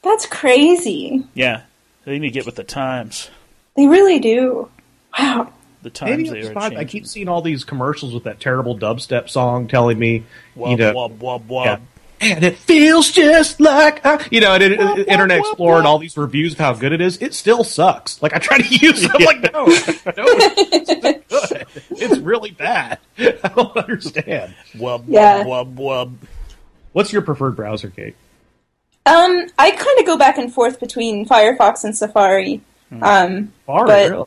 That's 0.03 0.26
crazy. 0.26 1.26
Yeah, 1.34 1.63
they 2.05 2.17
need 2.17 2.30
to 2.30 2.34
get 2.34 2.45
with 2.45 2.55
the 2.55 2.63
times. 2.63 3.30
They 3.76 3.88
really 3.88 4.19
do. 4.19 4.69
Wow. 5.19 5.51
The 5.82 5.89
times 5.89 6.17
Maybe 6.17 6.29
they 6.29 6.39
it's 6.39 6.49
are 6.49 6.53
fine. 6.53 6.77
I 6.77 6.86
keep 6.86 7.07
seeing 7.07 7.27
all 7.27 7.41
these 7.41 7.63
commercials 7.63 8.13
with 8.13 8.25
that 8.25 8.39
terrible 8.39 8.77
dubstep 8.77 9.29
song 9.29 9.67
telling 9.67 9.97
me, 9.97 10.23
Wub, 10.55 10.71
you 10.71 10.77
know, 10.77 10.93
wub, 10.93 11.17
wub, 11.17 11.43
wub. 11.47 11.65
Yeah. 11.65 11.79
and 12.36 12.43
it 12.43 12.55
feels 12.57 13.09
just 13.11 13.59
like 13.59 14.05
I, 14.05 14.23
you 14.29 14.41
know, 14.41 14.53
and 14.53 14.61
it, 14.61 14.73
it- 14.79 15.07
Internet 15.07 15.39
Explorer 15.39 15.79
and 15.79 15.88
all 15.88 15.97
these 15.97 16.15
reviews 16.17 16.53
of 16.53 16.59
how 16.59 16.73
good 16.73 16.91
it 16.93 17.01
is. 17.01 17.17
It 17.17 17.34
still 17.34 17.63
sucks. 17.63 18.21
Like 18.21 18.34
I 18.34 18.38
try 18.38 18.59
to 18.59 18.75
use 18.75 19.03
it, 19.03 19.11
I'm 19.11 19.23
like, 19.25 19.41
no, 19.51 19.65
no, 19.65 19.73
it's 20.27 20.93
good. 20.93 21.65
It's 21.89 22.17
really 22.19 22.51
bad. 22.51 22.99
I 23.17 23.32
don't 23.55 23.75
understand. 23.75 24.53
Wub, 24.75 25.05
Yeah. 25.07 25.43
wub, 25.43 25.73
wub, 25.73 25.75
wub. 25.77 26.13
What's 26.93 27.11
your 27.11 27.23
preferred 27.23 27.55
browser, 27.55 27.89
Kate? 27.89 28.15
Um, 29.07 29.47
I 29.57 29.71
kind 29.71 29.99
of 29.99 30.05
go 30.05 30.15
back 30.17 30.38
and 30.38 30.53
forth 30.53 30.79
between 30.79 31.25
Firefox 31.27 31.84
and 31.84 31.97
Safari. 31.97 32.61
Um, 33.01 33.51
Far, 33.65 33.88
But- 33.88 34.11
really. 34.11 34.25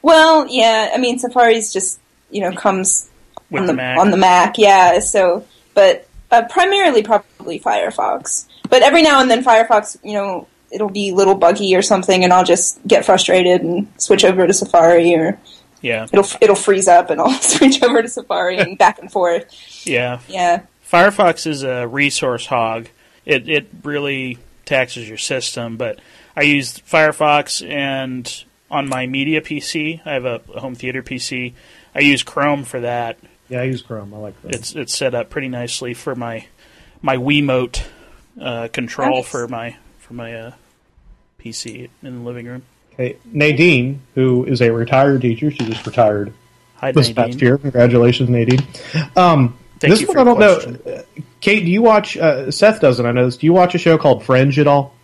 Well, 0.00 0.46
yeah, 0.48 0.90
I 0.94 0.98
mean 0.98 1.18
Safari's 1.18 1.72
just 1.72 2.00
you 2.30 2.40
know 2.40 2.52
comes 2.52 3.10
on 3.52 3.62
the 3.62 3.66
the 3.68 3.74
Mac. 3.74 3.98
on 3.98 4.10
the 4.10 4.16
Mac, 4.16 4.56
yeah. 4.58 4.98
So, 5.00 5.44
but 5.74 6.08
uh, 6.30 6.42
primarily 6.48 7.02
probably 7.02 7.60
Firefox. 7.60 8.46
But 8.70 8.82
every 8.82 9.02
now 9.02 9.20
and 9.20 9.30
then 9.30 9.44
Firefox, 9.44 9.98
you 10.02 10.14
know, 10.14 10.48
it'll 10.70 10.88
be 10.88 11.10
a 11.10 11.14
little 11.14 11.34
buggy 11.34 11.76
or 11.76 11.82
something, 11.82 12.24
and 12.24 12.32
I'll 12.32 12.44
just 12.44 12.80
get 12.86 13.04
frustrated 13.04 13.60
and 13.60 13.86
switch 13.98 14.24
over 14.24 14.46
to 14.46 14.52
Safari, 14.54 15.14
or 15.14 15.38
Yeah, 15.82 16.06
it'll 16.10 16.26
it'll 16.40 16.56
freeze 16.56 16.88
up, 16.88 17.10
and 17.10 17.20
I'll 17.20 17.30
switch 17.40 17.82
over 17.82 18.00
to 18.00 18.08
Safari 18.08 18.56
and 18.58 18.78
back 18.78 18.98
and 18.98 19.12
forth. 19.12 19.86
yeah. 19.86 20.20
Yeah, 20.28 20.62
Firefox 20.90 21.46
is 21.46 21.62
a 21.62 21.86
resource 21.86 22.46
hog. 22.46 22.88
It 23.26 23.48
it 23.50 23.68
really 23.82 24.38
taxes 24.64 25.06
your 25.06 25.18
system, 25.18 25.76
but 25.76 25.98
I 26.34 26.42
used 26.42 26.86
Firefox 26.86 27.68
and 27.68 28.44
on 28.72 28.88
my 28.88 29.06
media 29.06 29.40
PC, 29.40 30.00
I 30.04 30.14
have 30.14 30.24
a, 30.24 30.40
a 30.54 30.58
home 30.60 30.74
theater 30.74 31.02
PC. 31.02 31.52
I 31.94 32.00
use 32.00 32.22
Chrome 32.24 32.64
for 32.64 32.80
that. 32.80 33.18
Yeah, 33.48 33.60
I 33.60 33.64
use 33.64 33.82
Chrome. 33.82 34.12
I 34.14 34.16
like 34.18 34.40
Chrome. 34.40 34.52
It's 34.54 34.74
it's 34.74 34.96
set 34.96 35.14
up 35.14 35.30
pretty 35.30 35.48
nicely 35.48 35.94
for 35.94 36.14
my 36.16 36.46
my 37.02 37.16
Wiimote 37.16 37.84
uh, 38.40 38.68
control 38.68 39.16
Nice. 39.18 39.28
for 39.28 39.46
my 39.46 39.76
for 39.98 40.14
my 40.14 40.34
uh, 40.34 40.52
PC 41.38 41.90
in 42.02 42.18
the 42.18 42.24
living 42.24 42.46
room. 42.46 42.62
Okay, 42.94 43.16
Nadine, 43.24 44.02
who 44.14 44.44
is 44.44 44.60
a 44.60 44.70
retired 44.70 45.22
teacher, 45.22 45.50
she 45.50 45.58
just 45.64 45.86
retired 45.86 46.32
Hi, 46.76 46.92
this 46.92 47.08
Nadine. 47.08 47.32
past 47.32 47.42
year. 47.42 47.58
Congratulations, 47.58 48.28
Nadine. 48.28 48.60
Um, 49.16 49.58
Thank 49.80 49.92
this 49.94 50.00
you 50.02 50.06
one 50.08 50.14
for 50.16 50.20
I 50.20 50.24
don't 50.24 50.40
your 50.40 50.72
know. 50.72 50.98
Uh, 50.98 51.02
Kate, 51.40 51.64
do 51.64 51.70
you 51.70 51.82
watch? 51.82 52.16
Uh, 52.16 52.50
Seth 52.50 52.80
doesn't. 52.80 53.04
I 53.04 53.12
know 53.12 53.24
this. 53.24 53.36
Do 53.38 53.46
you 53.46 53.52
watch 53.52 53.74
a 53.74 53.78
show 53.78 53.98
called 53.98 54.24
Fringe 54.24 54.58
at 54.58 54.66
all? 54.66 54.94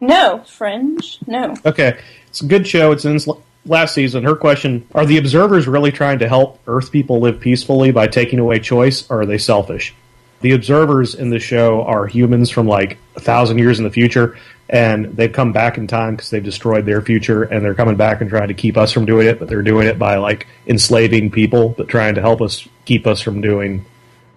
No 0.00 0.42
Fringe, 0.46 1.18
no. 1.26 1.54
Okay, 1.64 1.98
it's 2.28 2.40
a 2.40 2.46
good 2.46 2.66
show. 2.66 2.92
It's 2.92 3.04
in 3.04 3.18
last 3.64 3.94
season. 3.94 4.24
Her 4.24 4.36
question: 4.36 4.86
Are 4.94 5.06
the 5.06 5.18
observers 5.18 5.66
really 5.66 5.92
trying 5.92 6.20
to 6.20 6.28
help 6.28 6.60
Earth 6.66 6.90
people 6.90 7.20
live 7.20 7.40
peacefully 7.40 7.90
by 7.90 8.06
taking 8.06 8.38
away 8.38 8.58
choice, 8.60 9.08
or 9.10 9.22
are 9.22 9.26
they 9.26 9.38
selfish? 9.38 9.94
The 10.40 10.52
observers 10.52 11.14
in 11.14 11.30
the 11.30 11.40
show 11.40 11.82
are 11.82 12.06
humans 12.06 12.50
from 12.50 12.68
like 12.68 12.98
a 13.16 13.20
thousand 13.20 13.58
years 13.58 13.78
in 13.78 13.84
the 13.84 13.90
future, 13.90 14.38
and 14.68 15.16
they've 15.16 15.32
come 15.32 15.52
back 15.52 15.78
in 15.78 15.86
time 15.86 16.14
because 16.14 16.30
they've 16.30 16.44
destroyed 16.44 16.86
their 16.86 17.02
future, 17.02 17.42
and 17.42 17.64
they're 17.64 17.74
coming 17.74 17.96
back 17.96 18.20
and 18.20 18.30
trying 18.30 18.48
to 18.48 18.54
keep 18.54 18.76
us 18.76 18.92
from 18.92 19.04
doing 19.04 19.26
it, 19.26 19.38
but 19.38 19.48
they're 19.48 19.62
doing 19.62 19.88
it 19.88 19.98
by 19.98 20.16
like 20.16 20.46
enslaving 20.66 21.30
people, 21.30 21.70
but 21.70 21.88
trying 21.88 22.14
to 22.14 22.20
help 22.20 22.40
us 22.40 22.68
keep 22.84 23.06
us 23.06 23.20
from 23.20 23.40
doing 23.40 23.84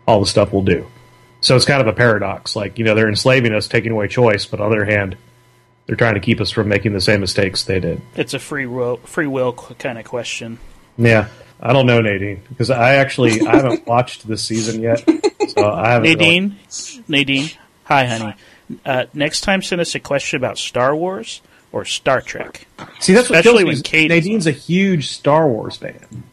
all 0.08 0.20
the 0.20 0.26
stuff 0.26 0.52
we'll 0.52 0.64
do. 0.64 0.88
So 1.42 1.56
it's 1.56 1.66
kind 1.66 1.82
of 1.82 1.88
a 1.88 1.94
paradox. 1.94 2.56
Like 2.56 2.80
you 2.80 2.86
know, 2.86 2.96
they're 2.96 3.10
enslaving 3.10 3.54
us, 3.54 3.68
taking 3.68 3.92
away 3.92 4.08
choice, 4.08 4.46
but 4.46 4.60
on 4.60 4.70
the 4.70 4.76
other 4.76 4.86
hand, 4.86 5.18
they're 5.86 5.96
trying 5.96 6.14
to 6.14 6.20
keep 6.20 6.40
us 6.42 6.52
from 6.52 6.68
making 6.70 6.94
the 6.94 7.02
same 7.02 7.20
mistakes 7.22 7.64
they 7.64 7.80
did. 7.80 8.02
It's 8.16 8.34
a 8.34 8.40
free 8.40 8.66
will 8.66 8.98
free 8.98 9.28
will 9.28 9.54
kind 9.54 9.98
of 9.98 10.06
question. 10.06 10.60
Yeah, 10.98 11.28
I 11.60 11.74
don't 11.74 11.86
know 11.86 12.02
Nadine 12.02 12.44
because 12.50 12.70
I 12.70 12.96
actually 12.96 13.42
I 13.46 13.56
haven't 13.56 13.86
watched 13.88 14.28
this 14.28 14.44
season 14.44 14.82
yet, 14.82 15.00
so 15.50 15.72
I 15.72 15.92
haven't. 15.92 16.04
really- 16.10 16.16
Nadine, 16.16 16.56
Nadine, 17.08 17.50
hi, 17.86 18.06
honey. 18.06 18.36
Uh, 18.86 19.06
next 19.14 19.42
time, 19.42 19.62
send 19.62 19.82
us 19.82 19.96
a 19.96 20.00
question 20.00 20.38
about 20.38 20.58
Star 20.58 20.96
Wars 20.96 21.42
or 21.74 21.84
Star 21.86 22.22
Trek. 22.22 22.68
see 23.00 23.14
that's 23.14 23.30
what 23.30 23.40
especially 23.40 23.66
kills 23.66 23.78
me. 23.78 23.82
Kate 23.84 24.10
Nadine's 24.10 24.48
a 24.48 24.52
huge 24.52 25.08
Star 25.10 25.48
Wars 25.48 25.78
fan. 25.78 26.24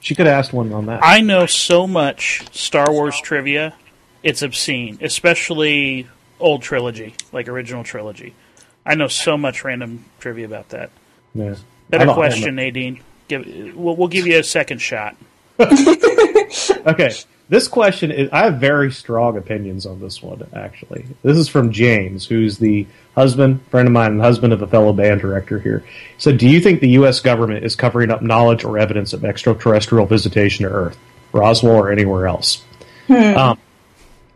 She 0.00 0.14
could 0.14 0.26
have 0.26 0.34
asked 0.38 0.52
one 0.52 0.72
on 0.72 0.86
that. 0.86 1.00
I 1.02 1.22
know 1.22 1.46
so 1.46 1.86
much 1.86 2.42
Star 2.52 2.92
Wars 2.92 3.18
trivia; 3.20 3.74
it's 4.22 4.42
obscene, 4.42 4.98
especially 5.00 6.08
old 6.40 6.62
trilogy, 6.62 7.14
like 7.32 7.48
original 7.48 7.84
trilogy. 7.84 8.34
I 8.86 8.94
know 8.94 9.08
so 9.08 9.36
much 9.36 9.64
random 9.64 10.04
trivia 10.20 10.46
about 10.46 10.70
that. 10.70 10.90
Yeah. 11.34 11.44
Better 11.44 11.60
don't- 11.90 12.00
I 12.00 12.04
don't 12.04 12.14
question, 12.14 12.54
Nadine. 12.56 13.00
Give, 13.28 13.74
we'll, 13.74 13.96
we'll 13.96 14.08
give 14.08 14.26
you 14.26 14.38
a 14.38 14.44
second 14.44 14.78
shot. 14.80 15.16
Okay, 16.86 17.10
this 17.48 17.66
question 17.66 18.10
is. 18.10 18.28
I 18.30 18.44
have 18.44 18.58
very 18.60 18.92
strong 18.92 19.36
opinions 19.38 19.86
on 19.86 20.00
this 20.00 20.22
one. 20.22 20.46
Actually, 20.54 21.06
this 21.22 21.36
is 21.38 21.48
from 21.48 21.72
James, 21.72 22.26
who's 22.26 22.58
the 22.58 22.86
husband, 23.14 23.60
friend 23.68 23.88
of 23.88 23.92
mine, 23.92 24.12
and 24.12 24.20
husband 24.20 24.52
of 24.52 24.60
a 24.62 24.66
fellow 24.66 24.92
band 24.92 25.20
director 25.22 25.58
here. 25.58 25.82
So, 26.18 26.30
do 26.36 26.48
you 26.48 26.60
think 26.60 26.80
the 26.80 26.90
U.S. 26.90 27.20
government 27.20 27.64
is 27.64 27.74
covering 27.74 28.10
up 28.10 28.22
knowledge 28.22 28.64
or 28.64 28.78
evidence 28.78 29.12
of 29.14 29.24
extraterrestrial 29.24 30.04
visitation 30.06 30.64
to 30.66 30.70
Earth, 30.70 30.98
Roswell, 31.32 31.76
or 31.76 31.90
anywhere 31.90 32.26
else? 32.28 32.62
Um, 33.08 33.58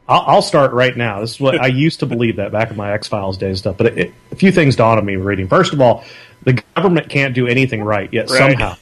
I'll, 0.09 0.25
I'll 0.27 0.43
start 0.43 0.73
right 0.73 0.97
now. 0.97 1.21
This 1.21 1.33
is 1.33 1.41
what 1.41 1.61
I 1.61 1.67
used 1.87 2.01
to 2.01 2.07
believe 2.07 2.37
that 2.37 2.51
back 2.53 2.71
in 2.71 2.77
my 2.77 2.93
X 2.93 3.09
Files 3.09 3.37
days 3.37 3.49
and 3.49 3.59
stuff. 3.59 3.77
But 3.77 3.87
it, 3.89 3.99
it, 3.99 4.15
a 4.33 4.37
few 4.37 4.51
things 4.53 4.77
dawned 4.77 4.99
on 4.99 5.05
me 5.07 5.17
reading. 5.17 5.49
First 5.49 5.73
of 5.73 5.81
all, 5.81 6.05
the 6.45 6.63
government 6.75 7.09
can't 7.09 7.35
do 7.35 7.47
anything 7.47 7.83
right 7.83 8.13
yet. 8.13 8.31
Right. 8.31 8.39
Somehow, 8.39 8.77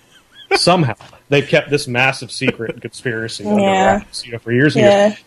somehow 0.56 0.94
they've 1.28 1.46
kept 1.46 1.70
this 1.70 1.88
massive 1.88 2.30
secret 2.30 2.80
conspiracy 2.80 3.44
Yeah. 3.44 3.96
wraps, 3.96 4.24
you 4.24 4.32
know, 4.32 4.38
for 4.38 4.52
years 4.52 4.76
and 4.76 4.84
Yeah. 4.84 5.06
years. 5.08 5.18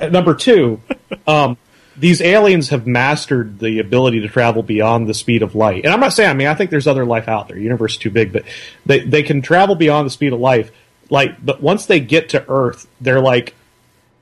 And 0.00 0.12
number 0.12 0.34
two, 0.34 0.80
um, 1.26 1.56
these 1.96 2.20
aliens 2.20 2.70
have 2.70 2.88
mastered 2.88 3.60
the 3.60 3.78
ability 3.78 4.22
to 4.22 4.28
travel 4.28 4.64
beyond 4.64 5.06
the 5.06 5.14
speed 5.14 5.42
of 5.42 5.54
light. 5.54 5.84
And 5.84 5.92
I'm 5.94 6.00
not 6.00 6.12
saying, 6.12 6.28
I 6.28 6.34
mean, 6.34 6.48
I 6.48 6.54
think 6.54 6.70
there's 6.70 6.88
other 6.88 7.04
life 7.04 7.28
out 7.28 7.46
there. 7.46 7.56
Universe 7.56 7.92
is 7.92 7.98
too 7.98 8.10
big, 8.10 8.32
but 8.32 8.42
they 8.84 8.98
they 9.00 9.22
can 9.22 9.40
travel 9.42 9.76
beyond 9.76 10.06
the 10.06 10.10
speed 10.10 10.32
of 10.32 10.40
light. 10.40 10.72
Like, 11.10 11.44
but 11.44 11.62
once 11.62 11.86
they 11.86 12.00
get 12.00 12.30
to 12.30 12.44
Earth, 12.48 12.88
they're 13.00 13.20
like 13.20 13.54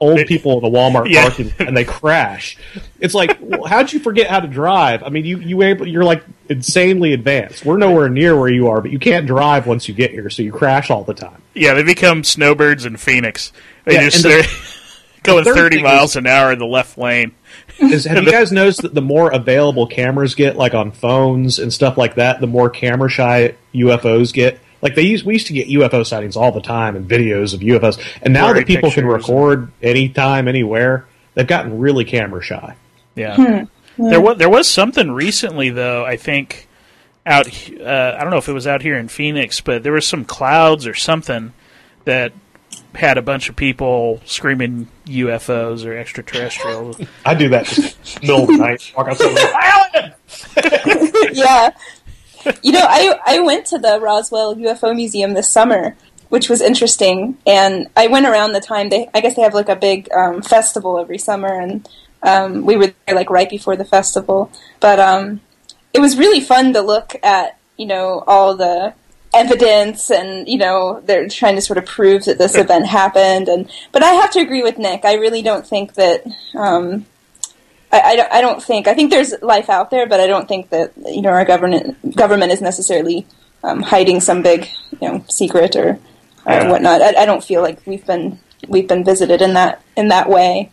old 0.02 0.18
It- 0.18 0.28
people 0.28 0.58
in 0.58 0.64
a 0.64 0.70
Walmart 0.70 1.08
Yeah. 1.10 1.22
parking 1.28 1.52
and 1.58 1.76
they 1.76 1.84
crash. 1.84 2.56
It's 3.00 3.14
like, 3.14 3.38
well, 3.40 3.64
how'd 3.64 3.92
you 3.92 4.00
forget 4.00 4.28
how 4.28 4.40
to 4.40 4.48
drive? 4.48 5.02
I 5.02 5.08
mean, 5.08 5.24
you 5.24 5.38
you 5.38 5.62
able 5.62 5.86
you're 5.86 6.04
like 6.04 6.22
insanely 6.48 7.12
advanced. 7.12 7.64
We're 7.64 7.78
nowhere 7.78 8.08
near 8.08 8.36
where 8.38 8.50
you 8.52 8.68
are, 8.68 8.80
but 8.80 8.90
you 8.90 8.98
can't 8.98 9.26
drive 9.26 9.66
once 9.66 9.88
you 9.88 9.94
get 9.94 10.10
here, 10.10 10.28
so 10.30 10.42
you 10.42 10.52
crash 10.52 10.90
all 10.90 11.04
the 11.04 11.14
time. 11.14 11.40
Yeah, 11.54 11.74
they 11.74 11.82
become 11.82 12.24
snowbirds 12.24 12.84
in 12.84 12.96
Phoenix. 12.96 13.52
They 13.84 13.94
Yeah, 13.94 14.08
just 14.08 14.22
the- 14.22 14.48
going 15.22 15.44
third 15.44 15.54
thirty 15.54 15.82
miles 15.82 16.16
an 16.16 16.26
hour 16.26 16.52
in 16.52 16.58
the 16.58 16.66
left 16.66 16.98
lane. 16.98 17.32
Is, 17.78 18.04
have 18.04 18.24
you 18.24 18.30
guys 18.30 18.50
noticed 18.52 18.82
that 18.82 18.92
the 18.94 19.00
more 19.02 19.30
available 19.32 19.86
cameras 19.86 20.34
get, 20.34 20.56
like 20.56 20.74
on 20.74 20.90
phones 20.92 21.58
and 21.58 21.72
stuff 21.72 21.96
like 21.96 22.16
that, 22.16 22.40
the 22.40 22.46
more 22.46 22.68
camera 22.70 23.08
shy 23.08 23.54
UFOs 23.74 24.32
get? 24.32 24.58
Like 24.82 24.94
they 24.96 25.02
used, 25.02 25.24
we 25.24 25.34
used 25.34 25.46
to 25.46 25.52
get 25.52 25.68
UFO 25.68 26.04
sightings 26.04 26.36
all 26.36 26.50
the 26.52 26.60
time 26.60 26.96
and 26.96 27.08
videos 27.08 27.54
of 27.54 27.60
UFOs, 27.60 27.98
and 28.20 28.34
now 28.34 28.52
that 28.52 28.66
people 28.66 28.90
can 28.90 29.06
record 29.06 29.70
anytime, 29.80 30.48
anywhere, 30.48 31.06
they've 31.34 31.46
gotten 31.46 31.78
really 31.78 32.04
camera 32.04 32.42
shy. 32.42 32.76
Yeah. 33.14 33.64
There 33.96 34.20
was 34.20 34.38
there 34.38 34.50
was 34.50 34.68
something 34.68 35.12
recently 35.12 35.70
though. 35.70 36.04
I 36.04 36.16
think 36.16 36.66
out. 37.24 37.46
he- 37.46 37.80
Uh, 37.80 38.16
I 38.16 38.20
don't 38.22 38.30
know 38.30 38.38
if 38.38 38.48
it 38.48 38.52
was 38.52 38.66
out 38.66 38.82
here 38.82 38.96
in 38.96 39.06
Phoenix, 39.08 39.60
but 39.60 39.82
there 39.84 39.92
was 39.92 40.06
some 40.06 40.24
clouds 40.24 40.86
or 40.86 40.94
something 40.94 41.52
that 42.04 42.32
had 42.94 43.18
a 43.18 43.22
bunch 43.22 43.48
of 43.48 43.54
people 43.56 44.20
screaming 44.24 44.88
UFOs 45.06 45.84
or 45.86 45.96
extraterrestrials. 45.96 47.00
I 47.24 47.34
do 47.34 47.48
that 47.50 47.66
just 47.66 48.20
middle 48.22 48.42
of 48.42 48.46
the 48.48 48.56
night, 48.56 48.92
walk 48.96 49.08
outside, 49.08 50.14
yeah. 51.32 51.70
You 52.62 52.72
know, 52.72 52.86
I 52.88 53.18
I 53.26 53.40
went 53.40 53.66
to 53.66 53.78
the 53.78 54.00
Roswell 54.00 54.54
UFO 54.54 54.94
Museum 54.94 55.34
this 55.34 55.50
summer, 55.50 55.96
which 56.28 56.48
was 56.48 56.60
interesting. 56.60 57.36
And 57.46 57.88
I 57.96 58.06
went 58.06 58.26
around 58.26 58.52
the 58.52 58.60
time 58.60 58.88
they, 58.88 59.08
I 59.14 59.20
guess 59.20 59.36
they 59.36 59.42
have 59.42 59.54
like 59.54 59.68
a 59.68 59.76
big 59.76 60.10
um, 60.12 60.42
festival 60.42 60.98
every 60.98 61.18
summer, 61.18 61.60
and 61.60 61.88
um, 62.22 62.64
we 62.64 62.76
were 62.76 62.92
there 63.06 63.14
like 63.14 63.30
right 63.30 63.50
before 63.50 63.76
the 63.76 63.84
festival. 63.84 64.50
But 64.80 64.98
um, 64.98 65.40
it 65.92 66.00
was 66.00 66.16
really 66.16 66.40
fun 66.40 66.72
to 66.72 66.80
look 66.80 67.14
at, 67.22 67.58
you 67.76 67.86
know, 67.86 68.24
all 68.26 68.56
the 68.56 68.94
evidence 69.34 70.10
and 70.10 70.46
you 70.46 70.58
know 70.58 71.00
they're 71.06 71.26
trying 71.28 71.54
to 71.54 71.62
sort 71.62 71.78
of 71.78 71.86
prove 71.86 72.26
that 72.26 72.36
this 72.36 72.54
event 72.54 72.86
happened 72.86 73.48
and 73.48 73.70
but 73.90 74.02
i 74.02 74.10
have 74.10 74.30
to 74.30 74.40
agree 74.40 74.62
with 74.62 74.76
nick 74.76 75.06
i 75.06 75.14
really 75.14 75.40
don't 75.40 75.66
think 75.66 75.94
that 75.94 76.22
um, 76.54 77.06
I, 77.92 78.00
I, 78.00 78.16
don't, 78.16 78.32
I 78.32 78.40
don't 78.40 78.62
think 78.62 78.88
I 78.88 78.94
think 78.94 79.10
there's 79.10 79.34
life 79.42 79.68
out 79.68 79.90
there, 79.90 80.06
but 80.08 80.18
I 80.20 80.26
don't 80.26 80.48
think 80.48 80.70
that 80.70 80.92
you 81.04 81.20
know 81.22 81.28
our 81.30 81.44
government 81.44 82.16
government 82.16 82.52
is 82.52 82.60
necessarily 82.62 83.26
um, 83.62 83.82
hiding 83.82 84.20
some 84.20 84.42
big 84.42 84.66
you 85.00 85.08
know 85.08 85.24
secret 85.28 85.76
or, 85.76 85.90
or 85.90 85.98
Yeah. 86.46 86.70
whatnot. 86.70 87.02
I, 87.02 87.22
I 87.22 87.26
don't 87.26 87.44
feel 87.44 87.60
like 87.62 87.86
we've 87.86 88.04
been 88.06 88.38
we've 88.68 88.88
been 88.88 89.04
visited 89.04 89.42
in 89.42 89.54
that 89.54 89.82
in 89.96 90.08
that 90.08 90.28
way. 90.28 90.70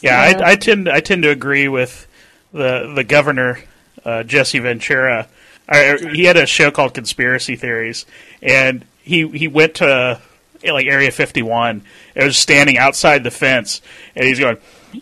Yeah, 0.00 0.30
Yeah. 0.30 0.38
I, 0.46 0.50
I 0.52 0.56
tend 0.56 0.88
I 0.88 1.00
tend 1.00 1.22
to 1.24 1.30
agree 1.30 1.66
with 1.68 2.06
the 2.52 2.92
the 2.94 3.04
governor 3.04 3.58
uh, 4.04 4.22
Jesse 4.22 4.58
Ventura. 4.60 5.26
I, 5.68 5.96
he 6.12 6.24
had 6.24 6.36
a 6.36 6.44
show 6.46 6.70
called 6.70 6.92
Conspiracy 6.94 7.56
Theories, 7.56 8.04
and 8.42 8.84
he 9.02 9.26
he 9.28 9.48
went 9.48 9.76
to 9.76 10.20
like 10.62 10.86
Area 10.86 11.10
51. 11.10 11.82
It 12.14 12.24
was 12.24 12.36
standing 12.38 12.78
outside 12.78 13.24
the 13.24 13.30
fence, 13.30 13.80
and 14.14 14.26
he's 14.26 14.38
going, 14.38 14.58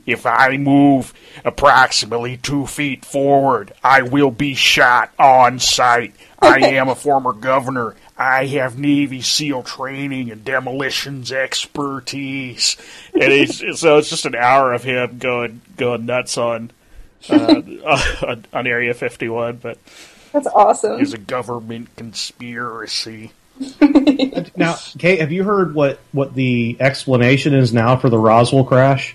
"If 0.06 0.24
I 0.24 0.56
move 0.56 1.12
approximately 1.44 2.36
two 2.36 2.66
feet 2.66 3.04
forward, 3.04 3.72
I 3.82 4.02
will 4.02 4.30
be 4.30 4.54
shot 4.54 5.10
on 5.18 5.58
sight. 5.58 6.14
I 6.40 6.58
am 6.60 6.88
a 6.88 6.94
former 6.94 7.32
governor." 7.32 7.96
I 8.22 8.46
have 8.46 8.78
Navy 8.78 9.20
SEAL 9.20 9.64
training 9.64 10.30
and 10.30 10.44
demolitions 10.44 11.32
expertise, 11.32 12.76
and 13.14 13.32
he's, 13.32 13.80
so 13.80 13.98
it's 13.98 14.10
just 14.10 14.26
an 14.26 14.36
hour 14.36 14.72
of 14.72 14.84
him 14.84 15.18
going 15.18 15.60
going 15.76 16.06
nuts 16.06 16.38
on 16.38 16.70
uh, 17.28 17.62
on, 18.26 18.46
on 18.52 18.66
Area 18.66 18.94
51. 18.94 19.56
But 19.56 19.78
That's 20.32 20.46
awesome. 20.46 21.00
it's 21.00 21.14
a 21.14 21.18
government 21.18 21.88
conspiracy. 21.96 23.32
Now, 24.56 24.76
Kate, 24.98 25.20
have 25.20 25.32
you 25.32 25.44
heard 25.44 25.74
what 25.74 25.98
what 26.12 26.34
the 26.34 26.76
explanation 26.80 27.54
is 27.54 27.72
now 27.72 27.96
for 27.96 28.08
the 28.08 28.18
Roswell 28.18 28.64
crash? 28.64 29.14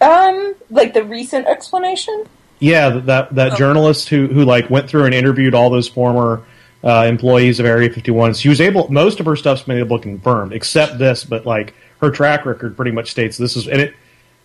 Um, 0.00 0.54
like 0.70 0.94
the 0.94 1.04
recent 1.04 1.46
explanation. 1.46 2.24
Yeah, 2.58 2.90
that 2.90 3.34
that, 3.34 3.52
Oh. 3.52 3.56
journalist 3.56 4.08
who 4.08 4.26
who 4.26 4.44
like 4.44 4.68
went 4.70 4.88
through 4.88 5.04
and 5.04 5.14
interviewed 5.14 5.54
all 5.54 5.70
those 5.70 5.88
former 5.88 6.42
uh, 6.84 7.04
employees 7.08 7.60
of 7.60 7.66
Area 7.66 7.90
51. 7.90 8.34
She 8.34 8.48
was 8.48 8.60
able. 8.60 8.90
Most 8.90 9.20
of 9.20 9.26
her 9.26 9.36
stuff's 9.36 9.62
been 9.62 9.78
able 9.78 9.98
to 9.98 10.02
confirm, 10.02 10.52
except 10.52 10.98
this. 10.98 11.24
But 11.24 11.44
like 11.46 11.74
her 12.00 12.10
track 12.10 12.46
record 12.46 12.76
pretty 12.76 12.90
much 12.92 13.10
states 13.10 13.36
this 13.36 13.56
is, 13.56 13.68
and 13.68 13.80
it, 13.80 13.94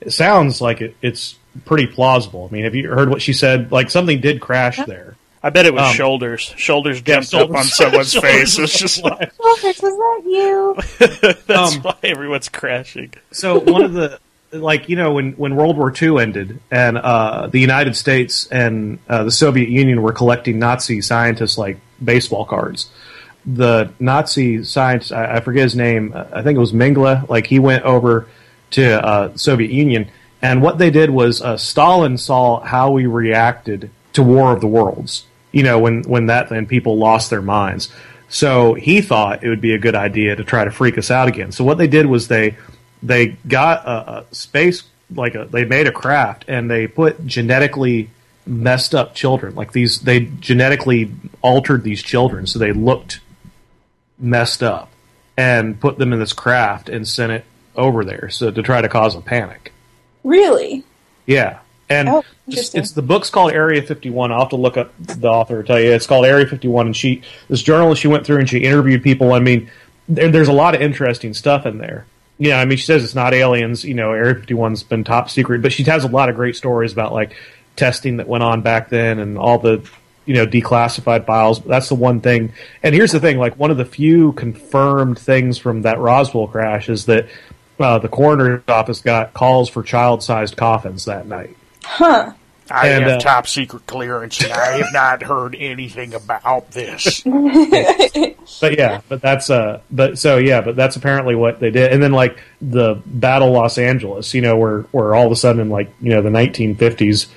it 0.01 0.12
sounds 0.12 0.60
like 0.62 0.82
it, 0.82 0.95
it's 1.01 1.36
pretty 1.66 1.88
plausible. 1.88 2.47
I 2.49 2.53
mean, 2.53 2.64
have 2.66 2.76
you 2.76 2.89
heard 2.89 3.10
what 3.10 3.22
she 3.22 3.32
said? 3.34 3.72
Like 3.72 3.89
something 3.89 4.20
did 4.22 4.41
crash 4.41 4.78
there. 4.86 5.16
I 5.43 5.51
bet 5.51 5.66
it 5.68 5.74
was 5.74 5.89
Um, 5.89 5.93
shoulders. 5.93 6.41
Shoulders 6.58 7.01
Yeah, 7.06 7.20
jumped 7.22 7.34
up 7.36 7.51
on 7.56 7.64
someone's 7.66 8.14
face. 8.14 8.58
It 8.58 8.62
was 8.62 8.72
was 8.72 8.74
just 8.74 9.03
like- 9.03 9.20
like 9.20 9.32
Robert, 9.39 9.64
was 9.64 9.80
that 9.80 10.22
you? 10.26 11.34
that's 11.47 11.76
Um, 11.76 11.82
why 11.84 11.95
everyone's 12.03 12.49
crashing. 12.49 13.14
So 13.32 13.60
one 13.60 13.84
of 13.84 13.93
the 13.93 14.20
like 14.62 14.89
you 14.89 14.95
know 14.95 15.14
when 15.14 15.34
when 15.34 15.56
World 15.56 15.78
War 15.78 15.93
II 15.99 16.20
ended 16.20 16.60
and 16.72 16.97
uh, 16.97 17.47
the 17.47 17.60
United 17.60 17.95
States 17.95 18.47
and 18.47 18.99
uh, 19.08 19.24
the 19.24 19.32
Soviet 19.32 19.70
Union 19.70 20.01
were 20.01 20.14
collecting 20.14 20.60
Nazi 20.60 21.01
scientists 21.01 21.58
like 21.58 21.78
baseball 22.03 22.45
cards. 22.45 22.89
The 23.45 23.91
Nazi 23.99 24.64
scientist, 24.64 25.12
I, 25.12 25.38
I 25.38 25.39
forget 25.39 25.64
his 25.64 25.76
name. 25.76 26.14
I 26.16 26.41
think 26.41 26.56
it 26.56 26.60
was 26.60 26.74
Mengele. 26.74 27.28
Like 27.30 27.47
he 27.47 27.60
went 27.60 27.84
over 27.84 28.28
to 28.72 29.06
uh, 29.06 29.38
Soviet 29.38 29.72
Union, 29.72 30.10
and 30.41 30.62
what 30.62 30.78
they 30.78 30.89
did 30.89 31.10
was 31.10 31.41
uh, 31.41 31.58
Stalin 31.58 32.18
saw 32.18 32.62
how 32.62 32.91
we 32.91 33.06
reacted 33.06 33.91
to 34.14 34.24
War 34.24 34.51
of 34.51 34.62
the 34.62 34.68
Worlds. 34.68 35.26
You 35.51 35.64
know 35.64 35.80
when 35.80 36.03
when 36.03 36.26
that 36.28 36.51
and 36.51 36.68
people 36.68 36.97
lost 36.97 37.30
their 37.30 37.41
minds. 37.41 37.89
So 38.28 38.74
he 38.74 39.01
thought 39.01 39.43
it 39.43 39.49
would 39.49 39.62
be 39.62 39.74
a 39.74 39.78
good 39.78 39.95
idea 39.95 40.36
to 40.36 40.43
try 40.43 40.66
to 40.66 40.72
freak 40.72 40.97
us 40.97 41.12
out 41.12 41.28
again. 41.28 41.51
So 41.51 41.64
what 41.64 41.78
they 41.78 41.88
did 41.88 42.08
was 42.08 42.28
they 42.28 42.58
they 43.03 43.37
got 43.47 43.85
a, 43.85 44.17
a 44.19 44.25
space 44.31 44.83
like 45.13 45.35
a, 45.35 45.45
they 45.45 45.65
made 45.65 45.87
a 45.87 45.91
craft 45.91 46.45
and 46.47 46.69
they 46.69 46.87
put 46.87 47.25
genetically 47.25 48.09
messed 48.47 48.93
up 48.95 49.13
children 49.15 49.55
like 49.55 49.71
these 49.71 50.01
they 50.01 50.21
genetically 50.39 51.11
altered 51.41 51.83
these 51.83 52.01
children 52.01 52.45
so 52.47 52.59
they 52.59 52.71
looked 52.71 53.19
messed 54.19 54.61
up 54.63 54.91
and 55.37 55.79
put 55.79 55.97
them 55.97 56.13
in 56.13 56.19
this 56.19 56.33
craft 56.33 56.89
and 56.89 57.07
sent 57.07 57.31
it 57.31 57.45
over 57.75 58.03
there 58.05 58.29
so 58.29 58.51
to 58.51 58.61
try 58.61 58.81
to 58.81 58.89
cause 58.89 59.15
a 59.15 59.21
panic 59.21 59.71
Really? 60.23 60.83
yeah 61.25 61.59
and 61.89 62.09
Oh, 62.09 62.23
it's, 62.47 62.73
it's 62.73 62.91
the 62.91 63.01
book's 63.03 63.29
called 63.29 63.51
Area 63.51 63.81
51. 63.81 64.31
I'll 64.31 64.39
have 64.39 64.49
to 64.49 64.55
look 64.55 64.75
up 64.77 64.91
the 64.99 65.27
author 65.27 65.61
to 65.61 65.67
tell 65.67 65.79
you. 65.79 65.91
It's 65.91 66.07
called 66.07 66.25
Area 66.25 66.47
51, 66.47 66.87
and 66.87 66.95
she 66.95 67.21
this 67.47 67.61
journalist 67.61 68.01
she 68.01 68.07
went 68.07 68.25
through 68.25 68.39
and 68.39 68.49
she 68.49 68.59
interviewed 68.59 69.03
people. 69.03 69.33
I 69.33 69.39
mean, 69.39 69.69
there, 70.09 70.31
there's 70.31 70.47
a 70.47 70.53
lot 70.53 70.73
of 70.73 70.81
interesting 70.81 71.33
stuff 71.35 71.65
in 71.67 71.77
there. 71.77 72.05
Yeah, 72.38 72.59
I 72.59 72.65
mean, 72.65 72.77
she 72.77 72.86
says 72.86 73.03
it's 73.03 73.15
not 73.15 73.33
aliens. 73.33 73.83
You 73.83 73.93
know, 73.93 74.11
Area 74.11 74.36
51's 74.36 74.83
been 74.83 75.03
top 75.03 75.29
secret, 75.29 75.61
but 75.61 75.71
she 75.71 75.83
has 75.83 76.03
a 76.03 76.09
lot 76.09 76.29
of 76.29 76.36
great 76.36 76.55
stories 76.55 76.91
about 76.91 77.13
like 77.13 77.36
testing 77.75 78.17
that 78.17 78.27
went 78.27 78.43
on 78.43 78.61
back 78.61 78.89
then 78.89 79.19
and 79.19 79.38
all 79.38 79.59
the 79.59 79.88
you 80.25 80.33
know 80.33 80.45
declassified 80.45 81.25
files. 81.25 81.61
That's 81.61 81.89
the 81.89 81.95
one 81.95 82.21
thing. 82.21 82.53
And 82.83 82.93
here's 82.93 83.11
the 83.11 83.19
thing: 83.19 83.38
like 83.38 83.57
one 83.57 83.71
of 83.71 83.77
the 83.77 83.86
few 83.86 84.33
confirmed 84.33 85.17
things 85.17 85.57
from 85.57 85.83
that 85.83 85.99
Roswell 85.99 86.47
crash 86.47 86.89
is 86.89 87.05
that 87.05 87.27
uh, 87.79 87.99
the 87.99 88.09
coroner's 88.09 88.63
office 88.67 89.01
got 89.01 89.33
calls 89.33 89.69
for 89.69 89.83
child-sized 89.83 90.57
coffins 90.57 91.05
that 91.05 91.27
night. 91.27 91.55
Huh. 91.83 92.33
I 92.70 92.89
And, 92.89 93.03
have 93.03 93.13
uh, 93.13 93.20
top 93.20 93.47
secret 93.47 93.86
clearance, 93.86 94.43
and 94.43 94.51
I 94.51 94.78
have 94.78 94.93
not 94.93 95.22
heard 95.22 95.55
anything 95.55 96.13
about 96.13 96.72
this. 96.72 97.22
but 97.22 98.78
yeah, 98.78 99.01
but 99.07 99.22
that's 99.22 99.49
uh, 99.49 99.82
but 99.91 100.18
so 100.18 100.38
yeah, 100.38 100.61
but 100.61 100.76
that's 100.76 100.95
apparently 100.95 101.36
what 101.36 101.59
they 101.59 101.70
did. 101.70 101.91
And 101.91 102.01
then 102.01 102.11
like 102.11 102.39
the 102.61 103.01
Battle 103.05 103.51
Los 103.51 103.78
Angeles, 103.78 104.34
you 104.34 104.41
know, 104.41 104.57
where 104.57 104.82
where 104.91 105.13
all 105.13 105.26
of 105.26 105.32
a 105.32 105.36
sudden 105.36 105.61
in 105.61 105.70
like 105.70 105.93
you 106.01 106.09
know 106.09 106.22
the 106.22 106.30
1950s, 106.30 107.28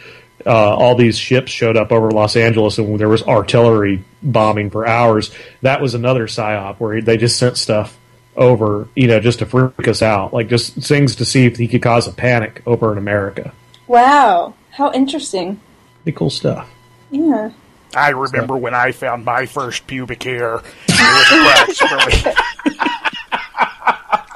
uh, 0.46 0.50
all 0.50 0.94
these 0.94 1.18
ships 1.18 1.52
showed 1.52 1.76
up 1.76 1.92
over 1.92 2.10
Los 2.10 2.36
Angeles, 2.36 2.78
and 2.78 2.98
there 2.98 3.08
was 3.08 3.22
artillery 3.22 4.04
bombing 4.22 4.70
for 4.70 4.86
hours. 4.86 5.30
That 5.62 5.82
was 5.82 5.94
another 5.94 6.26
psyop 6.26 6.76
where 6.76 7.02
they 7.02 7.16
just 7.16 7.38
sent 7.38 7.58
stuff 7.58 7.98
over, 8.38 8.88
you 8.94 9.08
know, 9.08 9.20
just 9.20 9.40
to 9.40 9.46
freak 9.46 9.88
us 9.88 10.00
out, 10.00 10.32
like 10.32 10.48
just 10.48 10.74
things 10.74 11.16
to 11.16 11.24
see 11.24 11.44
if 11.44 11.56
he 11.56 11.68
could 11.68 11.82
cause 11.82 12.06
a 12.06 12.12
panic 12.12 12.62
over 12.66 12.92
in 12.92 12.98
America. 12.98 13.52
Wow. 13.88 14.54
How 14.78 14.92
interesting. 14.92 15.60
Pretty 16.04 16.16
cool 16.16 16.30
stuff. 16.30 16.70
Yeah. 17.10 17.50
I 17.96 18.10
remember 18.10 18.56
when 18.56 18.74
I 18.74 18.92
found 18.92 19.24
my 19.24 19.44
first 19.44 19.88
pubic 19.88 20.22
hair. 20.22 20.62
It 20.86 20.94
was 21.00 21.74
approximately. 21.74 22.32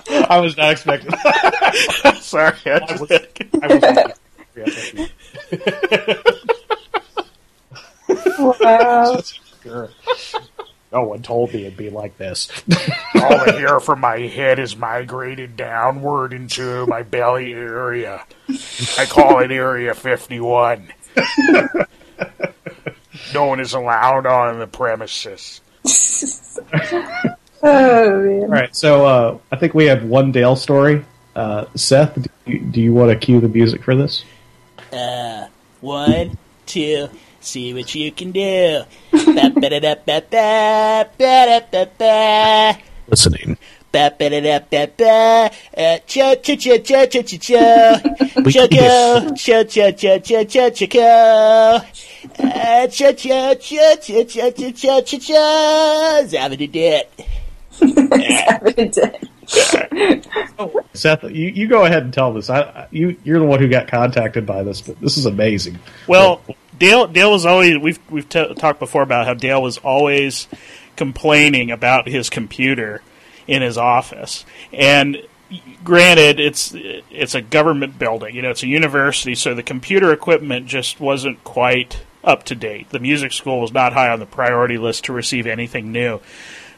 I 0.29 0.41
was 0.41 0.57
not 0.57 0.73
expecting. 0.73 1.13
Sorry, 2.21 2.57
I 2.67 2.75
I 2.75 2.79
just, 2.81 3.01
was, 3.01 3.13
I 3.63 3.67
was 8.49 8.59
Wow. 8.59 9.23
Sure. 9.63 9.91
No 10.93 11.05
one 11.05 11.23
told 11.23 11.55
me 11.55 11.63
it'd 11.63 11.77
be 11.77 11.91
like 11.91 12.19
this. 12.19 12.49
all 13.15 13.45
the 13.45 13.53
hair 13.59 13.81
from 13.81 14.01
my 14.01 14.19
head 14.19 14.59
is 14.59 14.77
migrated 14.77 15.57
downward 15.57 16.33
into 16.33 16.87
my 16.87 17.03
belly 17.03 17.55
area. 17.55 18.25
I 18.99 19.07
call 19.07 19.41
it 19.41 19.51
Area 19.51 19.95
51. 19.95 20.93
no 23.35 23.45
one 23.47 23.61
is 23.61 23.73
allowed 23.73 24.27
on 24.27 24.59
the 24.59 24.67
premises. 24.67 25.61
Oh 27.65 28.21
man. 28.21 28.43
All 28.43 28.49
right, 28.49 28.75
so 28.75 29.07
uh, 29.07 29.39
I 29.53 29.57
think 29.57 29.73
we 29.73 29.87
have 29.87 30.03
one 30.03 30.33
Dale 30.33 30.57
story. 30.57 31.05
Uh, 31.37 31.67
Seth, 31.77 32.21
do 32.21 32.29
you, 32.45 32.59
do 32.59 32.81
you 32.81 32.93
want 32.93 33.11
to 33.11 33.17
cue 33.17 33.41
the 33.41 33.49
music 33.49 33.85
for 33.85 33.95
this? 33.95 34.25
Uh, 34.93 35.47
one, 35.81 36.37
two, 36.67 37.09
see 37.45 37.75
what 37.75 37.95
you 37.95 38.11
can 38.13 38.33
do. 38.33 38.83
Ba-ba-da-da-ba-ba. 39.13 41.09
Listening. 43.09 43.59
oh, 60.59 60.85
Seth, 60.95 61.25
you, 61.25 61.49
you 61.49 61.67
go 61.67 61.85
ahead 61.85 62.05
and 62.05 62.15
tell 62.15 62.33
this. 62.33 62.49
I, 62.49 62.87
you 62.91 63.17
you're 63.25 63.41
the 63.41 63.45
one 63.45 63.59
who 63.59 63.69
got 63.69 63.89
contacted 63.89 64.47
by 64.47 64.63
this, 64.63 64.81
but 64.81 65.01
this 65.01 65.17
is 65.17 65.27
amazing. 65.27 65.79
Well, 66.07 66.43
Dale 66.79 67.07
Dale 67.07 67.31
was 67.31 67.45
always 67.45 67.79
we've 67.79 67.99
we've 68.11 68.29
t- 68.29 68.55
talked 68.55 68.79
before 68.79 69.03
about 69.03 69.27
how 69.27 69.35
Dale 69.35 69.61
was 69.63 69.79
always 69.79 70.49
complaining 70.97 71.71
about 71.71 72.07
his 72.07 72.31
computer 72.31 73.03
in 73.47 73.63
his 73.63 73.77
office, 73.77 74.45
and 74.73 75.23
granted 75.85 76.41
it's 76.41 76.73
it's 76.75 77.35
a 77.35 77.43
government 77.43 77.99
building, 77.99 78.35
you 78.35 78.43
know, 78.43 78.51
it's 78.51 78.63
a 78.63 78.69
university, 78.69 79.35
so 79.35 79.55
the 79.55 79.63
computer 79.63 80.13
equipment 80.13 80.67
just 80.67 81.01
wasn't 81.01 81.43
quite 81.45 82.03
up 82.25 82.45
to 82.45 82.55
date. 82.55 82.91
The 82.91 83.01
music 83.01 83.33
school 83.33 83.61
was 83.61 83.73
not 83.73 83.93
high 83.93 84.11
on 84.11 84.21
the 84.21 84.27
priority 84.27 84.79
list 84.79 85.05
to 85.05 85.13
receive 85.13 85.47
anything 85.47 85.93
new. 85.93 86.21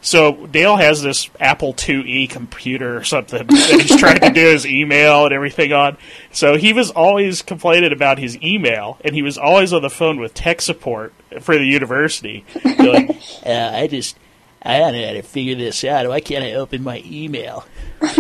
So 0.05 0.47
Dale 0.47 0.77
has 0.77 1.01
this 1.01 1.31
Apple 1.41 1.73
IIe 1.73 2.29
computer 2.29 2.99
or 2.99 3.05
something 3.05 3.47
that 3.47 3.81
he's 3.81 3.99
trying 3.99 4.21
to 4.21 4.29
do 4.29 4.49
his 4.49 4.67
email 4.67 5.25
and 5.25 5.33
everything 5.33 5.73
on. 5.73 5.97
So 6.31 6.59
he 6.59 6.75
was 6.75 6.91
always 6.91 7.41
complaining 7.41 7.91
about 7.91 8.19
his 8.19 8.37
email, 8.43 8.99
and 9.03 9.15
he 9.15 9.23
was 9.23 9.39
always 9.39 9.73
on 9.73 9.81
the 9.81 9.89
phone 9.89 10.21
with 10.21 10.35
tech 10.35 10.61
support 10.61 11.15
for 11.41 11.57
the 11.57 11.65
university. 11.65 12.45
like, 12.65 13.17
uh, 13.47 13.71
I 13.73 13.87
just, 13.87 14.19
I 14.61 14.79
don't 14.79 14.93
know 14.93 15.07
how 15.07 15.15
to 15.15 15.23
figure 15.23 15.55
this 15.55 15.83
out. 15.85 16.07
Why 16.07 16.21
can't 16.21 16.45
I 16.45 16.53
open 16.53 16.83
my 16.83 17.03
email? 17.07 17.65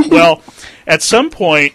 well, 0.08 0.40
at 0.86 1.02
some 1.02 1.28
point, 1.28 1.74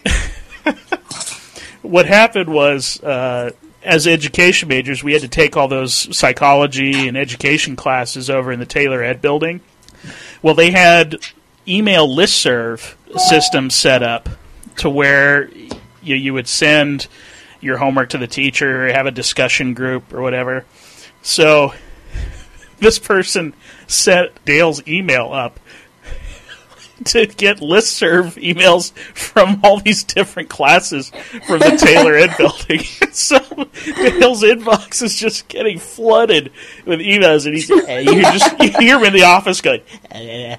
what 1.82 2.06
happened 2.06 2.52
was. 2.52 3.00
Uh, 3.00 3.52
as 3.82 4.06
education 4.06 4.68
majors, 4.68 5.02
we 5.02 5.14
had 5.14 5.22
to 5.22 5.28
take 5.28 5.56
all 5.56 5.66
those 5.66 6.14
psychology 6.14 7.08
and 7.08 7.16
education 7.16 7.76
classes 7.76 8.28
over 8.28 8.52
in 8.52 8.60
the 8.60 8.66
Taylor 8.66 9.02
Ed 9.02 9.22
building. 9.22 9.62
Well, 10.42 10.54
they 10.54 10.70
had 10.70 11.16
email 11.68 12.08
listserv 12.08 12.94
systems 13.18 13.74
set 13.74 14.02
up 14.02 14.28
to 14.76 14.88
where 14.88 15.48
you, 16.02 16.16
you 16.16 16.32
would 16.32 16.48
send 16.48 17.06
your 17.60 17.76
homework 17.76 18.10
to 18.10 18.18
the 18.18 18.26
teacher 18.26 18.86
or 18.86 18.92
have 18.92 19.06
a 19.06 19.10
discussion 19.10 19.74
group 19.74 20.12
or 20.12 20.22
whatever. 20.22 20.64
So 21.22 21.74
this 22.78 22.98
person 22.98 23.54
set 23.86 24.44
Dale's 24.44 24.86
email 24.88 25.32
up 25.32 25.60
to 27.04 27.26
get 27.26 27.58
listserv 27.58 28.34
emails 28.42 28.92
from 29.14 29.60
all 29.64 29.80
these 29.80 30.04
different 30.04 30.48
classes 30.48 31.10
from 31.46 31.58
the 31.58 31.76
Taylor 31.82 32.14
Ed 32.14 32.34
building. 32.36 32.80
so 33.12 33.38
Dale's 33.38 34.42
inbox 34.42 35.02
is 35.02 35.16
just 35.16 35.48
getting 35.48 35.78
flooded 35.78 36.52
with 36.84 37.00
emails, 37.00 37.46
and 37.46 37.54
he's 37.54 37.70
uh, 37.70 38.02
you 38.04 38.22
just 38.22 38.60
you 38.60 38.70
hear 38.78 38.98
him 38.98 39.04
in 39.04 39.12
the 39.12 39.24
office 39.24 39.60
going, 39.60 39.82
uh, 40.12 40.56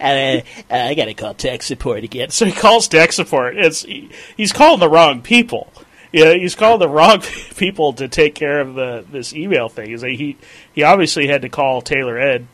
uh, 0.00 0.44
"I 0.70 0.94
got 0.94 1.04
to 1.06 1.14
call 1.14 1.34
tech 1.34 1.62
support 1.62 2.04
again." 2.04 2.30
So 2.30 2.44
he 2.44 2.52
calls 2.52 2.88
tech 2.88 3.12
support. 3.12 3.56
It's 3.56 3.82
he, 3.82 4.10
he's 4.36 4.52
calling 4.52 4.80
the 4.80 4.88
wrong 4.88 5.22
people. 5.22 5.72
Yeah, 6.12 6.34
he's 6.34 6.54
calling 6.54 6.78
the 6.78 6.88
wrong 6.88 7.20
people 7.56 7.94
to 7.94 8.08
take 8.08 8.34
care 8.34 8.60
of 8.60 8.74
the 8.74 9.04
this 9.10 9.32
email 9.34 9.68
thing. 9.68 9.98
He 9.98 10.36
he 10.72 10.82
obviously 10.82 11.26
had 11.26 11.42
to 11.42 11.48
call 11.48 11.82
Taylor 11.82 12.18
Ed 12.18 12.46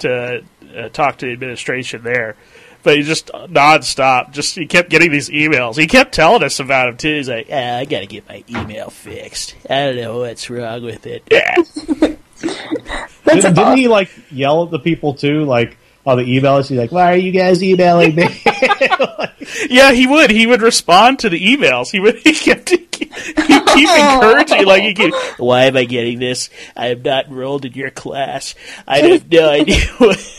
to 0.00 0.44
uh, 0.76 0.88
talk 0.90 1.18
to 1.18 1.26
the 1.26 1.32
administration 1.32 2.02
there. 2.02 2.36
But 2.82 2.96
he 2.96 3.02
just 3.02 3.26
nonstop, 3.28 4.30
just 4.30 4.54
he 4.54 4.66
kept 4.66 4.88
getting 4.88 5.10
these 5.10 5.28
emails. 5.28 5.76
He 5.76 5.86
kept 5.86 6.14
telling 6.14 6.44
us 6.44 6.60
about 6.60 6.86
them 6.86 6.96
too. 6.96 7.16
He's 7.16 7.28
like, 7.28 7.48
ah, 7.50 7.78
"I 7.78 7.84
got 7.84 8.00
to 8.00 8.06
get 8.06 8.28
my 8.28 8.44
email 8.48 8.88
fixed. 8.90 9.56
I 9.68 9.86
don't 9.86 9.96
know 9.96 10.20
what's 10.20 10.48
wrong 10.48 10.82
with 10.82 11.06
it." 11.06 11.24
Yeah. 11.30 11.56
Did, 12.40 13.54
didn't 13.54 13.76
he 13.76 13.88
like 13.88 14.10
yell 14.30 14.64
at 14.64 14.70
the 14.70 14.78
people 14.78 15.14
too? 15.14 15.44
Like 15.44 15.76
on 16.06 16.18
the 16.18 16.24
emails, 16.24 16.68
he's 16.68 16.78
like, 16.78 16.92
"Why 16.92 17.12
are 17.12 17.16
you 17.16 17.32
guys 17.32 17.62
emailing 17.62 18.14
me?" 18.14 18.24
yeah, 19.70 19.92
he 19.92 20.06
would. 20.06 20.30
He 20.30 20.46
would 20.46 20.62
respond 20.62 21.20
to 21.20 21.28
the 21.28 21.40
emails. 21.40 21.90
He 21.90 22.00
would. 22.00 22.18
He 22.28 22.34
kept. 22.34 22.70
He 22.70 22.78
keep, 22.78 23.14
keep 23.14 23.88
encouraging. 23.98 24.66
Like 24.66 24.82
he 24.82 24.94
keep. 24.94 25.14
Why 25.38 25.64
am 25.64 25.76
I 25.76 25.84
getting 25.84 26.18
this? 26.18 26.50
I 26.76 26.88
am 26.88 27.02
not 27.02 27.26
enrolled 27.26 27.64
in 27.64 27.72
your 27.72 27.90
class. 27.90 28.54
I 28.86 28.98
have 28.98 29.30
no 29.30 29.48
idea. 29.48 29.86
What 29.98 30.34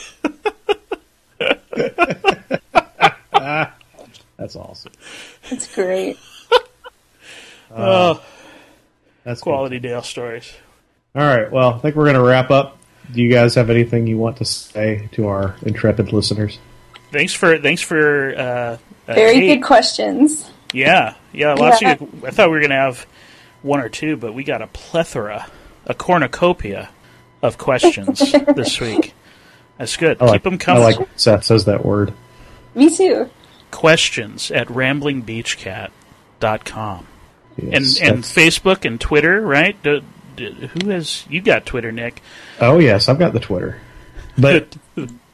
That's 4.37 4.55
awesome. 4.55 4.91
That's 5.49 5.73
great. 5.73 6.17
Uh, 7.71 8.15
oh, 8.17 8.23
That's 9.23 9.41
quality 9.41 9.79
Dale 9.79 10.01
stories. 10.01 10.51
All 11.15 11.21
right. 11.23 11.51
Well, 11.51 11.73
I 11.73 11.77
think 11.79 11.95
we're 11.95 12.05
going 12.05 12.15
to 12.15 12.23
wrap 12.23 12.51
up. 12.51 12.77
Do 13.11 13.21
you 13.21 13.31
guys 13.31 13.55
have 13.55 13.69
anything 13.69 14.07
you 14.07 14.17
want 14.17 14.37
to 14.37 14.45
say 14.45 15.09
to 15.13 15.27
our 15.27 15.55
intrepid 15.63 16.13
listeners? 16.13 16.59
Thanks 17.11 17.33
for 17.33 17.57
thanks 17.57 17.81
for 17.81 18.33
uh, 18.37 18.41
uh, 18.41 18.77
Very 19.13 19.35
hey, 19.35 19.55
good 19.55 19.63
questions. 19.65 20.49
Yeah, 20.73 21.15
yeah. 21.33 21.53
Last 21.53 21.81
Yeah. 21.81 21.95
week 21.99 22.09
I 22.25 22.29
thought 22.31 22.49
we 22.49 22.53
were 22.53 22.59
going 22.59 22.69
to 22.69 22.75
have 22.75 23.05
one 23.63 23.79
or 23.79 23.89
two, 23.89 24.15
but 24.17 24.33
we 24.33 24.43
got 24.43 24.61
a 24.61 24.67
plethora, 24.67 25.47
a 25.85 25.93
cornucopia 25.95 26.89
of 27.41 27.57
questions 27.57 28.19
this 28.55 28.79
week. 28.79 29.13
That's 29.77 29.97
good. 29.97 30.21
I 30.21 30.25
like, 30.25 30.33
Keep 30.33 30.43
them 30.43 30.57
coming. 30.59 30.83
I 30.83 30.85
like 30.85 30.99
Seth 31.15 31.45
says 31.45 31.65
that 31.65 31.83
word. 31.85 32.13
Me 32.75 32.95
too. 32.95 33.29
Questions 33.71 34.51
at 34.51 34.67
ramblingbeachcat.com. 34.67 37.07
And 37.57 37.73
Yes, 37.73 37.99
and 37.99 38.23
that's- 38.23 38.33
Facebook 38.33 38.85
and 38.85 39.01
Twitter, 39.01 39.41
right? 39.41 39.81
Do, 39.83 40.01
do, 40.35 40.51
who 40.51 40.89
has 40.89 41.25
you 41.29 41.41
got 41.41 41.65
Twitter, 41.65 41.91
Nick? 41.91 42.21
oh 42.61 42.79
yes, 42.79 43.09
I've 43.09 43.19
got 43.19 43.33
the 43.33 43.39
Twitter, 43.41 43.81
but 44.37 44.73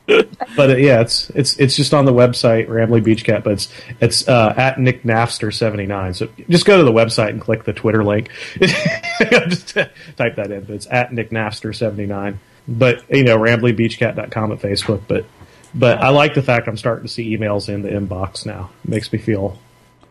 but 0.07 0.69
uh, 0.69 0.75
yeah, 0.75 1.01
it's 1.01 1.29
it's 1.31 1.57
it's 1.57 1.75
just 1.75 1.93
on 1.93 2.05
the 2.05 2.13
website 2.13 2.69
Rambling 2.69 3.03
Beach 3.03 3.23
Cat, 3.23 3.43
but 3.43 3.53
it's 3.53 3.69
it's 3.99 4.27
uh, 4.27 4.53
at 4.55 4.79
Nick 4.79 5.03
Napster 5.03 5.53
seventy 5.53 5.85
nine. 5.85 6.13
So 6.13 6.29
just 6.49 6.65
go 6.65 6.77
to 6.77 6.83
the 6.83 6.91
website 6.91 7.29
and 7.29 7.41
click 7.41 7.63
the 7.63 7.73
Twitter 7.73 8.03
link. 8.03 8.29
just 8.59 9.73
type 10.15 10.35
that 10.35 10.51
in. 10.51 10.63
But 10.65 10.75
it's 10.75 10.87
at 10.89 11.11
Nick 11.13 11.31
Napster 11.31 11.75
seventy 11.75 12.05
nine. 12.05 12.39
But 12.67 13.03
you 13.09 13.23
know, 13.23 13.37
ramblingbeachcat.com 13.37 14.51
at 14.51 14.59
Facebook. 14.59 15.01
But 15.07 15.25
but 15.73 15.99
I 15.99 16.09
like 16.09 16.33
the 16.35 16.43
fact 16.43 16.67
I'm 16.67 16.77
starting 16.77 17.05
to 17.05 17.11
see 17.11 17.35
emails 17.35 17.67
in 17.67 17.81
the 17.81 17.89
inbox 17.89 18.45
now. 18.45 18.69
It 18.83 18.89
makes 18.89 19.11
me 19.11 19.19
feel 19.19 19.57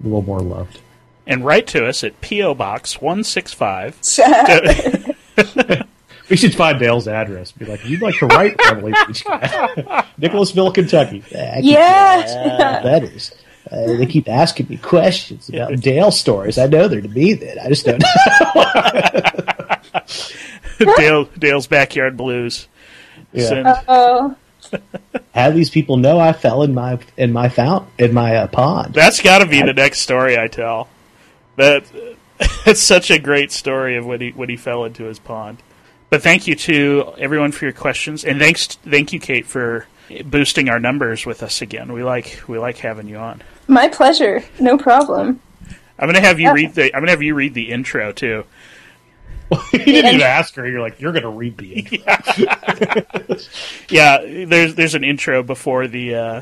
a 0.01 0.05
little 0.05 0.23
more 0.23 0.41
loved. 0.41 0.81
and 1.27 1.45
write 1.45 1.67
to 1.69 1.87
us 1.87 2.05
at 2.05 2.21
PO 2.21 2.55
Box 2.55 3.01
one 3.01 3.23
six 3.25 3.53
five. 3.55 3.99
We 6.31 6.37
should 6.37 6.55
find 6.55 6.79
Dale's 6.79 7.07
address. 7.09 7.53
Be 7.53 7.65
like, 7.67 7.85
you'd 7.85 8.01
like 8.03 8.15
to 8.19 8.27
write 8.27 8.57
Rambling 8.65 8.95
Beach 9.07 9.25
Cat, 9.25 10.07
Nicholasville, 10.19 10.73
Kentucky. 10.73 11.23
I 11.37 11.61
keep 11.61 11.65
Yeah. 11.75 12.81
letters. 12.85 13.33
Uh, 13.71 13.87
they 13.97 14.07
keep 14.07 14.29
asking 14.29 14.69
me 14.69 14.77
questions 14.77 15.49
about 15.49 15.79
Dale 15.81 16.11
stories. 16.11 16.59
I 16.59 16.67
know 16.67 16.87
they're 16.89 17.01
to 17.01 17.09
be 17.09 17.33
then. 17.33 17.59
I 17.59 17.69
just 17.69 17.85
don't 17.87 18.03
know. 20.79 20.95
Dale 20.97 21.25
Dale's 21.39 21.67
backyard 21.67 22.17
blues. 22.17 22.69
Yeah. 23.33 23.49
Send- 23.49 23.67
oh, 23.89 24.37
How 25.35 25.51
do 25.51 25.57
these 25.57 25.71
people 25.71 25.97
know 25.97 26.19
I 26.19 26.33
fell 26.33 26.63
in 26.63 26.75
my 26.75 26.99
in 27.17 27.33
my 27.33 27.49
fount 27.49 27.89
in 27.99 28.13
my 28.13 28.37
uh, 28.37 28.47
pond? 28.49 28.95
That's 28.95 29.21
got 29.21 29.39
to 29.39 29.47
be 29.47 29.63
the 29.63 29.73
next 29.73 30.01
story 30.01 30.39
I 30.39 30.49
tell. 30.49 30.89
That 31.57 31.85
it's 32.67 32.81
such 32.83 33.11
a 33.11 33.19
great 33.19 33.51
story 33.53 33.97
of 33.97 34.05
when 34.07 34.21
he 34.21 34.31
when 34.31 34.49
he 34.49 34.57
fell 34.57 34.85
into 34.85 35.05
his 35.05 35.19
pond. 35.19 35.63
But 36.15 36.23
thank 36.23 36.47
you 36.47 36.55
to 36.55 37.13
everyone 37.19 37.51
for 37.51 37.65
your 37.65 37.73
questions, 37.73 38.25
and 38.25 38.39
thanks 38.39 38.67
thank 38.69 39.13
you, 39.13 39.19
Kate, 39.19 39.47
for 39.47 39.89
boosting 40.25 40.69
our 40.69 40.79
numbers 40.79 41.27
with 41.27 41.43
us 41.43 41.61
again. 41.61 41.93
We 41.93 42.05
like 42.05 42.41
we 42.47 42.57
like 42.57 42.77
having 42.79 43.09
you 43.09 43.17
on. 43.17 43.43
my 43.67 43.89
pleasure. 43.89 44.45
No 44.61 44.79
problem. 44.79 45.41
I'm 45.99 46.07
gonna 46.07 46.21
have 46.21 46.39
you 46.39 46.53
read 46.53 46.73
the 46.77 46.95
I'm 46.95 47.01
gonna 47.01 47.11
have 47.11 47.21
you 47.23 47.35
read 47.35 47.53
the 47.53 47.73
intro 47.73 48.13
too. 48.13 48.45
you 49.73 49.79
didn't 49.81 50.15
even 50.15 50.21
ask 50.21 50.55
her. 50.55 50.69
You're 50.69 50.83
like, 50.83 51.01
you're 51.01 51.11
going 51.11 51.25
to 51.25 51.31
read 51.31 51.59
the 51.59 51.81
intro. 51.81 53.37
Yeah, 53.89 54.19
there's 54.47 54.77
there's 54.77 54.95
an 54.95 55.03
intro 55.03 55.43
before 55.43 55.89
the 55.89 56.15
uh, 56.15 56.41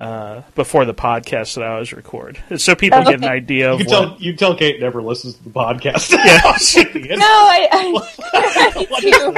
uh, 0.00 0.42
before 0.54 0.84
the 0.84 0.94
podcast 0.94 1.54
that 1.54 1.64
I 1.64 1.72
always 1.72 1.92
record, 1.92 2.38
so 2.56 2.74
people 2.74 3.02
get 3.04 3.14
an 3.14 3.24
idea 3.24 3.68
You 3.68 3.72
of 3.74 3.78
can 3.80 3.86
what. 3.88 3.92
tell. 4.08 4.16
You 4.20 4.32
can 4.32 4.38
tell 4.38 4.56
Kate 4.56 4.80
never 4.80 5.02
listens 5.02 5.34
to 5.36 5.44
the 5.44 5.50
podcast. 5.50 6.12
Yeah. 6.26 7.16
No, 7.16 7.24
I. 7.26 7.68
I, 8.32 8.86
I 8.96 9.00
do. 9.00 9.32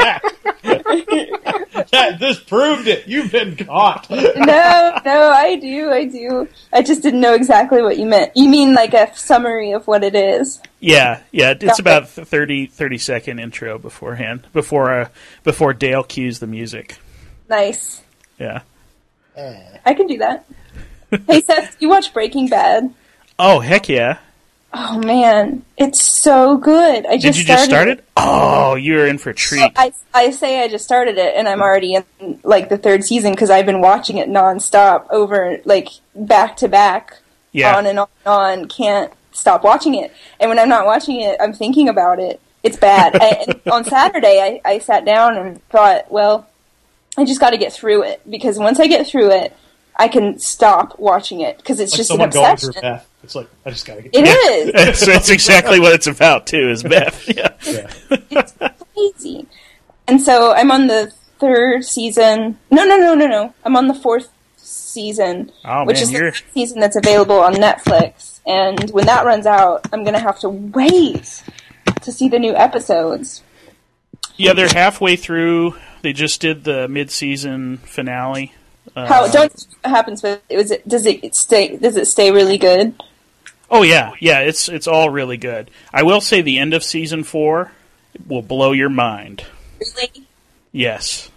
That- 1.90 2.18
this 2.18 2.38
proved 2.40 2.86
it. 2.88 3.06
You've 3.06 3.30
been 3.32 3.56
caught. 3.56 4.09
No, 4.11 4.98
no, 5.04 5.30
I 5.30 5.56
do. 5.61 5.90
I 5.90 6.04
do. 6.04 6.48
I 6.72 6.82
just 6.82 7.02
didn't 7.02 7.20
know 7.20 7.34
exactly 7.34 7.82
what 7.82 7.98
you 7.98 8.06
meant. 8.06 8.32
You 8.34 8.48
mean 8.48 8.74
like 8.74 8.94
a 8.94 9.14
summary 9.16 9.72
of 9.72 9.86
what 9.86 10.02
it 10.04 10.14
is? 10.14 10.61
Yeah, 10.80 11.20
yeah, 11.32 11.50
it's 11.52 11.64
Got 11.64 11.78
about 11.80 12.09
th- 12.14 12.26
30, 12.26 12.66
30 12.66 12.98
second 12.98 13.38
intro 13.38 13.78
beforehand, 13.78 14.46
before 14.52 14.92
uh, 14.92 15.09
before 15.44 15.72
Dale 15.72 16.02
cues 16.04 16.38
the 16.40 16.46
music. 16.46 16.96
Nice. 17.48 18.02
Yeah. 18.38 18.62
I 19.84 19.95
can 19.95 20.07
do 20.07 20.18
that. 20.18 20.45
hey 21.26 21.41
Seth, 21.43 21.76
you 21.80 21.89
watch 21.89 22.12
Breaking 22.12 22.49
Bad? 22.49 22.93
Oh 23.39 23.61
heck 23.61 23.89
yeah! 23.89 24.18
Oh 24.74 24.99
man, 24.99 25.64
it's 25.76 26.03
so 26.03 26.57
good. 26.59 27.07
I 27.07 27.16
just 27.16 27.22
Did 27.22 27.36
you 27.39 27.45
started 27.45 27.59
just 27.59 27.70
start 27.70 27.89
it? 27.89 28.05
Oh, 28.16 28.74
you're 28.74 29.07
in 29.07 29.16
for 29.18 29.30
a 29.30 29.34
treat. 29.34 29.72
I, 29.76 29.93
I 30.12 30.30
say 30.30 30.62
I 30.62 30.68
just 30.68 30.84
started 30.84 31.16
it, 31.16 31.34
and 31.36 31.49
I'm 31.49 31.62
already 31.62 31.95
in 31.95 32.41
like 32.43 32.68
the 32.68 32.76
third 32.76 33.05
season 33.05 33.32
because 33.32 33.49
I've 33.49 33.64
been 33.66 33.80
watching 33.80 34.18
it 34.18 34.28
nonstop 34.28 35.07
over 35.11 35.59
like 35.64 35.89
back 36.14 36.57
to 36.59 36.68
back, 36.68 37.16
Yeah. 37.53 37.76
on 37.76 37.86
and 37.86 37.99
on 38.01 38.09
and 38.26 38.32
on. 38.62 38.68
Can't 38.68 39.12
stop 39.32 39.62
watching 39.64 39.95
it, 39.95 40.12
and 40.41 40.51
when 40.51 40.59
I'm 40.59 40.68
not 40.68 40.84
watching 40.84 41.20
it, 41.20 41.36
I'm 41.41 41.53
thinking 41.55 41.89
about 41.89 42.18
it. 42.18 42.41
It's 42.62 42.76
bad. 42.76 43.16
I, 43.20 43.61
on 43.70 43.84
Saturday, 43.84 44.61
I, 44.64 44.68
I 44.70 44.78
sat 44.80 45.05
down 45.07 45.36
and 45.36 45.66
thought, 45.70 46.11
well, 46.11 46.47
I 47.19 47.25
just 47.25 47.41
got 47.41 47.51
to 47.51 47.59
get 47.59 47.73
through 47.73 48.05
it 48.05 48.23
because 48.29 48.59
once 48.59 48.79
I 48.81 48.87
get 48.87 49.07
through 49.07 49.31
it, 49.33 49.55
I 49.97 50.07
can 50.09 50.39
stop 50.39 50.99
watching 50.99 51.41
it 51.41 51.57
because 51.59 51.81
it's 51.81 51.93
Like 51.93 51.97
just 51.99 52.11
an 52.11 52.14
someone 52.14 52.31
going 52.31 52.53
obsession. 52.53 53.01
It's 53.25 53.35
like 53.35 53.49
I 53.66 53.71
just 53.71 53.85
gotta 53.85 54.03
get. 54.03 54.12
Through 54.12 54.23
it, 54.23 54.29
it 54.29 54.69
is. 54.69 54.73
That's, 54.85 55.07
that's 55.07 55.31
exactly 55.31 55.81
what 55.81 55.93
it's 55.93 56.07
about 56.07 56.47
too. 56.47 56.71
Is 56.71 56.83
Beth? 56.85 57.27
Yeah. 57.29 57.53
Yeah. 57.66 58.49
crazy. 58.95 59.47
And 60.07 60.23
so 60.23 60.53
I'm 60.55 60.71
on 60.71 60.87
the 60.87 61.12
third 61.41 61.85
season. 61.85 62.59
No, 62.71 62.85
no, 62.85 62.97
no, 62.97 63.14
no, 63.14 63.27
no. 63.27 63.55
I'm 63.64 63.77
on 63.77 63.89
the 63.89 63.95
fourth 63.95 64.29
season, 64.57 65.51
Oh, 65.64 65.85
which 65.85 65.97
man, 65.97 66.03
is 66.05 66.12
you're- 66.12 66.31
the 66.31 66.43
season 66.55 66.79
that's 66.81 66.97
available 66.97 67.41
on 67.41 67.55
Netflix. 67.55 68.39
And 68.47 68.91
when 68.91 69.07
that 69.07 69.27
runs 69.27 69.47
out, 69.47 69.87
I'm 69.93 70.05
gonna 70.05 70.21
have 70.21 70.39
to 70.41 70.49
wait 70.49 71.43
to 72.03 72.12
see 72.12 72.29
the 72.29 72.39
new 72.39 72.55
episodes. 72.55 73.43
Yeah, 74.37 74.53
they're 74.53 74.69
halfway 74.69 75.16
through. 75.16 75.75
They 76.03 76.12
just 76.12 76.40
did 76.40 76.64
the 76.64 76.88
mid-season 76.88 77.78
finale. 77.78 78.55
Uh, 78.96 79.07
How 79.07 79.28
don't 79.28 79.53
what 79.82 79.90
happens? 79.90 80.22
But 80.22 80.42
was 80.51 80.70
it 80.70 80.86
does 80.88 81.07
it 81.07 81.34
stay? 81.34 81.76
Does 81.76 81.96
it 81.96 82.07
stay 82.07 82.30
really 82.30 82.59
good? 82.59 82.94
Oh 83.70 83.82
yeah, 83.82 84.12
yeah. 84.20 84.40
It's 84.40 84.68
it's 84.68 84.86
all 84.88 85.11
really 85.11 85.36
good. 85.36 85.70
I 85.92 86.03
will 86.03 86.20
say 86.20 86.40
the 86.40 86.59
end 86.59 86.72
of 86.74 86.82
season 86.82 87.22
four 87.24 87.72
will 88.26 88.42
blow 88.42 88.72
your 88.72 88.88
mind. 88.88 89.44
Really? 89.80 90.26
Yes, 90.72 91.30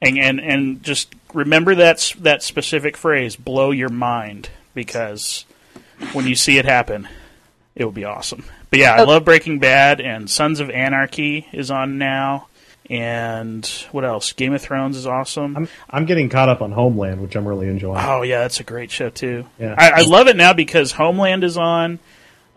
and 0.00 0.18
and 0.18 0.40
and 0.40 0.82
just 0.82 1.14
remember 1.34 1.74
that 1.74 2.14
that 2.20 2.42
specific 2.42 2.96
phrase, 2.96 3.36
"blow 3.36 3.70
your 3.72 3.88
mind," 3.90 4.48
because 4.74 5.44
when 6.12 6.26
you 6.26 6.34
see 6.34 6.56
it 6.58 6.64
happen, 6.64 7.08
it 7.74 7.84
will 7.84 7.92
be 7.92 8.04
awesome. 8.04 8.44
But 8.70 8.78
yeah, 8.78 8.92
I 8.94 9.02
Okay. 9.02 9.10
love 9.10 9.24
Breaking 9.24 9.58
Bad, 9.58 10.00
and 10.00 10.30
Sons 10.30 10.60
of 10.60 10.70
Anarchy 10.70 11.46
is 11.52 11.70
on 11.70 11.98
now, 11.98 12.46
and 12.90 13.64
what 13.92 14.04
else? 14.04 14.32
Game 14.32 14.52
of 14.52 14.60
Thrones 14.60 14.96
is 14.96 15.06
awesome. 15.06 15.56
I'm 15.56 15.68
I'm 15.88 16.04
getting 16.06 16.28
caught 16.28 16.48
up 16.48 16.60
on 16.60 16.72
Homeland, 16.72 17.22
which 17.22 17.36
I'm 17.36 17.46
really 17.46 17.68
enjoying. 17.68 18.04
Oh 18.04 18.22
yeah, 18.22 18.40
that's 18.40 18.58
a 18.58 18.64
great 18.64 18.90
show 18.90 19.08
too. 19.10 19.46
Yeah. 19.58 19.76
I, 19.78 19.90
I 19.90 20.00
love 20.02 20.26
it 20.26 20.36
now 20.36 20.52
because 20.52 20.90
Homeland 20.92 21.44
is 21.44 21.56
on, 21.56 22.00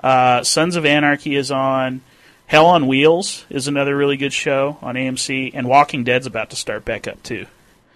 uh, 0.03 0.43
Sons 0.43 0.75
of 0.75 0.85
Anarchy 0.85 1.35
is 1.35 1.51
on, 1.51 2.01
Hell 2.47 2.65
on 2.65 2.87
Wheels 2.87 3.45
is 3.51 3.67
another 3.67 3.95
really 3.95 4.17
good 4.17 4.33
show 4.33 4.77
on 4.81 4.95
AMC, 4.95 5.51
and 5.53 5.67
Walking 5.67 6.03
Dead's 6.03 6.25
about 6.25 6.49
to 6.49 6.55
start 6.55 6.83
back 6.83 7.07
up 7.07 7.21
too. 7.21 7.45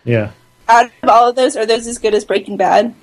Yeah. 0.05 0.31
Out 0.69 0.91
of 1.01 1.09
all 1.09 1.29
of 1.29 1.35
those, 1.35 1.55
are 1.55 1.65
those 1.65 1.88
as 1.88 1.97
good 1.97 2.13
as 2.13 2.23
Breaking 2.23 2.57
Bad? 2.57 2.93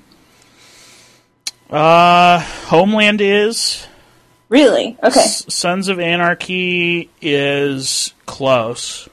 Uh, 1.69 2.39
Homeland 2.67 3.19
is. 3.21 3.85
Really? 4.49 4.97
Okay. 5.03 5.19
S- 5.19 5.53
Sons 5.53 5.87
of 5.89 5.99
Anarchy 5.99 7.09
is 7.21 8.13
close. 8.25 9.09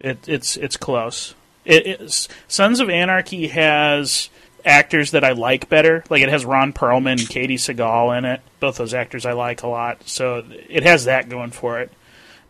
It, 0.00 0.28
it's 0.28 0.56
it's 0.56 0.76
close. 0.76 1.34
It, 1.64 1.86
it's, 1.86 2.28
Sons 2.48 2.80
of 2.80 2.90
Anarchy 2.90 3.48
has 3.48 4.30
actors 4.64 5.12
that 5.12 5.24
I 5.24 5.32
like 5.32 5.68
better. 5.68 6.04
Like 6.10 6.22
it 6.22 6.28
has 6.28 6.44
Ron 6.44 6.72
Perlman 6.72 7.12
and 7.12 7.20
Katey 7.20 7.54
Sagal 7.54 8.16
in 8.18 8.24
it. 8.24 8.40
Both 8.60 8.76
those 8.76 8.94
actors 8.94 9.24
I 9.24 9.32
like 9.32 9.62
a 9.62 9.68
lot. 9.68 10.06
So 10.08 10.44
it 10.68 10.82
has 10.82 11.04
that 11.04 11.28
going 11.28 11.52
for 11.52 11.80
it. 11.80 11.92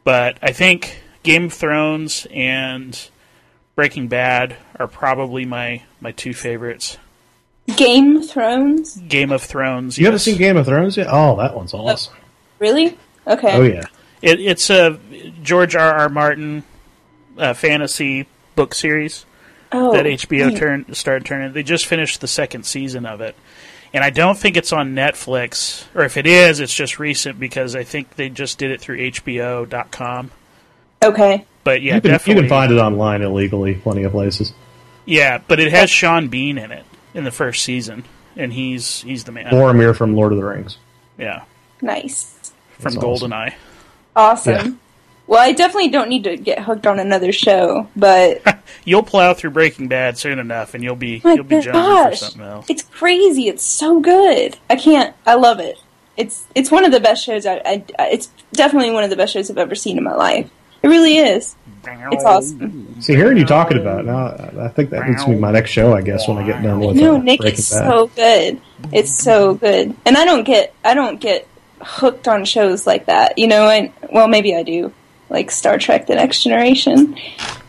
But 0.03 0.38
I 0.42 0.53
think 0.53 1.03
Game 1.22 1.47
of 1.47 1.53
Thrones 1.53 2.26
and 2.32 3.11
Breaking 3.74 4.09
Bad 4.09 4.57
are 4.78 4.88
probably 4.88 5.44
my, 5.44 5.82
my 6.01 6.12
two 6.12 6.32
favorites. 6.32 6.97
Game 7.76 8.16
of 8.16 8.30
Thrones? 8.30 8.97
Game 8.97 9.32
of 9.32 9.42
Thrones. 9.42 9.99
You 9.99 10.07
haven't 10.07 10.20
seen 10.20 10.38
Game 10.38 10.57
of 10.57 10.66
Thrones 10.66 10.97
yet? 10.97 11.09
Oh, 11.11 11.36
that 11.36 11.55
one's 11.55 11.74
oh, 11.74 11.86
awesome. 11.86 12.14
Really? 12.59 12.97
Okay. 13.26 13.53
Oh 13.53 13.62
yeah. 13.62 13.84
It, 14.22 14.40
it's 14.40 14.70
a 14.70 14.99
George 15.42 15.74
R. 15.74 15.92
R. 15.92 16.09
Martin 16.09 16.62
uh, 17.37 17.55
fantasy 17.55 18.26
book 18.55 18.74
series 18.74 19.24
Oh, 19.72 19.93
that 19.93 20.07
HBO 20.07 20.51
hmm. 20.51 20.57
turn, 20.57 20.95
started 20.95 21.26
turning. 21.26 21.53
They 21.53 21.62
just 21.62 21.87
finished 21.87 22.20
the 22.20 22.28
second 22.28 22.64
season 22.64 23.05
of 23.05 23.20
it, 23.20 23.34
and 23.93 24.05
I 24.05 24.11
don't 24.11 24.39
think 24.39 24.57
it's 24.57 24.72
on 24.72 24.95
Netflix, 24.95 25.84
or 25.95 26.05
if 26.05 26.16
it 26.16 26.26
is, 26.26 26.61
it's 26.61 26.74
just 26.74 26.99
recent 26.99 27.41
because 27.41 27.74
I 27.74 27.82
think 27.82 28.14
they 28.14 28.28
just 28.28 28.59
did 28.59 28.70
it 28.70 28.80
through 28.80 28.99
HBO.com. 28.99 30.30
Okay. 31.03 31.45
But 31.64 31.82
yeah, 31.82 31.97
you, 31.97 32.01
can, 32.01 32.12
you 32.12 32.34
can 32.34 32.49
find 32.49 32.72
it 32.72 32.78
online 32.78 33.22
illegally, 33.22 33.74
plenty 33.74 34.05
of 34.05 34.12
places. 34.12 34.53
Yeah, 35.05 35.39
but 35.47 35.59
it 35.59 35.72
has 35.72 35.91
Sean 35.91 36.28
Bean 36.28 36.59
in 36.59 36.70
it 36.70 36.84
in 37.12 37.24
the 37.24 37.32
first 37.32 37.64
season, 37.64 38.05
and 38.37 38.53
he's 38.53 39.03
he's 39.03 39.24
the 39.24 39.32
man. 39.32 39.47
Boromir 39.47 39.97
from 39.97 40.14
Lord 40.14 40.32
of 40.32 40.39
the 40.39 40.45
Rings. 40.45 40.78
Yeah, 41.18 41.43
Nice. 41.82 42.53
from 42.78 42.95
That's 42.95 43.05
awesome. 43.05 43.30
Goldeneye. 43.32 43.55
Awesome. 44.14 44.53
Yeah. 44.55 44.72
Well, 45.27 45.41
I 45.41 45.53
definitely 45.53 45.89
don't 45.89 46.09
need 46.09 46.24
to 46.24 46.37
get 46.37 46.61
hooked 46.62 46.87
on 46.87 46.99
another 47.01 47.33
show, 47.33 47.89
but 47.97 48.43
You'll 48.85 49.03
plow 49.03 49.35
through 49.35 49.51
Breaking 49.51 49.89
Bad 49.89 50.16
soon 50.18 50.39
enough, 50.39 50.74
and 50.74 50.85
you'll 50.85 50.95
be 50.95 51.20
my 51.24 51.35
you'll 51.35 51.45
be 51.45 51.57
jonesing 51.57 52.11
for 52.11 52.16
something 52.16 52.43
else. 52.43 52.66
it's 52.70 52.83
crazy. 52.83 53.49
It's 53.49 53.64
so 53.64 53.99
good. 54.01 54.57
I 54.70 54.77
can't. 54.77 55.14
I 55.27 55.35
love 55.35 55.59
it. 55.59 55.77
It's 56.16 56.47
it's 56.55 56.70
one 56.70 56.85
of 56.85 56.93
the 56.93 57.01
best 57.01 57.24
shows. 57.24 57.45
I, 57.47 57.83
I 57.99 58.05
it's 58.12 58.31
definitely 58.53 58.91
one 58.93 59.03
of 59.05 59.11
the 59.11 59.16
best 59.16 59.33
shows 59.33 59.51
I've 59.51 59.59
ever 59.59 59.74
seen 59.74 59.99
in 59.99 60.05
my 60.05 60.14
life. 60.14 60.49
It 60.83 60.89
really 60.89 61.16
is. 61.16 61.57
It's 61.89 62.24
awesome. 62.24 63.01
See, 63.01 63.14
hearing 63.14 63.37
you 63.39 63.45
talking 63.45 63.79
about 63.79 64.01
it 64.01 64.07
now, 64.07 64.64
I 64.64 64.68
think 64.68 64.91
that 64.91 65.09
needs 65.09 65.24
to 65.24 65.31
be 65.31 65.37
my 65.37 65.53
next 65.53 65.70
show. 65.70 65.93
I 65.95 66.03
guess 66.03 66.27
when 66.27 66.39
I 66.39 66.47
get 66.47 66.62
done 66.62 66.81
with 66.81 66.97
No, 66.97 67.16
uh, 67.16 67.18
Nick 67.18 67.41
Breaking 67.41 67.59
is 67.59 67.70
Bad. 67.70 67.91
so 67.91 68.07
good. 68.09 68.61
It's 68.93 69.12
so 69.12 69.55
good, 69.55 69.97
and 70.05 70.16
I 70.16 70.24
don't 70.24 70.45
get 70.45 70.74
I 70.85 70.95
don't 70.95 71.20
get 71.20 71.47
hooked 71.81 72.29
on 72.29 72.45
shows 72.45 72.87
like 72.87 73.07
that. 73.07 73.39
You 73.39 73.49
know, 73.49 73.68
and 73.68 73.93
well, 74.12 74.27
maybe 74.29 74.55
I 74.57 74.62
do, 74.62 74.93
like 75.31 75.51
Star 75.51 75.79
Trek: 75.79 76.07
The 76.07 76.14
Next 76.14 76.43
Generation. 76.43 77.16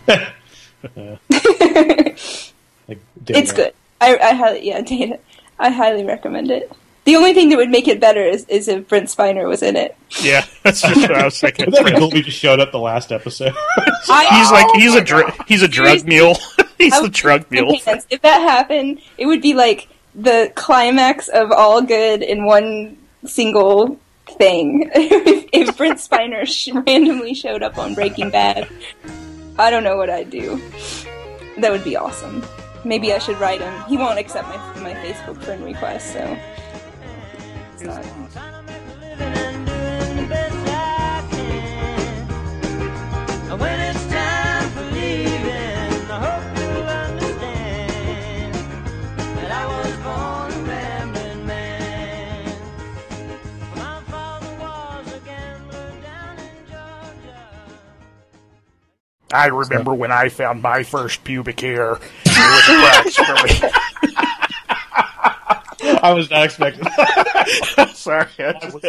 Like, 0.95 1.09
It's 3.27 3.51
good. 3.51 3.73
I, 3.99 4.17
I 4.17 4.33
highly 4.33 4.67
yeah, 4.67 4.81
data. 4.81 5.19
I 5.59 5.69
highly 5.69 6.05
recommend 6.05 6.51
it. 6.51 6.71
The 7.05 7.15
only 7.15 7.33
thing 7.33 7.49
that 7.49 7.57
would 7.57 7.69
make 7.69 7.87
it 7.87 7.99
better 7.99 8.21
is, 8.21 8.45
is 8.47 8.67
if 8.67 8.87
Brent 8.87 9.05
Spiner 9.07 9.47
was 9.47 9.63
in 9.63 9.75
it. 9.75 9.95
Yeah, 10.21 10.45
that's 10.63 10.81
just 10.81 11.01
what 11.01 11.11
I 11.15 11.25
was 11.25 11.39
thinking. 11.41 11.71
That 11.71 11.95
cool? 11.97 12.09
We 12.11 12.21
just 12.21 12.37
showed 12.37 12.59
up 12.59 12.71
the 12.71 12.79
last 12.79 13.11
episode. 13.11 13.53
He's 14.05 14.51
like 14.51 14.67
he's 14.75 14.95
a 14.95 15.01
dr- 15.03 15.35
he's 15.47 15.61
a 15.63 15.67
drug 15.67 15.99
Seriously? 15.99 16.09
mule. 16.09 16.37
he's 16.77 17.01
the 17.01 17.09
drug 17.09 17.49
mule. 17.49 17.79
pants. 17.83 18.05
If 18.09 18.21
that 18.21 18.39
happened, 18.41 19.01
it 19.17 19.25
would 19.25 19.41
be 19.41 19.53
like 19.53 19.87
the 20.15 20.51
climax 20.55 21.27
of 21.29 21.51
all 21.51 21.81
good 21.81 22.21
in 22.21 22.45
one 22.45 22.97
single 23.25 23.99
thing. 24.31 24.89
if, 24.93 25.45
if 25.53 25.77
Brent 25.77 25.99
Spiner 25.99 26.45
sh- 26.45 26.69
randomly 26.73 27.33
showed 27.33 27.63
up 27.63 27.77
on 27.77 27.93
Breaking 27.93 28.29
Bad, 28.29 28.67
I 29.57 29.69
don't 29.71 29.83
know 29.83 29.97
what 29.97 30.09
I'd 30.09 30.29
do. 30.29 30.61
That 31.57 31.71
would 31.71 31.83
be 31.83 31.95
awesome. 31.95 32.43
Maybe 32.83 33.11
I 33.13 33.17
should 33.17 33.39
write 33.39 33.61
him. 33.61 33.83
He 33.87 33.97
won't 33.97 34.19
accept 34.19 34.47
my 34.47 34.57
my 34.81 34.93
Facebook 34.95 35.41
friend 35.43 35.63
request, 35.63 36.13
so 36.13 36.37
it's 37.73 37.83
not. 37.83 38.05
I 59.31 59.47
remember 59.47 59.93
when 59.93 60.11
I 60.11 60.29
found 60.29 60.61
my 60.61 60.83
first 60.83 61.23
pubic 61.23 61.59
hair. 61.59 61.99
It 62.25 63.05
was 63.05 63.15
for 63.15 63.67
me. 63.67 63.71
I 66.01 66.13
was 66.13 66.29
not 66.29 66.45
expecting. 66.45 66.85
Sorry, 67.93 68.27
I 68.39 68.53
just- 68.61 68.85